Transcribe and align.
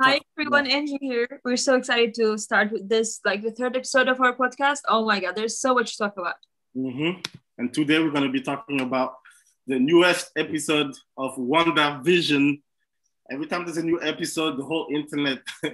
Hi 0.00 0.20
everyone, 0.36 0.66
Angie 0.66 0.98
here. 1.00 1.40
We're 1.44 1.56
so 1.56 1.76
excited 1.76 2.14
to 2.14 2.36
start 2.38 2.72
with 2.72 2.88
this, 2.88 3.20
like 3.24 3.42
the 3.42 3.52
third 3.52 3.76
episode 3.76 4.08
of 4.08 4.20
our 4.20 4.34
podcast. 4.34 4.80
Oh 4.88 5.04
my 5.06 5.20
god, 5.20 5.36
there's 5.36 5.60
so 5.60 5.74
much 5.74 5.92
to 5.92 6.04
talk 6.04 6.16
about. 6.16 6.34
Mm-hmm. 6.76 7.20
And 7.58 7.72
today 7.72 8.00
we're 8.00 8.10
going 8.10 8.24
to 8.24 8.32
be 8.32 8.40
talking 8.40 8.80
about 8.80 9.14
the 9.66 9.78
newest 9.78 10.30
episode 10.36 10.92
of 11.16 11.36
WandaVision. 11.36 12.60
Every 13.30 13.46
time 13.46 13.64
there's 13.64 13.76
a 13.76 13.82
new 13.82 14.00
episode, 14.02 14.58
the 14.58 14.64
whole 14.64 14.88
internet 14.92 15.42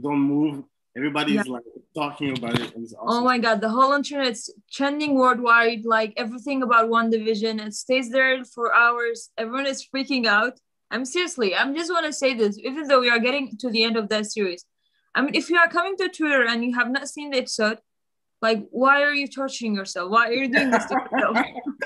don't 0.00 0.20
move. 0.20 0.64
Everybody's 0.94 1.46
yeah. 1.46 1.52
like 1.52 1.64
talking 1.94 2.36
about 2.36 2.60
it. 2.60 2.74
Awesome. 2.76 2.98
Oh 3.00 3.24
my 3.24 3.38
god, 3.38 3.62
the 3.62 3.70
whole 3.70 3.92
internet's 3.92 4.50
trending 4.70 5.14
worldwide. 5.14 5.86
Like 5.86 6.12
everything 6.18 6.62
about 6.62 6.90
WandaVision, 6.90 7.66
it 7.66 7.74
stays 7.74 8.10
there 8.10 8.44
for 8.44 8.74
hours. 8.74 9.30
Everyone 9.38 9.66
is 9.66 9.86
freaking 9.86 10.26
out. 10.26 10.58
I'm 10.92 11.04
seriously, 11.06 11.56
I'm 11.56 11.74
just 11.74 11.90
want 11.90 12.06
to 12.06 12.12
say 12.12 12.34
this, 12.34 12.58
even 12.58 12.86
though 12.86 13.00
we 13.00 13.08
are 13.08 13.18
getting 13.18 13.56
to 13.56 13.70
the 13.70 13.82
end 13.82 13.96
of 13.96 14.08
that 14.10 14.26
series. 14.26 14.64
I 15.14 15.22
mean, 15.22 15.34
if 15.34 15.48
you 15.50 15.56
are 15.56 15.68
coming 15.68 15.96
to 15.96 16.08
Twitter 16.08 16.46
and 16.46 16.62
you 16.62 16.74
have 16.74 16.90
not 16.90 17.08
seen 17.08 17.30
the 17.30 17.38
episode, 17.38 17.78
like, 18.42 18.66
why 18.70 19.02
are 19.02 19.14
you 19.14 19.26
torturing 19.26 19.74
yourself? 19.74 20.10
Why 20.10 20.28
are 20.28 20.32
you 20.32 20.52
doing 20.52 20.70
this 20.70 20.84
to 20.86 20.94
yourself? 20.94 21.38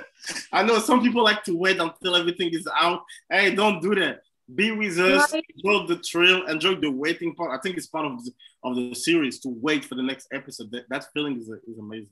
I 0.53 0.63
know 0.65 0.79
some 0.79 1.03
people 1.03 1.23
like 1.23 1.45
to 1.45 1.57
wait 1.57 1.79
until 1.79 2.17
everything 2.17 2.51
is 2.53 2.69
out. 2.75 3.03
Hey, 3.31 3.55
don't 3.55 3.81
do 3.81 3.95
that. 3.95 4.21
Be 4.53 4.71
with 4.71 4.99
us, 4.99 5.33
right. 5.33 5.45
enjoy 5.57 5.87
the 5.87 6.01
thrill, 6.03 6.47
enjoy 6.47 6.77
the 6.77 6.91
waiting 6.91 7.35
part. 7.35 7.51
I 7.53 7.61
think 7.61 7.77
it's 7.77 7.89
part 7.89 8.07
of 8.07 8.25
the, 8.25 8.33
of 8.63 8.77
the 8.77 8.95
series 8.95 9.41
to 9.41 9.49
wait 9.49 9.85
for 9.85 9.97
the 9.97 10.03
next 10.03 10.29
episode. 10.33 10.71
That, 10.71 10.89
that 10.89 11.07
feeling 11.13 11.37
is, 11.37 11.49
is 11.49 11.79
amazing. 11.79 12.11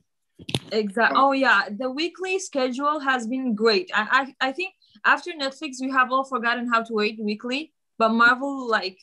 Exactly. 0.73 1.17
Oh 1.19 1.33
yeah, 1.33 1.69
the 1.71 1.91
weekly 1.91 2.41
schedule 2.41 2.99
has 2.99 3.27
been 3.27 3.55
great. 3.55 3.89
I, 3.95 4.35
I 4.41 4.49
I 4.49 4.53
think 4.53 4.75
after 5.05 5.33
Netflix, 5.33 5.81
we 5.81 5.91
have 5.91 6.11
all 6.13 6.25
forgotten 6.25 6.69
how 6.73 6.83
to 6.83 6.93
wait 6.93 7.19
weekly, 7.21 7.73
but 7.99 8.11
Marvel 8.11 8.69
like 8.69 8.99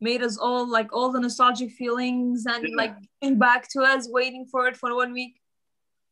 made 0.00 0.22
us 0.22 0.38
all 0.38 0.68
like 0.68 0.92
all 0.92 1.12
the 1.12 1.20
nostalgic 1.20 1.70
feelings 1.72 2.46
and 2.46 2.66
yeah. 2.68 2.76
like 2.76 2.94
came 3.22 3.38
back 3.38 3.68
to 3.70 3.82
us 3.82 4.08
waiting 4.08 4.46
for 4.46 4.66
it 4.66 4.76
for 4.76 4.94
one 4.94 5.12
week. 5.12 5.40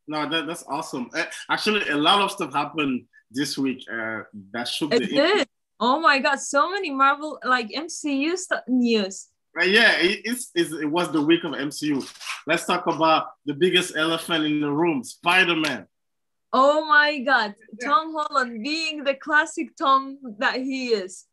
No, 0.07 0.27
that, 0.27 0.47
that's 0.47 0.63
awesome. 0.67 1.09
Uh, 1.13 1.25
actually, 1.49 1.87
a 1.89 1.97
lot 1.97 2.21
of 2.21 2.31
stuff 2.31 2.53
happened 2.53 3.05
this 3.31 3.57
week 3.57 3.85
uh, 3.91 4.21
that 4.51 4.67
shook 4.67 4.93
it 4.93 5.01
the 5.01 5.07
did. 5.07 5.47
Oh 5.79 5.99
my 5.99 6.19
god, 6.19 6.39
so 6.39 6.69
many 6.69 6.89
Marvel 6.91 7.39
like 7.45 7.69
MCU 7.69 8.35
st- 8.35 8.67
news. 8.67 9.27
Uh, 9.59 9.63
yeah, 9.63 9.93
it, 9.97 10.21
it's, 10.25 10.51
it's, 10.53 10.73
it 10.73 10.85
was 10.85 11.11
the 11.11 11.21
week 11.21 11.43
of 11.43 11.51
MCU. 11.51 12.05
Let's 12.45 12.65
talk 12.65 12.87
about 12.87 13.27
the 13.45 13.53
biggest 13.53 13.95
elephant 13.95 14.45
in 14.45 14.61
the 14.61 14.71
room, 14.71 15.03
Spider 15.03 15.55
Man. 15.55 15.87
Oh 16.51 16.85
my 16.85 17.19
God, 17.19 17.55
Tom 17.83 18.13
Holland 18.15 18.63
being 18.63 19.03
the 19.03 19.13
classic 19.13 19.75
Tom 19.77 20.17
that 20.39 20.55
he 20.55 20.87
is. 20.87 21.25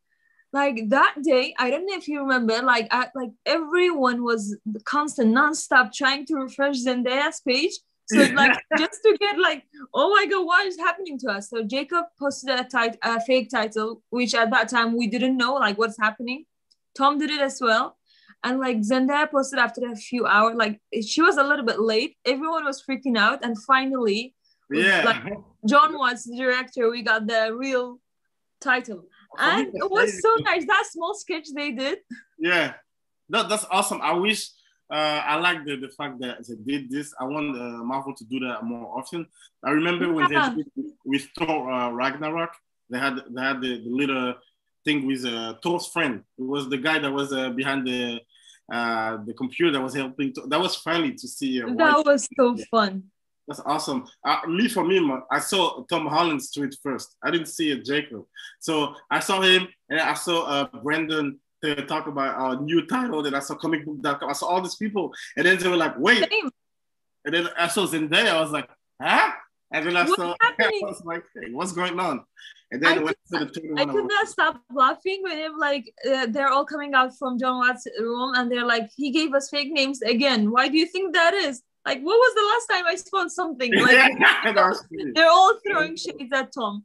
Like 0.53 0.89
that 0.91 1.17
day, 1.23 1.55
I 1.59 1.71
don't 1.71 1.87
know 1.87 1.97
if 1.97 2.07
you 2.07 2.21
remember, 2.21 2.63
like 2.63 2.89
I, 2.91 3.09
like 3.15 3.31
everyone 3.45 4.23
was 4.23 4.57
constant, 4.85 5.35
nonstop 5.35 5.93
trying 5.93 6.27
to 6.27 6.37
refresh 6.37 6.77
Zendaya's 6.77 7.41
page. 7.41 7.73
So 8.09 8.23
like 8.35 8.57
just 8.79 9.03
to 9.03 9.17
get 9.19 9.39
like, 9.39 9.65
oh 9.93 10.11
my 10.11 10.27
God, 10.27 10.47
what 10.47 10.67
is 10.67 10.79
happening 10.79 11.19
to 11.21 11.31
us? 11.33 11.51
So 11.51 11.65
Jacob 11.65 12.05
posted 12.19 12.51
a, 12.51 12.65
tit- 12.65 12.99
a 13.03 13.21
fake 13.21 13.51
title, 13.51 14.03
which 14.11 14.35
at 14.35 14.51
that 14.51 14.69
time 14.69 14.97
we 14.97 15.09
didn't 15.09 15.37
know 15.37 15.55
like 15.55 15.77
what's 15.77 15.99
happening. 15.99 16.45
Tom 16.97 17.19
did 17.19 17.31
it 17.31 17.41
as 17.41 17.61
well. 17.61 17.97
And 18.45 18.61
like 18.61 18.79
Zendaya 18.79 19.29
posted 19.29 19.59
after 19.59 19.91
a 19.91 19.97
few 19.97 20.25
hours, 20.25 20.55
like 20.55 20.81
she 21.05 21.21
was 21.21 21.37
a 21.37 21.43
little 21.43 21.65
bit 21.65 21.81
late. 21.81 22.17
Everyone 22.25 22.65
was 22.65 22.81
freaking 22.81 23.19
out. 23.19 23.45
And 23.45 23.61
finally, 23.65 24.36
yeah. 24.71 25.03
Like 25.05 25.39
Jon 25.69 25.99
Watts, 25.99 26.25
the 26.25 26.37
director, 26.37 26.91
we 26.91 27.03
got 27.03 27.27
the 27.27 27.55
real 27.57 28.01
title. 28.61 29.05
And 29.39 29.69
it 29.69 29.91
was 29.91 30.23
so 30.23 30.35
nice. 30.41 30.67
That 30.67 30.85
small 30.91 31.15
sketch 31.15 31.49
they 31.55 31.73
did. 31.73 31.99
Yeah. 32.39 32.75
That, 33.29 33.49
that's 33.49 33.67
awesome. 33.71 34.01
I 34.03 34.13
wish 34.13 34.51
uh, 34.91 35.21
I 35.25 35.37
like 35.37 35.65
the, 35.65 35.77
the 35.77 35.89
fact 35.89 36.21
that 36.21 36.47
they 36.47 36.79
did 36.79 36.91
this. 36.91 37.13
I 37.21 37.25
want 37.25 37.57
uh, 37.57 37.85
Marvel 37.85 38.15
to 38.15 38.25
do 38.25 38.41
that 38.41 38.63
more 38.63 38.97
often. 38.97 39.27
I 39.65 39.71
remember 39.71 40.13
when 40.13 40.31
yeah. 40.31 40.51
they 40.51 40.63
did 40.63 40.93
with 41.05 41.29
Thor 41.37 41.71
uh, 41.71 41.91
Ragnarok, 41.91 42.53
they 42.89 42.99
had 42.99 43.21
they 43.31 43.43
had 43.43 43.61
the, 43.61 43.83
the 43.83 43.91
little 43.91 44.35
thing 44.85 45.07
with 45.07 45.25
uh, 45.25 45.55
Thor's 45.63 45.89
friend. 45.89 46.23
It 46.39 46.47
was 46.47 46.69
the 46.69 46.79
guy 46.79 47.01
that 47.01 47.13
was 47.13 47.33
uh, 47.33 47.51
behind 47.51 47.87
the 47.87 48.21
uh, 48.73 49.19
the 49.25 49.35
computer 49.35 49.73
that 49.73 49.83
was 49.83 49.95
helping. 49.95 50.33
To, 50.35 50.43
that 50.47 50.61
was 50.61 50.77
funny 50.77 51.13
to 51.15 51.29
see. 51.29 51.63
Uh, 51.63 51.75
that 51.75 52.05
was 52.07 52.29
so 52.37 52.57
fun. 52.71 53.05
That's 53.49 53.61
awesome. 53.65 54.07
Uh, 54.25 54.39
me 54.49 54.69
for 54.69 54.85
me, 54.85 55.01
I 55.31 55.39
saw 55.39 55.85
Tom 55.85 56.07
Holland's 56.07 56.51
tweet 56.51 56.75
first. 56.83 57.17
I 57.23 57.31
didn't 57.31 57.47
see 57.47 57.71
it, 57.71 57.85
Jacob. 57.85 58.25
So 58.61 58.95
I 59.11 59.21
saw 59.21 59.41
him, 59.41 59.69
and 59.89 60.01
I 60.01 60.15
saw 60.15 60.45
uh, 60.45 60.67
Brendan 60.83 61.39
talk 61.87 62.07
about 62.07 62.35
our 62.35 62.61
new 62.61 62.87
title. 62.87 63.23
Then 63.23 63.35
I 63.35 63.41
saw 63.41 63.55
comicbook.com. 63.55 64.29
I 64.29 64.33
saw 64.33 64.47
all 64.47 64.61
these 64.61 64.77
people, 64.77 65.13
and 65.37 65.47
then 65.47 65.59
they 65.59 65.69
were 65.69 65.77
like, 65.77 65.99
"Wait!" 65.99 66.29
Same. 66.29 66.51
And 67.25 67.35
then 67.35 67.49
I 67.59 67.69
saw 67.69 67.87
Zendaya. 67.87 68.31
I 68.31 68.41
was 68.41 68.51
like, 68.51 68.69
"Huh?" 69.01 69.33
And 69.73 69.87
then 69.87 69.97
I 69.97 70.05
what's 70.05 70.17
saw, 70.17 70.35
happening? 70.41 70.81
I 70.85 70.87
was 70.87 71.03
like, 71.05 71.25
hey, 71.35 71.53
"What's 71.53 71.73
going 71.73 71.99
on?" 71.99 72.25
And 72.73 72.83
then 72.83 72.99
I, 72.99 73.03
could, 73.03 73.17
the 73.31 73.75
I 73.79 73.85
could 73.85 74.09
not 74.09 74.27
stop 74.27 74.61
laughing 74.75 75.21
when 75.23 75.39
him 75.39 75.57
like 75.57 75.93
uh, 76.05 76.27
they're 76.29 76.49
all 76.49 76.65
coming 76.65 76.95
out 76.95 77.17
from 77.17 77.39
Jon 77.39 77.59
Watts' 77.59 77.87
room, 77.99 78.35
and 78.35 78.51
they're 78.51 78.67
like, 78.67 78.91
"He 78.97 79.11
gave 79.11 79.35
us 79.35 79.51
fake 79.51 79.73
names 79.73 80.03
again. 80.03 80.51
Why 80.51 80.69
do 80.69 80.77
you 80.77 80.87
think 80.87 81.15
that 81.15 81.35
is?" 81.35 81.63
Like, 81.87 82.01
what 82.01 82.17
was 82.17 82.35
the 82.35 82.43
last 82.43 82.67
time 82.73 82.87
I 82.89 82.97
saw 82.97 83.29
something? 83.29 83.73
Like, 83.73 84.19
they're 85.15 85.31
all 85.31 85.55
throwing 85.65 85.95
shades 85.95 86.33
at 86.33 86.53
Tom. 86.53 86.85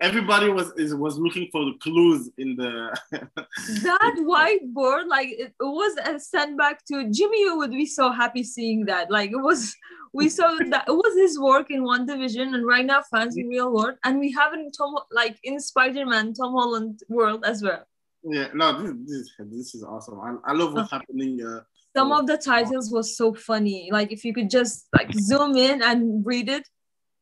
Everybody 0.00 0.48
was 0.48 0.72
is, 0.76 0.94
was 0.94 1.18
looking 1.18 1.48
for 1.52 1.64
the 1.66 1.74
clues 1.82 2.30
in 2.38 2.56
the. 2.56 2.98
that 3.12 4.14
whiteboard, 4.18 5.08
like 5.08 5.28
it, 5.28 5.52
was 5.60 5.96
a 5.98 6.14
sendback 6.14 6.76
to 6.88 7.10
Jimmy. 7.10 7.50
Would 7.50 7.70
be 7.70 7.86
so 7.86 8.10
happy 8.10 8.42
seeing 8.42 8.86
that. 8.86 9.10
Like 9.10 9.30
it 9.30 9.42
was, 9.42 9.74
we 10.14 10.28
saw 10.28 10.56
that 10.70 10.84
it 10.88 10.92
was 10.92 11.16
his 11.16 11.38
work 11.38 11.70
in 11.70 11.82
WandaVision, 11.82 12.54
and 12.54 12.66
right 12.66 12.84
now 12.84 13.02
fans 13.10 13.36
in 13.36 13.48
real 13.48 13.72
world, 13.72 13.96
and 14.04 14.18
we 14.18 14.32
have 14.32 14.52
it 14.54 14.60
in 14.60 14.70
Tom 14.70 14.96
like 15.10 15.38
in 15.44 15.60
Spider 15.60 16.04
Man 16.04 16.34
Tom 16.34 16.52
Holland 16.52 17.00
world 17.08 17.44
as 17.46 17.62
well. 17.62 17.84
Yeah, 18.22 18.48
no, 18.54 18.82
this 18.82 18.92
this, 19.06 19.32
this 19.38 19.74
is 19.74 19.82
awesome. 19.82 20.20
I, 20.20 20.50
I 20.50 20.52
love 20.52 20.74
what's 20.74 20.90
happening. 20.90 21.42
Uh, 21.42 21.60
some 21.96 22.12
of 22.12 22.26
the 22.26 22.36
titles 22.36 22.90
was 22.90 23.16
so 23.16 23.34
funny. 23.34 23.88
Like 23.92 24.12
if 24.12 24.24
you 24.24 24.32
could 24.32 24.50
just 24.50 24.86
like 24.96 25.12
zoom 25.14 25.56
in 25.56 25.82
and 25.82 26.24
read 26.24 26.48
it. 26.48 26.66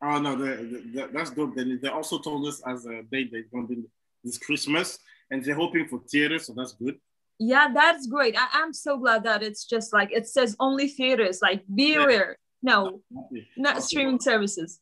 Oh 0.03 0.21
no, 0.21 0.37
they, 0.37 0.65
they, 0.65 1.07
that's 1.13 1.31
dope. 1.31 1.57
Then 1.57 1.79
they 1.83 1.89
also 1.89 2.19
told 2.19 2.47
us 2.47 2.63
as 2.67 2.87
a 2.87 3.03
date 3.11 3.31
they're 3.33 3.45
gonna 3.53 3.67
be 3.67 3.83
this 4.23 4.39
Christmas, 4.39 4.99
and 5.31 5.45
they're 5.45 5.55
hoping 5.55 5.89
for 5.89 6.01
theaters, 6.11 6.47
so 6.47 6.55
that's 6.57 6.73
good. 6.73 6.97
Yeah, 7.39 7.69
that's 7.73 8.07
great. 8.07 8.37
I, 8.37 8.63
am 8.63 8.73
so 8.73 8.99
glad 8.99 9.23
that 9.25 9.43
it's 9.43 9.65
just 9.65 9.93
like 9.93 10.11
it 10.13 10.27
says 10.27 10.57
only 10.61 10.89
theaters. 10.89 11.41
Like 11.41 11.65
be 11.73 11.93
yeah. 11.93 12.05
aware. 12.05 12.39
No, 12.63 13.01
not 13.57 13.83
streaming 13.83 14.21
services. 14.21 14.81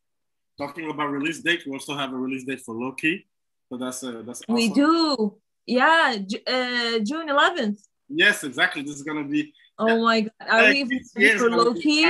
Talking 0.57 0.89
about 0.89 1.11
release 1.11 1.39
date, 1.41 1.61
we 1.67 1.73
also 1.73 1.95
have 1.95 2.11
a 2.11 2.15
release 2.15 2.43
date 2.43 2.61
for 2.61 2.73
Loki. 2.73 3.27
So 3.69 3.77
that's 3.77 4.03
uh, 4.03 4.23
that's 4.25 4.41
awesome. 4.41 4.55
we 4.55 4.69
do. 4.69 5.37
Yeah, 5.67 6.15
uh, 6.47 6.99
June 6.99 7.27
11th. 7.27 7.79
Yes, 8.09 8.43
exactly. 8.43 8.81
This 8.81 8.95
is 8.95 9.03
gonna 9.03 9.25
be 9.25 9.53
Oh 9.79 10.03
my 10.03 10.21
god, 10.21 10.31
are 10.49 10.63
we 10.69 10.79
even 10.81 11.37
for 11.37 11.49
Loki? 11.49 12.05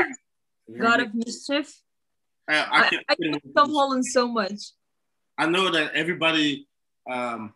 God 0.80 1.00
of 1.02 1.14
Mischief. 1.14 1.82
I, 2.48 2.56
I, 2.56 3.00
I, 3.10 3.16
I 3.34 3.40
Tom 3.56 3.74
Holland 3.74 4.06
so 4.06 4.28
much. 4.28 4.72
I 5.38 5.46
know 5.46 5.70
that 5.70 5.94
everybody, 5.94 6.68
um, 7.10 7.54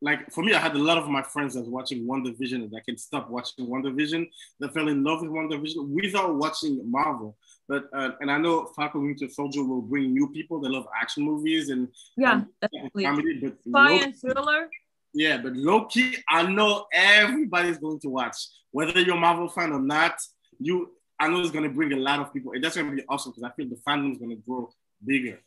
like 0.00 0.30
for 0.30 0.44
me, 0.44 0.54
I 0.54 0.58
had 0.58 0.74
a 0.76 0.78
lot 0.78 0.98
of 0.98 1.08
my 1.08 1.22
friends 1.22 1.54
that's 1.54 1.66
watching 1.66 2.06
WandaVision 2.06 2.64
and 2.64 2.74
I 2.76 2.80
can 2.84 2.96
stop 2.96 3.28
watching 3.28 3.66
WandaVision. 3.66 4.28
They 4.60 4.68
fell 4.68 4.88
in 4.88 5.02
love 5.02 5.22
with 5.22 5.30
WandaVision 5.30 5.88
without 5.88 6.34
watching 6.36 6.80
Marvel. 6.90 7.36
But 7.68 7.88
uh, 7.92 8.12
and 8.20 8.30
I 8.30 8.38
know 8.38 8.66
Falcon 8.76 9.02
Winter 9.02 9.28
Soldier 9.28 9.64
will 9.64 9.82
bring 9.82 10.12
new 10.12 10.28
people 10.28 10.60
that 10.60 10.70
love 10.70 10.86
action 10.98 11.24
movies 11.24 11.70
and 11.70 11.88
yeah, 12.16 12.32
and 12.32 12.46
definitely. 12.60 13.04
comedy. 13.04 13.40
But 13.40 13.56
spy 13.66 13.92
and 13.92 14.16
thriller. 14.16 14.68
Yeah, 15.14 15.38
but 15.38 15.54
Loki, 15.56 16.16
I 16.28 16.42
know 16.44 16.86
everybody's 16.92 17.78
going 17.78 18.00
to 18.00 18.08
watch. 18.08 18.36
Whether 18.70 19.00
you're 19.00 19.16
a 19.16 19.20
Marvel 19.20 19.48
fan 19.48 19.72
or 19.72 19.80
not, 19.80 20.14
you 20.58 20.90
I 21.20 21.28
know 21.28 21.40
it's 21.40 21.50
gonna 21.50 21.68
bring 21.68 21.92
a 21.92 21.96
lot 21.96 22.20
of 22.20 22.32
people. 22.32 22.52
And 22.52 22.62
that's 22.62 22.76
gonna 22.76 22.94
be 22.94 23.04
awesome 23.08 23.32
because 23.32 23.42
I 23.42 23.54
feel 23.54 23.68
the 23.68 23.80
fandom 23.88 24.12
is 24.12 24.18
gonna 24.18 24.36
grow 24.36 24.70
bigger. 25.04 25.40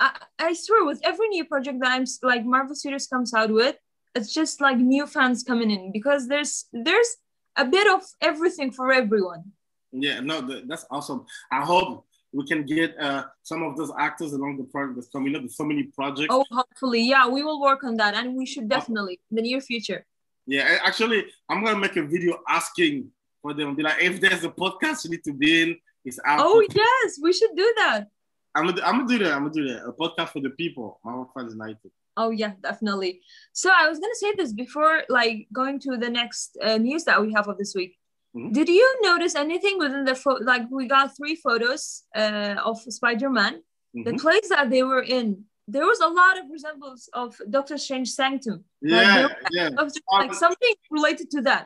I, 0.00 0.16
I 0.38 0.52
swear 0.54 0.84
with 0.84 1.00
every 1.04 1.28
new 1.28 1.44
project 1.44 1.78
that 1.80 1.92
I'm 1.92 2.04
like 2.22 2.44
Marvel 2.44 2.74
Studios 2.74 3.06
comes 3.06 3.32
out 3.32 3.50
with, 3.50 3.76
it's 4.14 4.32
just 4.32 4.60
like 4.60 4.78
new 4.78 5.06
fans 5.06 5.42
coming 5.44 5.70
in 5.70 5.92
because 5.92 6.26
there's 6.28 6.66
there's 6.72 7.16
a 7.56 7.64
bit 7.64 7.86
of 7.86 8.02
everything 8.20 8.72
for 8.72 8.92
everyone. 8.92 9.52
Yeah, 9.92 10.20
no, 10.20 10.40
that's 10.66 10.86
awesome. 10.90 11.24
I 11.52 11.64
hope 11.64 12.06
we 12.34 12.44
can 12.44 12.64
get 12.64 12.98
uh, 13.00 13.24
some 13.42 13.62
of 13.62 13.76
those 13.76 13.92
actors 13.98 14.32
along 14.32 14.56
the 14.58 14.64
project 14.64 14.96
that's 14.96 15.08
coming 15.08 15.34
up. 15.36 15.42
There's 15.42 15.56
so 15.56 15.64
many 15.64 15.84
projects. 15.84 16.28
Oh, 16.30 16.44
hopefully, 16.50 17.02
yeah, 17.02 17.28
we 17.28 17.42
will 17.42 17.60
work 17.60 17.84
on 17.84 17.96
that, 17.98 18.14
and 18.14 18.34
we 18.34 18.44
should 18.44 18.68
definitely 18.68 19.20
in 19.30 19.36
the 19.36 19.42
near 19.42 19.60
future. 19.60 20.04
Yeah, 20.46 20.78
actually, 20.84 21.24
I'm 21.48 21.64
gonna 21.64 21.78
make 21.78 21.96
a 21.96 22.02
video 22.02 22.38
asking 22.48 23.10
for 23.40 23.54
them. 23.54 23.76
Be 23.76 23.84
like, 23.84 24.02
if 24.02 24.20
there's 24.20 24.42
a 24.44 24.50
podcast 24.50 25.04
you 25.04 25.10
need 25.12 25.24
to 25.24 25.32
be 25.32 25.62
in, 25.62 25.76
it's 26.04 26.18
out. 26.26 26.40
Oh 26.42 26.60
yes, 26.60 27.18
we 27.22 27.32
should 27.32 27.54
do 27.56 27.72
that. 27.78 28.08
I'm 28.54 28.66
gonna, 28.66 28.82
I'm 28.82 28.98
gonna 28.98 29.08
do 29.08 29.24
that. 29.24 29.32
I'm 29.32 29.42
gonna 29.48 29.54
do 29.54 29.68
that. 29.68 29.86
A 29.86 29.92
podcast 29.92 30.30
for 30.30 30.40
the 30.40 30.50
people. 30.50 31.00
Marvel 31.04 31.30
Fans 31.34 31.52
United. 31.52 31.90
Oh 32.16 32.30
yeah, 32.30 32.52
definitely. 32.62 33.20
So 33.52 33.70
I 33.72 33.88
was 33.88 33.98
gonna 34.00 34.14
say 34.14 34.34
this 34.36 34.52
before, 34.52 35.04
like 35.08 35.46
going 35.52 35.78
to 35.80 35.96
the 35.96 36.10
next 36.10 36.58
uh, 36.62 36.78
news 36.78 37.04
that 37.04 37.22
we 37.22 37.32
have 37.32 37.48
of 37.48 37.58
this 37.58 37.74
week. 37.74 37.96
Mhm. 38.34 38.52
Did 38.52 38.68
you 38.68 38.88
notice 39.02 39.34
anything 39.34 39.78
within 39.78 40.04
the 40.04 40.14
photo? 40.14 40.42
Like 40.44 40.64
we 40.70 40.86
got 40.86 41.16
three 41.16 41.36
photos 41.36 42.02
uh, 42.16 42.56
of 42.64 42.76
Spider-Man. 42.80 43.62
The 43.94 44.12
Mhm. 44.12 44.20
place 44.20 44.48
that 44.48 44.70
they 44.70 44.82
were 44.82 45.02
in, 45.18 45.44
there 45.68 45.86
was 45.86 46.00
a 46.00 46.08
lot 46.08 46.34
of 46.40 46.44
resemblance 46.50 47.08
of 47.12 47.28
Doctor 47.48 47.78
Strange 47.78 48.10
Sanctum. 48.10 48.64
Yeah, 48.82 49.28
yeah. 49.52 49.68
Of- 49.78 49.92
Um, 50.12 50.18
like 50.22 50.34
something 50.34 50.74
related 50.90 51.30
to 51.34 51.40
that. 51.48 51.64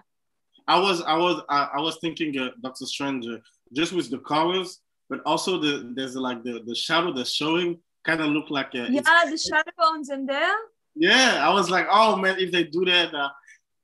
I 0.75 0.79
was 0.79 0.97
I 1.15 1.17
was 1.17 1.37
I, 1.49 1.59
I 1.79 1.81
was 1.81 1.95
thinking 2.05 2.31
uh, 2.39 2.51
Doctor 2.67 2.85
Strange 2.95 3.27
uh, 3.27 3.39
just 3.73 3.93
with 3.95 4.11
the 4.11 4.19
colors, 4.19 4.71
but 5.09 5.19
also 5.31 5.51
the 5.65 5.73
there's 5.97 6.15
like 6.29 6.41
the 6.49 6.55
the 6.69 6.75
shadow 6.75 7.11
that's 7.17 7.33
showing 7.41 7.81
kind 8.09 8.21
of 8.21 8.29
look 8.37 8.49
like 8.51 8.71
a, 8.75 8.85
Yeah, 8.91 9.25
the 9.35 9.39
shadow 9.49 9.73
bones 9.83 10.09
in 10.17 10.27
there. 10.27 10.57
yeah. 10.95 11.31
I 11.49 11.51
was 11.59 11.67
like, 11.71 11.87
oh 11.91 12.13
man, 12.23 12.35
if 12.45 12.51
they 12.55 12.65
do 12.65 12.85
that, 12.93 13.09
uh, 13.23 13.31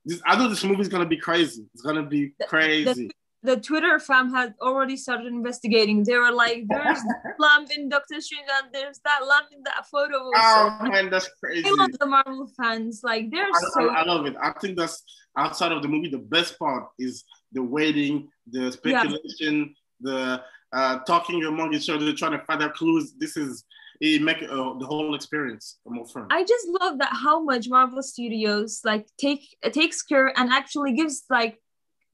this, 0.05 0.21
I 0.25 0.37
know 0.37 0.47
this 0.47 0.63
movie's 0.63 0.89
gonna 0.89 1.05
be 1.05 1.17
crazy. 1.17 1.65
It's 1.73 1.83
gonna 1.83 2.03
be 2.03 2.33
crazy. 2.47 3.09
the 3.43 3.57
Twitter 3.57 3.99
fam 3.99 4.31
had 4.31 4.53
already 4.61 4.97
started 4.97 5.27
investigating. 5.27 6.03
They 6.03 6.17
were 6.17 6.31
like, 6.31 6.65
"There's 6.69 6.99
lamp 7.39 7.71
in 7.75 7.89
Doctor 7.89 8.21
Strange, 8.21 8.47
and 8.61 8.73
there's 8.73 8.99
that 9.05 9.25
lamp 9.27 9.47
in 9.51 9.63
that 9.63 9.87
photo." 9.87 10.31
oh 10.35 10.77
man, 10.83 11.09
that's 11.09 11.29
crazy. 11.39 11.67
I 11.67 11.71
love 11.71 11.91
the 11.99 12.05
Marvel 12.05 12.47
fans. 12.57 13.01
Like 13.03 13.31
they're 13.31 13.45
I, 13.45 13.59
so 13.73 13.89
I, 13.89 14.01
I 14.01 14.05
love 14.05 14.25
it. 14.25 14.35
I 14.41 14.51
think 14.59 14.77
that's 14.77 15.03
outside 15.37 15.71
of 15.71 15.81
the 15.81 15.87
movie. 15.87 16.09
The 16.09 16.19
best 16.19 16.57
part 16.59 16.87
is 16.99 17.23
the 17.51 17.63
waiting, 17.63 18.29
the 18.51 18.71
speculation, 18.71 19.73
the 20.01 20.41
uh, 20.71 20.99
talking 20.99 21.43
among 21.45 21.73
each 21.73 21.89
other, 21.89 22.13
trying 22.13 22.37
to 22.37 22.45
find 22.45 22.61
out 22.61 22.73
clues. 22.75 23.13
This 23.17 23.37
is 23.37 23.63
it 24.01 24.21
make 24.21 24.43
uh, 24.43 24.73
the 24.79 24.85
whole 24.85 25.15
experience 25.15 25.79
more 25.85 26.05
fun. 26.05 26.27
I 26.29 26.43
just 26.43 26.67
love 26.67 26.99
that 26.99 27.13
how 27.13 27.43
much 27.43 27.67
Marvel 27.69 28.01
Studios 28.01 28.81
like 28.83 29.07
take 29.17 29.57
takes 29.71 30.01
care 30.01 30.37
and 30.37 30.51
actually 30.51 30.93
gives 30.93 31.23
like 31.29 31.59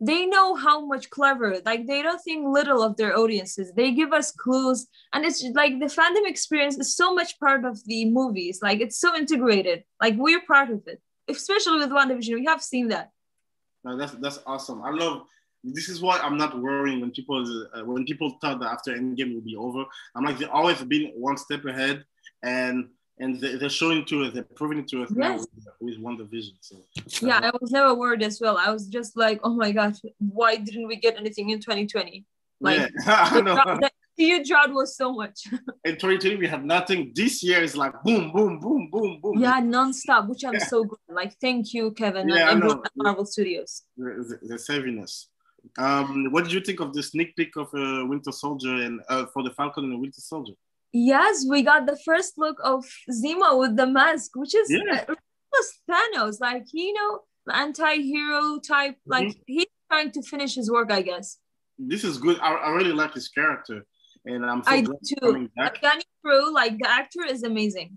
they 0.03 0.25
know 0.25 0.55
how 0.55 0.83
much 0.85 1.09
clever 1.11 1.59
like 1.63 1.85
they 1.85 2.01
don't 2.01 2.19
think 2.19 2.45
little 2.47 2.81
of 2.81 2.97
their 2.97 3.15
audiences 3.15 3.71
they 3.75 3.91
give 3.91 4.11
us 4.13 4.31
clues 4.31 4.87
and 5.13 5.23
it's 5.23 5.43
like 5.53 5.79
the 5.79 5.85
fandom 5.85 6.27
experience 6.27 6.75
is 6.79 6.95
so 6.95 7.13
much 7.13 7.39
part 7.39 7.65
of 7.65 7.79
the 7.85 8.09
movies 8.09 8.61
like 8.63 8.81
it's 8.81 8.99
so 8.99 9.15
integrated 9.15 9.83
like 10.01 10.15
we're 10.17 10.41
part 10.41 10.71
of 10.71 10.81
it 10.87 10.99
especially 11.29 11.77
with 11.77 11.91
WandaVision 11.91 12.33
we 12.33 12.45
have 12.45 12.63
seen 12.63 12.87
that 12.87 13.11
No, 13.83 13.97
that's 13.97 14.13
that's 14.13 14.39
awesome. 14.45 14.81
I 14.83 14.91
love. 14.91 15.23
This 15.63 15.89
is 15.89 16.01
why 16.01 16.17
I'm 16.19 16.37
not 16.37 16.59
worrying 16.59 17.01
when 17.01 17.11
people 17.11 17.37
uh, 17.73 17.83
when 17.85 18.03
people 18.05 18.37
thought 18.41 18.59
that 18.61 18.71
after 18.71 18.93
Endgame 18.95 19.33
will 19.33 19.41
be 19.41 19.55
over. 19.55 19.83
I'm 20.15 20.23
like 20.25 20.37
they've 20.39 20.49
always 20.49 20.81
been 20.83 21.11
one 21.15 21.37
step 21.37 21.65
ahead, 21.65 22.03
and 22.43 22.89
and 23.19 23.39
they, 23.39 23.55
they're 23.57 23.69
showing 23.69 24.03
to 24.05 24.23
us, 24.23 24.33
they're 24.33 24.43
proving 24.55 24.79
it 24.79 24.87
to 24.87 25.03
us 25.03 25.11
now 25.11 25.33
Yes. 25.33 25.45
with, 25.79 25.99
with 25.99 25.99
WandaVision. 25.99 26.53
So 26.61 26.77
yeah 27.27 27.39
i 27.43 27.51
was 27.61 27.69
never 27.71 27.93
worried 27.93 28.23
as 28.23 28.39
well 28.41 28.57
i 28.57 28.71
was 28.71 28.87
just 28.87 29.15
like 29.15 29.39
oh 29.43 29.53
my 29.63 29.71
god 29.71 29.93
why 30.17 30.55
didn't 30.55 30.87
we 30.87 30.95
get 30.95 31.17
anything 31.17 31.49
in 31.51 31.59
2020 31.59 32.25
like 32.61 32.79
yeah, 33.05 33.29
the, 33.33 33.41
know. 33.41 33.53
drought- 33.55 33.91
the 34.17 34.43
drought 34.47 34.73
was 34.73 34.95
so 34.95 35.13
much 35.13 35.37
In 35.85 35.93
2020 35.97 36.35
we 36.37 36.47
have 36.47 36.63
nothing. 36.63 37.11
This 37.15 37.41
year 37.43 37.61
is 37.61 37.75
like 37.75 37.93
boom, 38.03 38.31
boom, 38.31 38.59
boom, 38.59 38.89
boom, 38.91 39.19
boom. 39.21 39.39
yeah 39.39 39.59
non-stop 39.59 40.27
which 40.29 40.43
i'm 40.43 40.59
so 40.59 40.83
good 40.83 40.99
like 41.09 41.33
thank 41.39 41.73
you 41.73 41.91
kevin 41.91 42.27
Yeah, 42.29 42.35
I 42.47 42.51
and 42.51 42.63
everyone 42.63 42.81
at 42.85 42.91
marvel 42.95 43.25
studios 43.25 43.83
They're, 43.97 44.23
they're 44.47 44.57
saving 44.57 44.97
us. 45.03 45.27
Um, 45.77 46.27
what 46.31 46.43
did 46.43 46.53
you 46.53 46.61
think 46.61 46.79
of 46.79 46.93
the 46.93 47.03
sneak 47.03 47.35
peek 47.35 47.55
of 47.55 47.67
uh, 47.73 48.05
Winter 48.05 48.31
Soldier 48.31 48.75
and 48.85 48.99
uh, 49.09 49.25
for 49.33 49.43
the 49.43 49.51
Falcon 49.51 49.83
and 49.85 49.93
the 49.93 49.97
Winter 49.97 50.21
Soldier? 50.21 50.53
yes 50.93 51.45
we 51.49 51.61
got 51.61 51.85
the 51.85 51.97
first 52.03 52.33
look 52.37 52.57
of 52.65 52.83
zemo 53.09 53.57
with 53.57 53.73
the 53.77 53.87
mask 53.87 54.29
which 54.35 54.53
is 54.61 54.67
Yeah. 54.69 55.05
uh, 55.07 55.15
was 55.53 55.67
thanos 55.89 56.35
like 56.41 56.65
you 56.73 56.91
know 56.97 57.11
anti-hero 57.65 58.59
type 58.59 58.95
Mm-hmm. 58.95 59.11
like 59.15 59.31
he's 59.47 59.71
trying 59.89 60.11
to 60.11 60.21
finish 60.21 60.53
his 60.59 60.67
work 60.75 60.89
i 60.91 61.01
guess 61.09 61.27
This 61.91 62.03
is 62.09 62.15
good. 62.25 62.37
I, 62.47 62.49
I 62.67 62.69
really 62.77 62.95
like 63.01 63.13
his 63.19 63.27
character, 63.37 63.77
and 64.29 64.39
I'm 64.51 64.61
so 64.63 64.71
I 64.75 64.77
do 64.81 64.87
glad 64.87 64.99
he's 65.01 65.13
too. 65.19 65.49
back. 65.59 65.73
Daniel 65.85 66.13
Brühl, 66.25 66.47
like 66.61 66.73
the 66.83 66.89
actor 67.01 67.23
is 67.35 67.41
amazing 67.51 67.89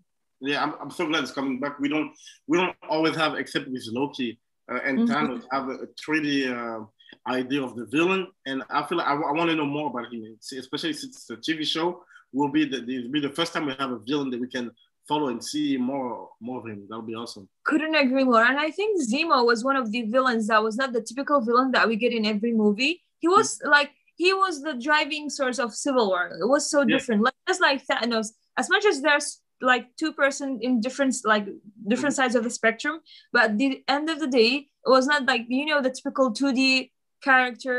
Yeah, 0.50 0.58
I'm, 0.64 0.72
I'm 0.82 0.92
so 0.98 1.04
glad 1.10 1.20
it's 1.24 1.36
coming 1.40 1.56
back. 1.62 1.74
We 1.84 1.88
don't 1.94 2.10
we 2.50 2.54
don't 2.60 2.76
always 2.94 3.14
have, 3.22 3.32
except 3.42 3.66
with 3.74 3.84
Loki 3.98 4.30
uh, 4.70 4.80
and 4.86 4.94
Mhm. 4.98 5.08
Thanos, 5.10 5.42
have 5.54 5.66
a, 5.74 5.76
a 5.84 5.88
3D 6.02 6.28
uh, 6.58 6.80
idea 7.26 7.62
of 7.62 7.76
the 7.76 7.86
villain, 7.86 8.28
and 8.46 8.62
I 8.70 8.84
feel 8.86 8.98
like 8.98 9.06
I, 9.06 9.14
want 9.14 9.50
to 9.50 9.56
know 9.56 9.66
more 9.66 9.90
about 9.90 10.12
him, 10.12 10.36
especially 10.40 10.92
since 10.92 11.16
it's 11.16 11.30
a 11.30 11.36
TV 11.36 11.64
show. 11.64 12.04
Will 12.32 12.50
be 12.50 12.64
the 12.64 12.80
be 12.82 13.20
the 13.20 13.30
first 13.30 13.52
time 13.52 13.66
we 13.66 13.74
have 13.78 13.92
a 13.92 13.98
villain 13.98 14.30
that 14.30 14.40
we 14.40 14.48
can 14.48 14.70
follow 15.06 15.28
and 15.28 15.42
see 15.42 15.76
more 15.76 16.30
more 16.40 16.60
of 16.60 16.66
him. 16.66 16.86
That 16.88 16.96
would 16.96 17.06
be 17.06 17.14
awesome. 17.14 17.48
couldn't 17.64 17.94
agree 17.94 18.24
more 18.24 18.44
and 18.44 18.58
i 18.58 18.70
think 18.70 19.00
zemo 19.00 19.44
was 19.44 19.64
one 19.64 19.76
of 19.76 19.90
the 19.90 20.02
villains 20.02 20.48
that 20.48 20.62
was 20.62 20.76
not 20.76 20.92
the 20.92 21.00
typical 21.00 21.40
villain 21.40 21.70
that 21.72 21.88
we 21.88 21.96
get 21.96 22.12
in 22.12 22.26
every 22.26 22.52
movie 22.52 23.02
he 23.20 23.28
was 23.28 23.60
like 23.64 23.90
he 24.16 24.32
was 24.32 24.62
the 24.62 24.74
driving 24.74 25.28
source 25.30 25.58
of 25.58 25.74
civil 25.74 26.08
war 26.08 26.26
it 26.40 26.48
was 26.48 26.70
so 26.70 26.80
Yeah. 26.80 26.96
different 26.96 27.22
like 27.22 27.34
just 27.48 27.60
like 27.60 27.86
thanos 27.86 28.28
as 28.56 28.68
much 28.70 28.84
as 28.84 29.00
there's 29.00 29.40
like 29.60 29.86
two 29.96 30.12
person 30.12 30.58
in 30.60 30.80
different 30.80 31.14
like 31.24 31.46
different 31.88 32.14
mm-hmm. 32.14 32.22
sides 32.22 32.34
of 32.34 32.44
the 32.44 32.50
spectrum 32.50 33.00
but 33.32 33.42
at 33.50 33.58
the 33.58 33.82
end 33.88 34.10
of 34.10 34.20
the 34.20 34.26
day 34.26 34.68
it 34.86 34.90
was 34.90 35.06
not 35.06 35.26
like 35.26 35.46
you 35.48 35.66
know 35.66 35.80
the 35.80 35.90
typical 35.90 36.32
2d 36.32 36.90
character 37.28 37.78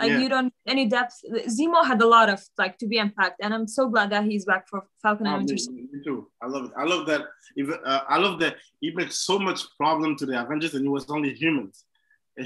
like 0.00 0.10
Yeah. 0.10 0.20
you 0.22 0.28
don't 0.34 0.52
any 0.74 0.84
depth 0.96 1.16
zemo 1.56 1.78
had 1.90 2.00
a 2.06 2.08
lot 2.16 2.28
of 2.34 2.38
like 2.62 2.74
to 2.82 2.86
be 2.92 2.98
unpacked 3.04 3.38
and 3.44 3.50
i'm 3.56 3.68
so 3.78 3.82
glad 3.92 4.08
that 4.14 4.22
he's 4.30 4.44
back 4.52 4.64
for 4.70 4.78
falcon 5.02 5.26
and 5.26 5.34
Ah, 5.34 5.38
winter 5.38 5.56
Soldier. 5.64 5.82
me 5.92 5.98
too. 6.06 6.18
I 6.44 6.46
love 6.54 6.64
it. 6.68 6.72
I 6.82 6.84
love 6.92 7.02
that. 7.10 7.22
Even 7.60 7.76
uh, 7.92 8.02
I 8.14 8.16
love 8.24 8.34
that 8.42 8.54
he 8.82 8.88
makes 9.00 9.16
so 9.28 9.34
much 9.48 9.60
problem 9.82 10.10
to 10.20 10.24
the 10.30 10.36
Avengers, 10.44 10.72
and 10.76 10.82
it 10.88 10.92
was 10.98 11.04
only 11.16 11.32
humans. 11.42 11.76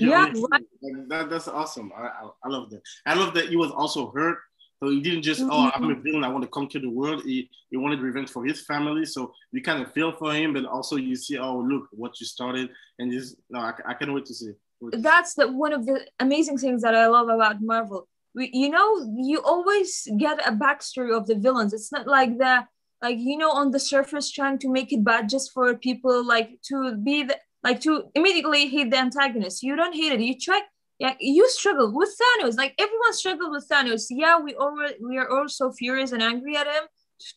He 0.01 0.07
Yeah, 0.07 0.27
only- 0.27 0.45
right. 0.53 0.67
that, 1.13 1.25
that's 1.33 1.49
awesome. 1.61 1.89
I, 2.03 2.05
I, 2.21 2.23
I 2.47 2.49
love 2.55 2.65
that. 2.73 2.83
I 3.11 3.15
love 3.21 3.31
that 3.37 3.47
he 3.53 3.57
was 3.65 3.71
also 3.81 4.01
hurt. 4.19 4.39
So 4.81 4.85
he 4.95 5.01
didn't 5.07 5.25
just, 5.31 5.41
oh, 5.43 5.61
Mm-hmm. 5.65 5.85
I'm 5.85 5.91
a 5.97 5.99
villain. 6.07 6.25
I 6.29 6.31
want 6.35 6.45
to 6.49 6.53
conquer 6.59 6.79
the 6.87 6.95
world. 7.01 7.21
He, 7.31 7.37
he 7.71 7.77
wanted 7.85 7.99
revenge 8.09 8.31
for 8.37 8.43
his 8.51 8.59
family. 8.71 9.05
So 9.15 9.21
you 9.55 9.61
kind 9.69 9.81
of 9.83 9.89
feel 9.97 10.11
for 10.21 10.31
him, 10.41 10.49
but 10.57 10.65
also 10.77 10.95
you 11.09 11.17
see, 11.25 11.37
oh, 11.47 11.59
look 11.73 11.85
what 12.03 12.13
you 12.21 12.27
started. 12.37 12.67
And 12.99 13.07
this, 13.13 13.27
no, 13.53 13.59
I, 13.69 13.73
I 13.91 13.95
can't 13.99 14.13
wait 14.17 14.27
to 14.27 14.35
see. 14.35 14.47
Wait 14.47 14.55
to 14.55 14.55
see. 14.55 14.68
That's 14.81 15.35
the 15.35 15.51
one 15.51 15.73
of 15.73 15.87
the 15.87 16.07
amazing 16.21 16.59
things 16.59 16.83
that 16.83 16.95
I 16.95 17.07
love 17.07 17.29
about 17.29 17.61
Marvel. 17.61 18.09
We, 18.35 18.51
you 18.53 18.71
know, 18.71 19.13
you 19.17 19.41
always 19.43 20.07
get 20.19 20.47
a 20.47 20.53
backstory 20.53 21.17
of 21.17 21.27
the 21.27 21.35
villains. 21.35 21.73
It's 21.73 21.91
not 21.91 22.07
like 22.07 22.39
the 22.39 22.67
like 23.03 23.19
you 23.19 23.37
know 23.39 23.51
on 23.51 23.71
the 23.71 23.81
surface 23.81 24.31
trying 24.31 24.59
to 24.59 24.69
make 24.69 24.93
it 24.93 25.05
bad 25.05 25.29
just 25.29 25.53
for 25.53 25.75
people 25.77 26.25
like 26.25 26.51
to 26.69 26.97
be 26.97 27.25
the 27.25 27.37
like 27.65 27.81
to 27.83 28.05
immediately 28.15 28.69
hate 28.69 28.91
the 28.91 28.99
antagonist. 28.99 29.63
You 29.63 29.77
don't 29.77 29.95
hate 29.95 30.13
it. 30.13 30.21
You 30.21 30.39
try. 30.39 30.63
Yeah, 30.99 31.15
you 31.21 31.49
struggle 31.49 31.93
with 31.95 32.11
Thanos. 32.21 32.57
Like 32.57 32.75
everyone 32.79 33.13
struggled 33.13 33.53
with 33.53 33.69
Thanos. 33.69 34.07
Yeah, 34.11 34.39
we 34.41 34.55
already 34.55 34.97
we 35.01 35.17
are 35.17 35.29
all 35.31 35.49
so 35.49 35.73
furious 35.73 36.13
and 36.13 36.23
angry 36.23 36.57
at 36.57 36.67
him 36.67 36.85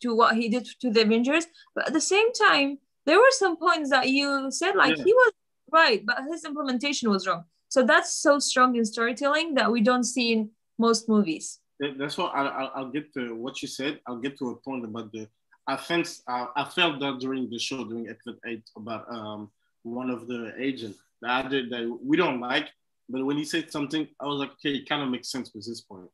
to 0.02 0.16
what 0.16 0.36
he 0.36 0.50
did 0.50 0.68
to 0.82 0.90
the 0.92 1.02
Avengers. 1.02 1.46
But 1.76 1.88
at 1.88 1.94
the 1.94 2.02
same 2.02 2.32
time, 2.34 2.80
there 3.06 3.18
were 3.18 3.32
some 3.32 3.58
points 3.58 3.90
that 3.92 4.10
you 4.10 4.50
said 4.52 4.76
like 4.76 4.98
Yeah. 4.98 5.04
he 5.04 5.14
was 5.14 5.32
right, 5.72 6.06
but 6.06 6.18
his 6.30 6.46
implementation 6.46 7.10
was 7.10 7.28
wrong. 7.28 7.44
So 7.70 7.84
that's 7.84 8.16
so 8.16 8.40
strong 8.40 8.76
in 8.76 8.86
storytelling 8.86 9.56
that 9.56 9.72
we 9.72 9.82
don't 9.82 10.04
see 10.04 10.34
in 10.34 10.50
most 10.78 11.08
movies. 11.08 11.60
That's 11.98 12.18
what 12.18 12.34
I, 12.36 12.46
I, 12.46 12.64
I'll 12.76 12.92
get 12.92 13.14
to 13.14 13.34
what 13.36 13.62
you 13.62 13.68
said. 13.68 14.00
I'll 14.06 14.20
get 14.20 14.38
to 14.40 14.50
a 14.50 14.56
point 14.56 14.86
about 14.86 15.12
the. 15.12 15.28
I 15.68 15.76
think 15.78 16.08
I, 16.28 16.48
I 16.56 16.66
felt 16.66 17.00
that 17.00 17.20
during 17.20 17.50
the 17.50 17.60
show, 17.60 17.84
during 17.86 18.10
episode 18.10 18.40
eight, 18.46 18.64
about 18.76 19.06
um 19.10 19.50
one 19.84 20.10
of 20.10 20.28
the 20.28 20.54
agents 20.60 21.00
that 21.22 21.46
I 21.46 21.50
did 21.50 21.70
that 21.72 22.00
we 22.04 22.18
don't 22.18 22.40
like, 22.40 22.70
but 23.10 23.26
when 23.26 23.38
he 23.38 23.46
said 23.46 23.72
something, 23.72 24.08
I 24.20 24.26
was 24.26 24.40
like, 24.40 24.52
okay, 24.54 24.76
it 24.76 24.90
kind 24.90 25.02
of 25.02 25.10
makes 25.10 25.32
sense 25.32 25.52
with 25.54 25.66
this 25.66 25.82
point. 25.82 26.10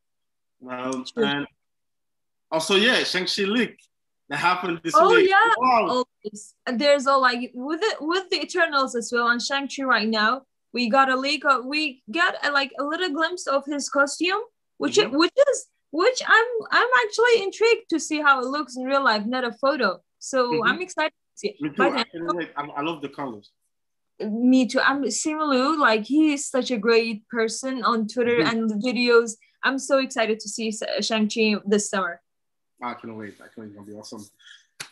Um, 0.70 1.06
and 1.18 1.46
also, 2.50 2.76
yeah, 2.76 3.04
Shang-Chi 3.04 3.44
leak 3.44 3.78
that 4.30 4.38
happened 4.38 4.82
this 4.84 4.94
Oh, 4.98 5.16
week. 5.16 5.30
yeah. 5.30 5.52
Wow. 5.58 5.88
Always. 6.24 6.56
And 6.66 6.80
there's 6.80 7.08
all 7.08 7.22
like 7.22 7.52
with 7.54 7.80
it 7.84 7.98
with 8.02 8.30
the 8.30 8.42
Eternals 8.42 8.96
as 8.96 9.10
well 9.14 9.28
and 9.30 9.42
Shang-Chi 9.42 9.84
right 9.84 10.08
now. 10.08 10.42
We 10.74 10.90
got 10.90 11.10
a 11.10 11.16
leak 11.16 11.46
of 11.46 11.66
we 11.66 12.04
got 12.12 12.36
a, 12.46 12.52
like 12.52 12.72
a 12.80 12.84
little 12.84 13.10
glimpse 13.10 13.48
of 13.48 13.64
his 13.66 13.90
costume, 13.90 14.42
which 14.78 14.98
Mhm. 14.98 15.12
which 15.18 15.32
is 15.50 15.68
which 15.92 16.22
I'm 16.28 16.46
I'm 16.72 16.90
actually 17.06 17.44
intrigued 17.44 17.90
to 17.90 18.00
see 18.00 18.22
how 18.22 18.40
it 18.42 18.46
looks 18.48 18.76
in 18.76 18.84
real 18.84 19.04
life, 19.04 19.26
not 19.26 19.44
a 19.46 19.54
photo. 19.54 20.00
So 20.20 20.52
Mhm. 20.52 20.62
I'm 20.68 20.82
excited 20.82 21.14
to 21.14 21.38
see. 21.40 21.56
Me 21.62 21.70
too. 21.70 21.76
But 21.78 21.94
I. 22.58 22.64
I, 22.76 22.82
love 22.82 23.02
the 23.02 23.10
colors. 23.10 23.52
me 24.20 24.68
too. 24.68 24.80
I'm 24.82 25.04
Simu 25.04 25.78
like 25.78 26.04
he's 26.04 26.48
such 26.50 26.70
a 26.72 26.78
great 26.78 27.28
person 27.30 27.84
on 27.84 28.08
Twitter 28.08 28.38
Mhm. 28.40 28.50
and 28.52 28.72
videos. 28.84 29.38
I'm 29.64 29.80
so 29.80 30.00
excited 30.00 30.40
to 30.42 30.50
see 30.50 30.72
Shang-Chi 31.02 31.56
this 31.66 31.90
summer. 31.90 32.22
I 32.82 32.94
can't 32.94 33.16
wait. 33.16 33.36
I 33.44 33.48
can 33.54 33.64
wait. 33.64 33.68
It's 33.68 33.76
gonna 33.76 33.88
be 33.88 33.94
awesome. 33.94 34.24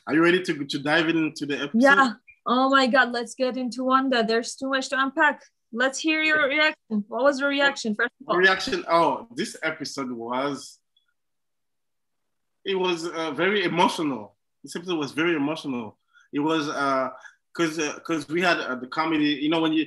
Are 0.07 0.13
you 0.13 0.23
ready 0.23 0.41
to 0.43 0.65
to 0.65 0.79
dive 0.79 1.09
into 1.09 1.45
the 1.45 1.55
episode? 1.55 1.81
Yeah. 1.81 2.13
Oh 2.45 2.69
my 2.69 2.87
God. 2.87 3.11
Let's 3.11 3.35
get 3.35 3.57
into 3.57 3.83
Wanda. 3.83 4.23
There's 4.23 4.55
too 4.55 4.69
much 4.69 4.89
to 4.89 4.99
unpack. 5.01 5.41
Let's 5.71 5.99
hear 5.99 6.21
your 6.23 6.47
reaction. 6.47 7.03
What 7.07 7.23
was 7.23 7.39
your 7.39 7.49
reaction 7.49 7.95
first 7.95 8.13
of 8.21 8.27
all? 8.29 8.37
reaction 8.37 8.85
oh 8.89 9.27
this 9.35 9.57
episode 9.63 10.11
was 10.11 10.79
it 12.63 12.75
was 12.75 13.07
uh, 13.07 13.31
very 13.31 13.63
emotional 13.63 14.35
this 14.63 14.75
episode 14.75 14.97
was 14.97 15.11
very 15.11 15.35
emotional 15.35 15.97
It 16.33 16.39
was 16.39 16.67
uh, 16.69 17.09
cause 17.55 17.77
uh, 17.79 17.99
we 18.29 18.41
had 18.41 18.57
uh, 18.59 18.75
the 18.75 18.87
comedy. 18.87 19.29
You 19.43 19.49
know 19.49 19.61
when 19.61 19.73
you, 19.73 19.85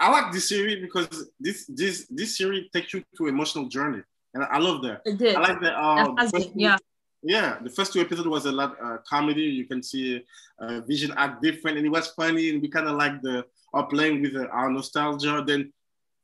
I 0.00 0.10
like 0.10 0.32
this 0.32 0.48
series 0.48 0.78
because 0.86 1.08
this 1.38 1.58
this 1.80 2.06
this 2.18 2.30
series 2.38 2.64
takes 2.74 2.92
you 2.94 3.04
to 3.16 3.26
emotional 3.28 3.66
journey, 3.76 4.02
and 4.34 4.40
I 4.56 4.58
love 4.58 4.78
that. 4.86 5.02
It 5.04 5.16
did. 5.18 5.36
I 5.36 5.40
like 5.48 5.60
that. 5.64 5.74
Uh, 5.76 6.14
That 6.16 6.18
has 6.22 6.32
been- 6.32 6.58
yeah. 6.66 6.78
Yeah, 7.26 7.58
the 7.62 7.70
first 7.70 7.92
two 7.92 8.00
episodes 8.00 8.28
was 8.28 8.46
a 8.46 8.52
lot 8.52 8.76
uh, 8.82 8.98
comedy. 9.08 9.42
You 9.42 9.66
can 9.66 9.82
see 9.82 10.24
uh, 10.60 10.80
Vision 10.80 11.12
act 11.16 11.42
different, 11.42 11.76
and 11.76 11.86
it 11.86 11.90
was 11.90 12.08
funny, 12.08 12.50
and 12.50 12.62
we 12.62 12.68
kind 12.68 12.88
of 12.88 12.96
like 12.96 13.20
the 13.22 13.44
are 13.74 13.86
playing 13.86 14.22
with 14.22 14.34
uh, 14.36 14.46
our 14.46 14.70
nostalgia. 14.70 15.42
Then 15.46 15.72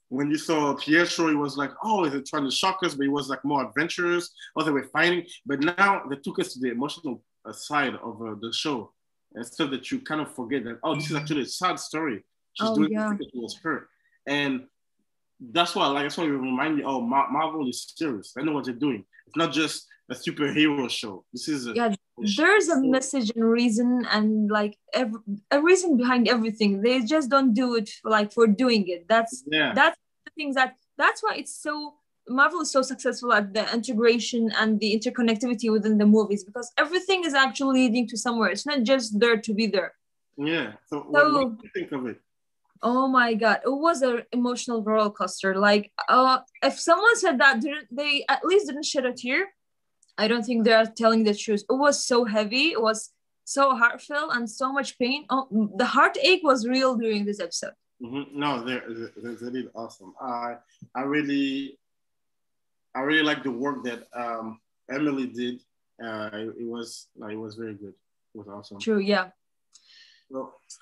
when 0.08 0.30
you 0.30 0.38
saw 0.38 0.74
Pietro, 0.74 1.28
it 1.28 1.34
was 1.34 1.56
like, 1.56 1.72
oh, 1.82 2.08
they're 2.08 2.22
trying 2.22 2.44
to 2.44 2.50
shock 2.50 2.78
us, 2.84 2.94
but 2.94 3.06
it 3.06 3.10
was 3.10 3.28
like 3.28 3.44
more 3.44 3.66
adventurous. 3.66 4.30
Or 4.54 4.62
they 4.62 4.70
were 4.70 4.84
fighting, 4.92 5.24
but 5.44 5.60
now 5.60 6.02
they 6.08 6.16
took 6.16 6.38
us 6.38 6.52
to 6.52 6.60
the 6.60 6.70
emotional 6.70 7.22
uh, 7.44 7.52
side 7.52 7.94
of 7.96 8.22
uh, 8.22 8.34
the 8.40 8.52
show, 8.52 8.92
and 9.34 9.44
stuff 9.44 9.70
that 9.70 9.90
you 9.90 10.00
kind 10.00 10.20
of 10.20 10.34
forget 10.34 10.64
that 10.64 10.78
oh, 10.84 10.94
this 10.94 11.10
is 11.10 11.16
actually 11.16 11.42
a 11.42 11.46
sad 11.46 11.78
story. 11.78 12.22
She's 12.54 12.68
Oh, 12.68 12.76
doing 12.76 12.92
yeah. 12.92 13.12
it 13.18 13.30
was 13.34 13.58
her, 13.64 13.88
and 14.26 14.66
that's 15.50 15.74
why 15.74 15.86
like 15.88 16.04
that's 16.04 16.16
why 16.16 16.24
you 16.24 16.36
remind 16.38 16.76
me. 16.76 16.82
Oh, 16.84 17.00
Mar- 17.00 17.30
Marvel 17.30 17.68
is 17.68 17.92
serious. 17.96 18.32
They 18.34 18.42
know 18.44 18.52
what 18.52 18.64
they're 18.64 18.74
doing. 18.74 19.04
It's 19.26 19.36
not 19.36 19.52
just 19.52 19.86
a 20.10 20.14
superhero 20.14 20.88
show. 20.90 21.24
This 21.32 21.48
is 21.48 21.66
a, 21.66 21.72
Yeah, 21.74 21.94
There's 22.36 22.68
a 22.68 22.80
message 22.82 23.30
and 23.34 23.44
reason 23.44 24.06
and 24.10 24.50
like 24.50 24.76
a 24.94 25.60
reason 25.60 25.96
behind 25.96 26.28
everything. 26.28 26.82
They 26.82 27.00
just 27.02 27.30
don't 27.30 27.54
do 27.54 27.74
it 27.76 27.88
for, 28.02 28.10
like 28.10 28.32
for 28.32 28.46
doing 28.46 28.84
it. 28.88 29.06
That's 29.08 29.42
Yeah, 29.46 29.72
that's 29.74 29.96
the 30.26 30.32
things 30.36 30.54
that 30.54 30.74
that's 30.98 31.22
why 31.22 31.34
it's 31.36 31.54
so 31.54 31.94
Marvel 32.28 32.60
is 32.60 32.70
so 32.70 32.82
successful 32.82 33.32
at 33.32 33.52
the 33.52 33.64
integration 33.74 34.50
and 34.60 34.78
the 34.78 34.96
interconnectivity 34.96 35.72
within 35.72 35.98
the 35.98 36.06
movies 36.06 36.44
because 36.44 36.70
everything 36.78 37.24
is 37.24 37.34
actually 37.34 37.80
leading 37.80 38.06
to 38.08 38.16
somewhere. 38.16 38.50
It's 38.50 38.66
not 38.66 38.82
just 38.84 39.18
there 39.18 39.38
to 39.38 39.52
be 39.54 39.66
there. 39.66 39.92
yeah. 40.36 40.72
So, 40.86 40.94
So- 41.02 41.08
what 41.10 41.58
do 41.58 41.64
you 41.64 41.70
think 41.74 41.90
of 41.92 42.06
it? 42.06 42.20
Oh 42.82 43.06
my 43.06 43.34
god, 43.34 43.60
it 43.64 43.70
was 43.70 44.02
an 44.02 44.22
emotional 44.32 44.82
roller 44.82 45.10
coaster. 45.10 45.54
Like, 45.56 45.92
uh, 46.08 46.38
if 46.62 46.78
someone 46.80 47.16
said 47.16 47.38
that 47.38 47.60
didn't 47.60 47.86
they 47.90 48.24
at 48.28 48.44
least 48.44 48.66
didn't 48.66 48.84
shed 48.84 49.06
a 49.06 49.12
tear, 49.12 49.46
I 50.18 50.28
don't 50.28 50.42
think 50.44 50.64
they 50.64 50.72
are 50.72 50.86
telling 50.86 51.24
the 51.24 51.34
truth. 51.34 51.62
It 51.70 51.74
was 51.74 52.04
so 52.04 52.24
heavy. 52.24 52.72
It 52.72 52.82
was 52.82 53.10
so 53.44 53.74
heartfelt 53.76 54.34
and 54.34 54.48
so 54.50 54.72
much 54.72 54.98
pain. 54.98 55.26
Oh, 55.30 55.70
the 55.76 55.84
heartache 55.84 56.42
was 56.42 56.66
real 56.66 56.96
during 56.96 57.24
this 57.24 57.40
episode. 57.40 57.74
Mhm. 58.02 58.32
No, 58.32 58.64
they're, 58.64 58.84
they're, 59.16 59.34
they 59.36 59.50
did 59.50 59.70
awesome. 59.74 60.12
I 60.20 60.56
I 60.94 61.02
really 61.02 61.78
I 62.94 63.00
really 63.00 63.22
like 63.22 63.42
the 63.42 63.50
work 63.52 63.84
that 63.84 64.08
um, 64.12 64.60
Emily 64.90 65.26
did. 65.26 65.62
Uh, 66.02 66.30
it, 66.32 66.54
it 66.62 66.66
was 66.66 67.08
like 67.16 67.32
it 67.32 67.36
was 67.36 67.54
very 67.54 67.74
good. 67.74 67.94
It 68.34 68.38
was 68.38 68.48
awesome. 68.48 68.80
True, 68.80 68.98
yeah. 68.98 69.30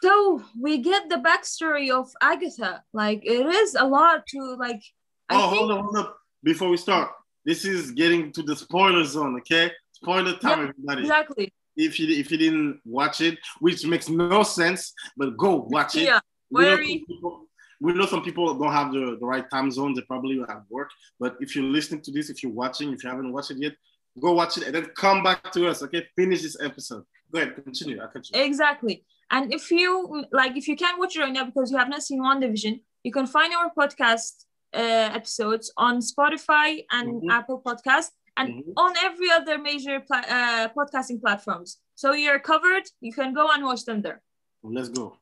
So, 0.02 0.42
we 0.58 0.78
get 0.78 1.08
the 1.08 1.16
backstory 1.16 1.90
of 1.90 2.10
Agatha. 2.20 2.82
Like, 2.92 3.22
it 3.24 3.46
is 3.46 3.74
a 3.74 3.86
lot 3.86 4.26
to 4.28 4.56
like. 4.58 4.82
I 5.28 5.36
oh, 5.36 5.50
think, 5.50 5.58
hold 5.58 5.70
on, 5.72 5.84
hold 5.84 5.96
up. 5.96 6.16
Before 6.42 6.68
we 6.68 6.76
start, 6.76 7.10
this 7.44 7.64
is 7.64 7.90
getting 7.92 8.32
to 8.32 8.42
the 8.42 8.56
spoiler 8.56 9.04
zone. 9.04 9.36
Okay, 9.38 9.70
spoiler 9.92 10.36
time, 10.38 10.60
everybody. 10.60 11.02
exactly. 11.02 11.52
If 11.76 11.98
you 11.98 12.08
if 12.08 12.30
you 12.30 12.38
didn't 12.38 12.80
watch 12.84 13.20
it, 13.20 13.38
which 13.60 13.86
makes 13.86 14.08
no 14.08 14.42
sense, 14.42 14.92
but 15.16 15.36
go 15.36 15.66
watch 15.68 15.96
it. 15.96 16.02
Yeah. 16.02 16.20
We 16.50 16.64
know, 16.64 16.76
some 16.76 16.84
people, 17.06 17.46
we 17.80 17.92
know 17.92 18.06
some 18.06 18.22
people 18.22 18.54
don't 18.58 18.72
have 18.72 18.92
the, 18.92 19.16
the 19.20 19.26
right 19.26 19.48
time 19.48 19.70
zone. 19.70 19.94
They 19.94 20.02
probably 20.02 20.38
have 20.48 20.64
work. 20.68 20.90
But 21.20 21.36
if 21.40 21.54
you're 21.54 21.64
listening 21.64 22.02
to 22.02 22.12
this, 22.12 22.28
if 22.28 22.42
you're 22.42 22.52
watching, 22.52 22.92
if 22.92 23.04
you 23.04 23.10
haven't 23.10 23.32
watched 23.32 23.52
it 23.52 23.58
yet, 23.58 23.74
go 24.20 24.32
watch 24.32 24.58
it 24.58 24.64
and 24.64 24.74
then 24.74 24.86
come 24.96 25.22
back 25.22 25.52
to 25.52 25.68
us. 25.68 25.82
Okay, 25.82 26.06
finish 26.16 26.42
this 26.42 26.56
episode. 26.60 27.04
Go 27.32 27.40
ahead, 27.40 27.54
continue. 27.62 28.02
I 28.02 28.08
continue. 28.08 28.44
Exactly. 28.44 29.04
And 29.30 29.52
if 29.54 29.70
you 29.70 30.24
like, 30.32 30.56
if 30.56 30.66
you 30.68 30.76
can't 30.76 30.98
watch 30.98 31.16
it 31.16 31.20
right 31.20 31.32
now 31.32 31.44
because 31.44 31.70
you 31.70 31.78
have 31.78 31.88
not 31.88 32.02
seen 32.02 32.20
WandaVision, 32.20 32.80
you 33.04 33.12
can 33.12 33.26
find 33.26 33.52
our 33.54 33.70
podcast 33.78 34.32
uh, 34.72 35.10
episodes 35.20 35.72
on 35.76 35.98
Spotify 35.98 36.84
and 36.92 37.08
Mhm. 37.22 37.30
Apple 37.38 37.60
Podcast 37.66 38.10
and 38.36 38.48
Mhm. 38.50 38.72
on 38.76 38.94
every 39.08 39.30
other 39.38 39.58
major 39.58 39.98
pla- 39.98 40.28
uh, 40.38 40.68
podcasting 40.76 41.20
platforms. 41.20 41.80
So 41.96 42.12
you're 42.12 42.38
covered. 42.38 42.84
You 43.00 43.12
can 43.12 43.34
go 43.34 43.50
and 43.50 43.64
watch 43.64 43.84
them 43.84 44.00
there. 44.02 44.22
Let's 44.62 44.88
go. 44.90 45.16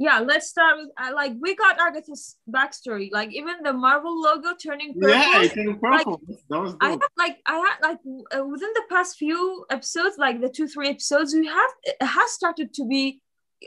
Yeah, 0.00 0.20
let's 0.20 0.48
start 0.48 0.78
with 0.78 0.90
uh, 0.96 1.12
like 1.12 1.32
we 1.40 1.56
got 1.56 1.80
Agatha's 1.80 2.36
backstory. 2.48 3.10
Like 3.10 3.34
even 3.34 3.56
the 3.64 3.72
Marvel 3.72 4.20
logo 4.20 4.54
turning 4.54 4.94
purple. 4.94 5.10
Yeah, 5.10 5.42
it 5.42 5.52
came 5.54 5.76
purple. 5.76 6.20
that 6.48 6.60
was 6.60 6.76
I 6.80 6.90
have 6.90 7.00
like 7.16 7.38
I 7.46 7.56
had 7.58 7.76
like 7.82 7.98
uh, 8.36 8.44
within 8.46 8.70
the 8.74 8.84
past 8.88 9.16
few 9.16 9.66
episodes, 9.70 10.16
like 10.16 10.40
the 10.40 10.48
two 10.48 10.68
three 10.68 10.88
episodes, 10.88 11.34
we 11.34 11.48
have 11.48 11.70
it 11.82 11.96
has 12.00 12.30
started 12.30 12.72
to 12.74 12.86
be, 12.86 13.20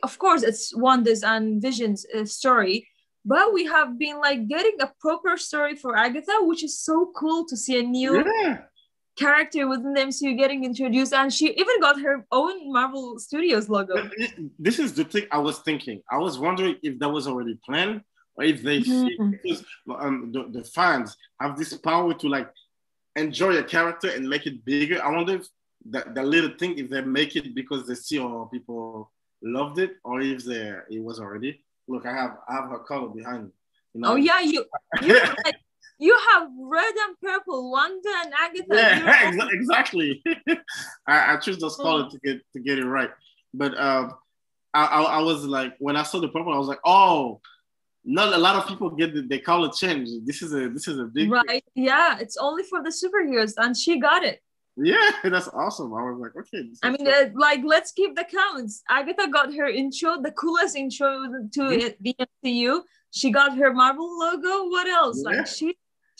of 0.03 0.17
course, 0.19 0.41
it's 0.41 0.73
Wanda's 0.73 1.21
and 1.21 1.61
Vision's 1.61 2.05
uh, 2.17 2.23
story, 2.23 2.87
but 3.25 3.53
we 3.53 3.65
have 3.65 3.99
been 3.99 4.17
like 4.19 4.47
getting 4.47 4.77
a 4.79 4.89
proper 5.01 5.35
story 5.35 5.75
for 5.75 5.97
Agatha, 5.97 6.39
which 6.43 6.63
is 6.63 6.79
so 6.79 7.11
cool 7.13 7.45
to 7.47 7.57
see 7.57 7.77
a 7.77 7.83
new 7.83 8.23
yeah. 8.25 8.59
Character 9.25 9.67
within 9.67 9.93
the 9.93 10.01
MCU 10.09 10.37
getting 10.37 10.61
introduced, 10.71 11.13
and 11.13 11.31
she 11.37 11.47
even 11.63 11.77
got 11.79 11.95
her 12.01 12.15
own 12.31 12.71
Marvel 12.77 13.19
Studios 13.19 13.65
logo. 13.69 13.95
This 14.67 14.77
is 14.79 14.93
the 14.93 15.05
thing 15.05 15.25
I 15.31 15.39
was 15.47 15.59
thinking. 15.59 15.97
I 16.15 16.17
was 16.17 16.39
wondering 16.45 16.75
if 16.87 16.93
that 16.99 17.09
was 17.09 17.27
already 17.27 17.55
planned 17.67 18.01
or 18.35 18.43
if 18.53 18.57
they 18.67 18.81
see 18.83 19.17
Mhm. 19.19 19.31
because 19.31 19.59
um, 20.03 20.31
the, 20.33 20.41
the 20.57 20.63
fans 20.77 21.07
have 21.41 21.53
this 21.59 21.71
power 21.89 22.13
to 22.21 22.27
like 22.37 22.49
enjoy 23.15 23.53
a 23.57 23.63
character 23.75 24.09
and 24.15 24.27
make 24.33 24.45
it 24.49 24.63
bigger. 24.65 24.97
I 25.03 25.09
wonder 25.17 25.35
if 25.39 25.45
that, 25.93 26.15
that 26.15 26.25
little 26.35 26.53
thing 26.59 26.77
if 26.77 26.89
they 26.89 27.01
make 27.01 27.35
it 27.35 27.53
because 27.61 27.81
they 27.87 27.95
see 27.95 28.19
all 28.19 28.45
people 28.45 29.11
loved 29.41 29.77
it 29.79 29.91
or 30.03 30.21
if 30.21 30.39
they 30.49 30.63
it 30.89 31.01
was 31.07 31.19
already. 31.19 31.51
Look, 31.87 32.05
I 32.05 32.13
have 32.21 32.33
I 32.47 32.53
have 32.57 32.69
her 32.69 32.79
color 32.79 33.09
behind 33.09 33.41
me. 33.45 33.51
You 33.93 34.01
know? 34.01 34.09
Oh 34.11 34.15
yeah, 34.15 34.39
you 34.39 34.59
you 35.01 35.13
like 35.45 35.59
you 36.01 36.13
have 36.31 36.43
red 36.77 36.93
and 37.05 37.13
purple, 37.21 37.71
Wanda 37.71 38.09
and 38.23 38.33
Agatha. 38.45 38.65
Yeah, 38.75 39.47
exactly. 39.59 40.09
I, 41.07 41.33
I 41.33 41.37
choose 41.37 41.57
those 41.59 41.75
colors 41.77 42.11
to 42.13 42.19
get 42.25 42.37
to 42.53 42.59
get 42.59 42.79
it 42.79 42.85
right. 42.85 43.11
But 43.53 43.71
um, 43.79 44.13
I, 44.73 44.83
I, 44.85 45.01
I 45.17 45.21
was 45.21 45.39
like, 45.45 45.73
when 45.79 45.95
I 45.95 46.03
saw 46.03 46.19
the 46.19 46.29
purple, 46.29 46.53
I 46.53 46.57
was 46.57 46.67
like, 46.67 46.79
oh, 46.85 47.39
not 48.03 48.33
a 48.33 48.37
lot 48.37 48.55
of 48.55 48.67
people 48.67 48.89
get 48.89 49.13
the, 49.13 49.21
they 49.21 49.39
color 49.39 49.69
change. 49.81 50.09
This 50.25 50.41
is 50.41 50.53
a 50.53 50.69
this 50.69 50.87
is 50.87 50.97
a 50.97 51.05
big 51.05 51.29
right 51.31 51.63
yeah 51.75 52.17
it's 52.19 52.37
only 52.37 52.63
for 52.63 52.79
the 52.81 52.89
superheroes 52.89 53.53
and 53.57 53.77
she 53.77 53.99
got 53.99 54.23
it 54.23 54.39
Yeah, 54.75 55.11
that's 55.23 55.49
awesome. 55.49 55.93
I 55.93 56.01
was 56.09 56.17
like, 56.23 56.35
okay. 56.41 56.63
i 56.81 56.89
mean 56.89 57.07
uh, 57.07 57.29
like 57.35 57.61
let's 57.73 57.91
keep 57.91 58.15
the 58.15 58.25
counts 58.39 58.81
agatha 58.89 59.27
got 59.37 59.53
her 59.53 59.67
intro 59.81 60.09
the 60.27 60.31
coolest 60.31 60.75
intro 60.75 61.09
to 61.55 61.93
the 62.05 62.15
mcu 62.43 62.81
she 63.11 63.27
got 63.39 63.55
her 63.61 63.71
marvel 63.81 64.09
logo 64.23 64.53
what 64.73 64.87
else 64.87 65.21
Yeah. 65.23 65.37
like 65.37 65.47
she 65.47 65.67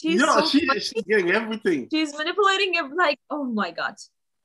she's 0.01 0.19
no, 0.21 0.39
so 0.39 0.45
she, 0.51 0.59
she's 0.79 1.03
getting 1.07 1.31
everything. 1.31 1.87
she's 1.93 2.11
manipulating 2.17 2.71
it 2.75 2.85
like 3.05 3.19
oh 3.29 3.43
my 3.61 3.69
god 3.71 3.95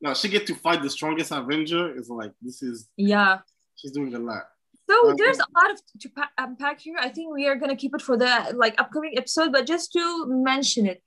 No, 0.04 0.12
she 0.14 0.28
get 0.28 0.46
to 0.50 0.54
fight 0.54 0.80
the 0.82 0.90
strongest 0.90 1.30
Avenger. 1.32 1.84
It's 1.96 2.08
like 2.20 2.32
this 2.46 2.58
is 2.62 2.76
yeah 2.96 3.38
she's 3.78 3.92
doing 3.98 4.14
a 4.14 4.18
lot. 4.30 4.44
so 4.90 4.96
Um, 5.10 5.16
there's 5.20 5.38
a 5.38 5.50
lot 5.58 5.68
of 5.72 5.76
to 6.02 6.08
pa- 6.16 6.34
unpack 6.44 6.76
here 6.86 6.98
i 7.00 7.08
think 7.14 7.26
we 7.38 7.44
are 7.50 7.56
going 7.62 7.72
to 7.74 7.80
keep 7.82 7.94
it 7.98 8.02
for 8.08 8.16
the 8.24 8.32
like 8.62 8.74
upcoming 8.82 9.12
episode 9.22 9.50
but 9.56 9.62
just 9.74 9.86
to 9.96 10.04
mention 10.50 10.82
it 10.92 10.98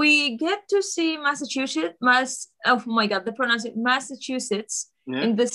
we 0.00 0.36
get 0.46 0.60
to 0.72 0.78
see 0.92 1.10
massachusetts 1.26 1.96
mass 2.08 2.30
oh 2.70 2.80
my 2.98 3.06
god 3.10 3.22
the 3.28 3.34
pronunciation 3.40 3.82
massachusetts 3.90 4.74
Yeah. 5.12 5.22
in 5.24 5.30
the 5.40 5.46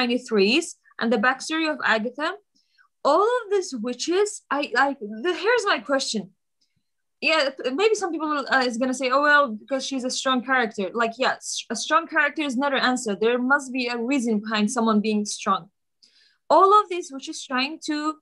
1693s 0.00 0.66
and 1.00 1.12
the 1.12 1.18
backstory 1.26 1.66
of 1.72 1.78
Agatha, 1.84 2.28
all 3.04 3.28
of 3.40 3.44
these 3.52 3.74
witches, 3.86 4.28
I 4.50 4.60
like. 4.80 4.96
Here's 5.44 5.64
my 5.72 5.78
question. 5.90 6.22
Yeah, 7.20 7.48
maybe 7.72 7.94
some 7.94 8.12
people 8.12 8.44
uh, 8.50 8.64
is 8.66 8.76
gonna 8.76 8.92
say, 8.92 9.10
"Oh 9.10 9.22
well, 9.22 9.48
because 9.48 9.86
she's 9.86 10.04
a 10.04 10.10
strong 10.10 10.44
character." 10.44 10.90
Like, 10.92 11.12
yes, 11.16 11.64
a 11.70 11.76
strong 11.76 12.06
character 12.06 12.42
is 12.42 12.56
not 12.56 12.74
an 12.74 12.80
answer. 12.80 13.16
There 13.16 13.38
must 13.38 13.72
be 13.72 13.86
a 13.86 13.96
reason 13.96 14.40
behind 14.40 14.70
someone 14.70 15.00
being 15.00 15.24
strong. 15.24 15.70
All 16.50 16.78
of 16.78 16.88
this 16.90 17.10
which 17.10 17.28
is 17.28 17.42
trying 17.44 17.80
to 17.86 18.16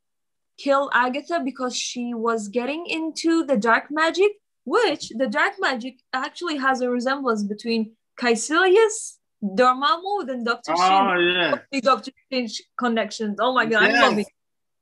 kill 0.59 0.91
Agatha 0.93 1.41
because 1.45 1.77
she 1.77 2.15
was 2.15 2.49
getting 2.49 2.87
into 2.87 3.45
the 3.45 3.57
dark 3.57 3.87
magic, 3.91 4.31
which 4.65 5.09
the 5.11 5.27
dark 5.27 5.55
magic 5.59 5.99
actually 6.13 6.57
has 6.59 6.81
a 6.81 6.89
resemblance 6.89 7.43
between 7.43 7.97
Kaecilius, 8.19 9.19
Dormammu, 9.43 10.29
and 10.29 10.47
Doctor 10.47 10.77
Strange 10.77 11.11
Oh 11.11 11.19
yeah. 11.19 11.59
the 11.73 11.81
Doctor 11.81 12.13
Strange 12.27 12.63
connections. 12.79 13.39
Oh 13.41 13.53
my 13.53 13.67
god, 13.67 13.83
I 13.83 14.01
love 14.01 14.19
it. 14.19 14.29